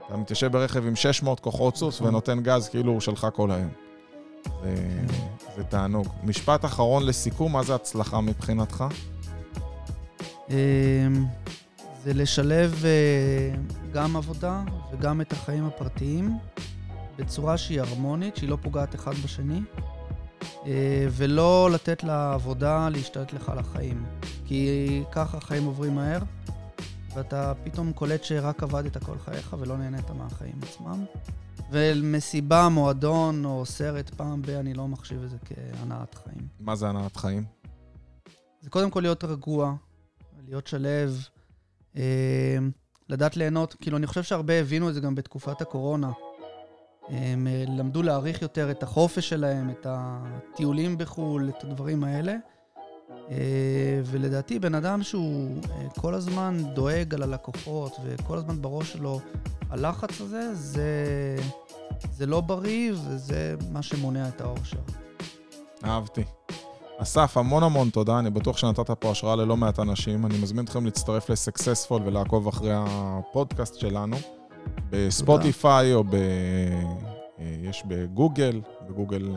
אתה 0.07 0.17
מתיישב 0.17 0.51
ברכב 0.51 0.87
עם 0.87 0.95
600 0.95 1.39
כוחות 1.39 1.75
סוס. 1.75 2.01
ונותן 2.01 2.39
גז 2.43 2.69
כאילו 2.69 2.91
הוא 2.91 3.01
שלך 3.01 3.27
כל 3.33 3.51
היום. 3.51 3.69
זה, 4.63 4.75
זה 5.55 5.63
תענוג. 5.63 6.07
משפט 6.23 6.65
אחרון 6.65 7.05
לסיכום, 7.05 7.53
מה 7.53 7.63
זה 7.63 7.75
הצלחה 7.75 8.21
מבחינתך? 8.21 8.85
אמ, 10.49 10.55
זה 12.03 12.13
לשלב 12.13 12.83
אה, 12.85 13.55
גם 13.93 14.15
עבודה 14.15 14.61
וגם 14.91 15.21
את 15.21 15.33
החיים 15.33 15.65
הפרטיים 15.65 16.37
בצורה 17.17 17.57
שהיא 17.57 17.81
הרמונית, 17.81 18.35
שהיא 18.35 18.49
לא 18.49 18.57
פוגעת 18.61 18.95
אחד 18.95 19.13
בשני, 19.13 19.59
אה, 20.65 21.07
ולא 21.11 21.69
לתת 21.73 22.03
לעבודה 22.03 22.89
להשתלט 22.89 23.33
לך 23.33 23.49
על 23.49 23.59
החיים. 23.59 24.05
כי 24.45 25.03
ככה 25.11 25.37
החיים 25.37 25.65
עוברים 25.65 25.95
מהר, 25.95 26.19
ואתה 27.15 27.53
פתאום 27.63 27.93
קולט 27.93 28.23
שרק 28.23 28.63
עבדת 28.63 29.03
כל 29.03 29.17
חייך 29.17 29.55
ולא 29.59 29.77
נהנית 29.77 30.09
מהחיים 30.09 30.55
עצמם. 30.61 31.05
ומסיבה, 31.71 32.69
מועדון 32.69 33.45
או 33.45 33.65
סרט 33.65 34.09
פעם 34.09 34.41
ב- 34.41 34.49
אני 34.49 34.73
לא 34.73 34.87
מחשיב 34.87 35.23
את 35.23 35.29
זה 35.29 35.37
כהנעת 35.45 36.15
חיים. 36.15 36.47
מה 36.59 36.75
זה 36.75 36.87
הנעת 36.87 37.17
חיים? 37.17 37.43
זה 38.61 38.69
קודם 38.69 38.89
כל 38.89 38.99
להיות 38.99 39.23
רגוע, 39.23 39.75
להיות 40.47 40.67
שלב, 40.67 41.27
אה, 41.97 42.57
לדעת 43.09 43.37
ליהנות. 43.37 43.75
כאילו, 43.81 43.97
אני 43.97 44.07
חושב 44.07 44.23
שהרבה 44.23 44.53
הבינו 44.53 44.89
את 44.89 44.93
זה 44.93 44.99
גם 44.99 45.15
בתקופת 45.15 45.61
הקורונה. 45.61 46.11
הם 47.09 47.47
אה, 47.47 47.63
למדו 47.67 48.03
להעריך 48.03 48.41
יותר 48.41 48.71
את 48.71 48.83
החופש 48.83 49.29
שלהם, 49.29 49.69
את 49.69 49.87
הטיולים 49.89 50.97
בחו"ל, 50.97 51.49
את 51.49 51.63
הדברים 51.63 52.03
האלה. 52.03 52.35
אה, 53.31 54.01
ולדעתי, 54.05 54.59
בן 54.59 54.75
אדם 54.75 55.03
שהוא 55.03 55.49
אה, 55.71 55.89
כל 55.89 56.13
הזמן 56.13 56.57
דואג 56.73 57.13
על 57.13 57.23
הלקוחות 57.23 57.95
וכל 58.03 58.37
הזמן 58.37 58.61
בראש 58.61 58.93
שלו 58.93 59.19
הלחץ 59.69 60.21
הזה, 60.21 60.55
זה, 60.55 60.95
זה 62.11 62.25
לא 62.25 62.41
בריא 62.41 62.91
וזה 62.91 63.55
מה 63.71 63.81
שמונע 63.81 64.27
את 64.27 64.41
האושר. 64.41 64.77
אהבתי. 65.83 66.23
אסף, 66.97 67.37
המון 67.37 67.63
המון 67.63 67.89
תודה, 67.89 68.19
אני 68.19 68.29
בטוח 68.29 68.57
שנתת 68.57 68.91
פה 68.91 69.11
השראה 69.11 69.35
ללא 69.35 69.57
מעט 69.57 69.79
אנשים. 69.79 70.25
אני 70.25 70.37
מזמין 70.37 70.65
אתכם 70.65 70.85
להצטרף 70.85 71.29
לסקסספול 71.29 72.01
ולעקוב 72.05 72.47
אחרי 72.47 72.73
הפודקאסט 72.73 73.79
שלנו 73.79 74.17
בספוטיפיי 74.89 75.93
או 75.93 76.03
ב... 76.03 76.13
אה, 77.39 77.55
יש 77.63 77.83
בגוגל, 77.87 78.61
בגוגל 78.89 79.35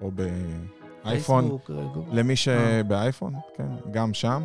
או 0.00 0.10
באייפון. 0.10 0.77
פייסבוק, 1.08 1.70
אה. 1.70 1.76
למי 2.12 2.32
אה. 2.32 2.36
שבאייפון, 2.36 3.34
כן, 3.56 3.66
גם 3.90 4.14
שם. 4.14 4.42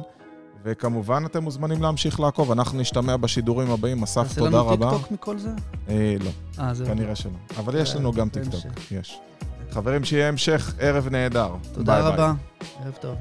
וכמובן, 0.65 1.23
אתם 1.25 1.43
מוזמנים 1.43 1.81
להמשיך 1.81 2.19
לעקוב. 2.19 2.51
אנחנו 2.51 2.79
נשתמע 2.79 3.17
בשידורים 3.17 3.71
הבאים. 3.71 4.03
אסף, 4.03 4.23
תעשה 4.23 4.39
תודה 4.39 4.57
לנו 4.57 4.67
רבה. 4.67 4.89
טיקטוק 4.91 5.11
מכל 5.11 5.37
זה? 5.37 5.49
אה, 5.89 6.15
לא, 6.23 6.29
אה, 6.63 6.73
זהו. 6.73 6.87
כנראה 6.87 7.15
שלא. 7.15 7.31
אבל 7.57 7.81
יש 7.81 7.95
לנו 7.95 8.11
גם. 8.11 8.29
טיקטוק, 8.29 8.91
יש. 8.91 9.19
חברים, 9.71 10.03
שיהיה 10.03 10.27
המשך 10.27 10.73
ערב 10.79 11.07
נהדר. 11.09 11.49
תודה. 11.73 11.99
רבה. 11.99 12.33
ערב 12.83 12.93
טוב. 13.01 13.15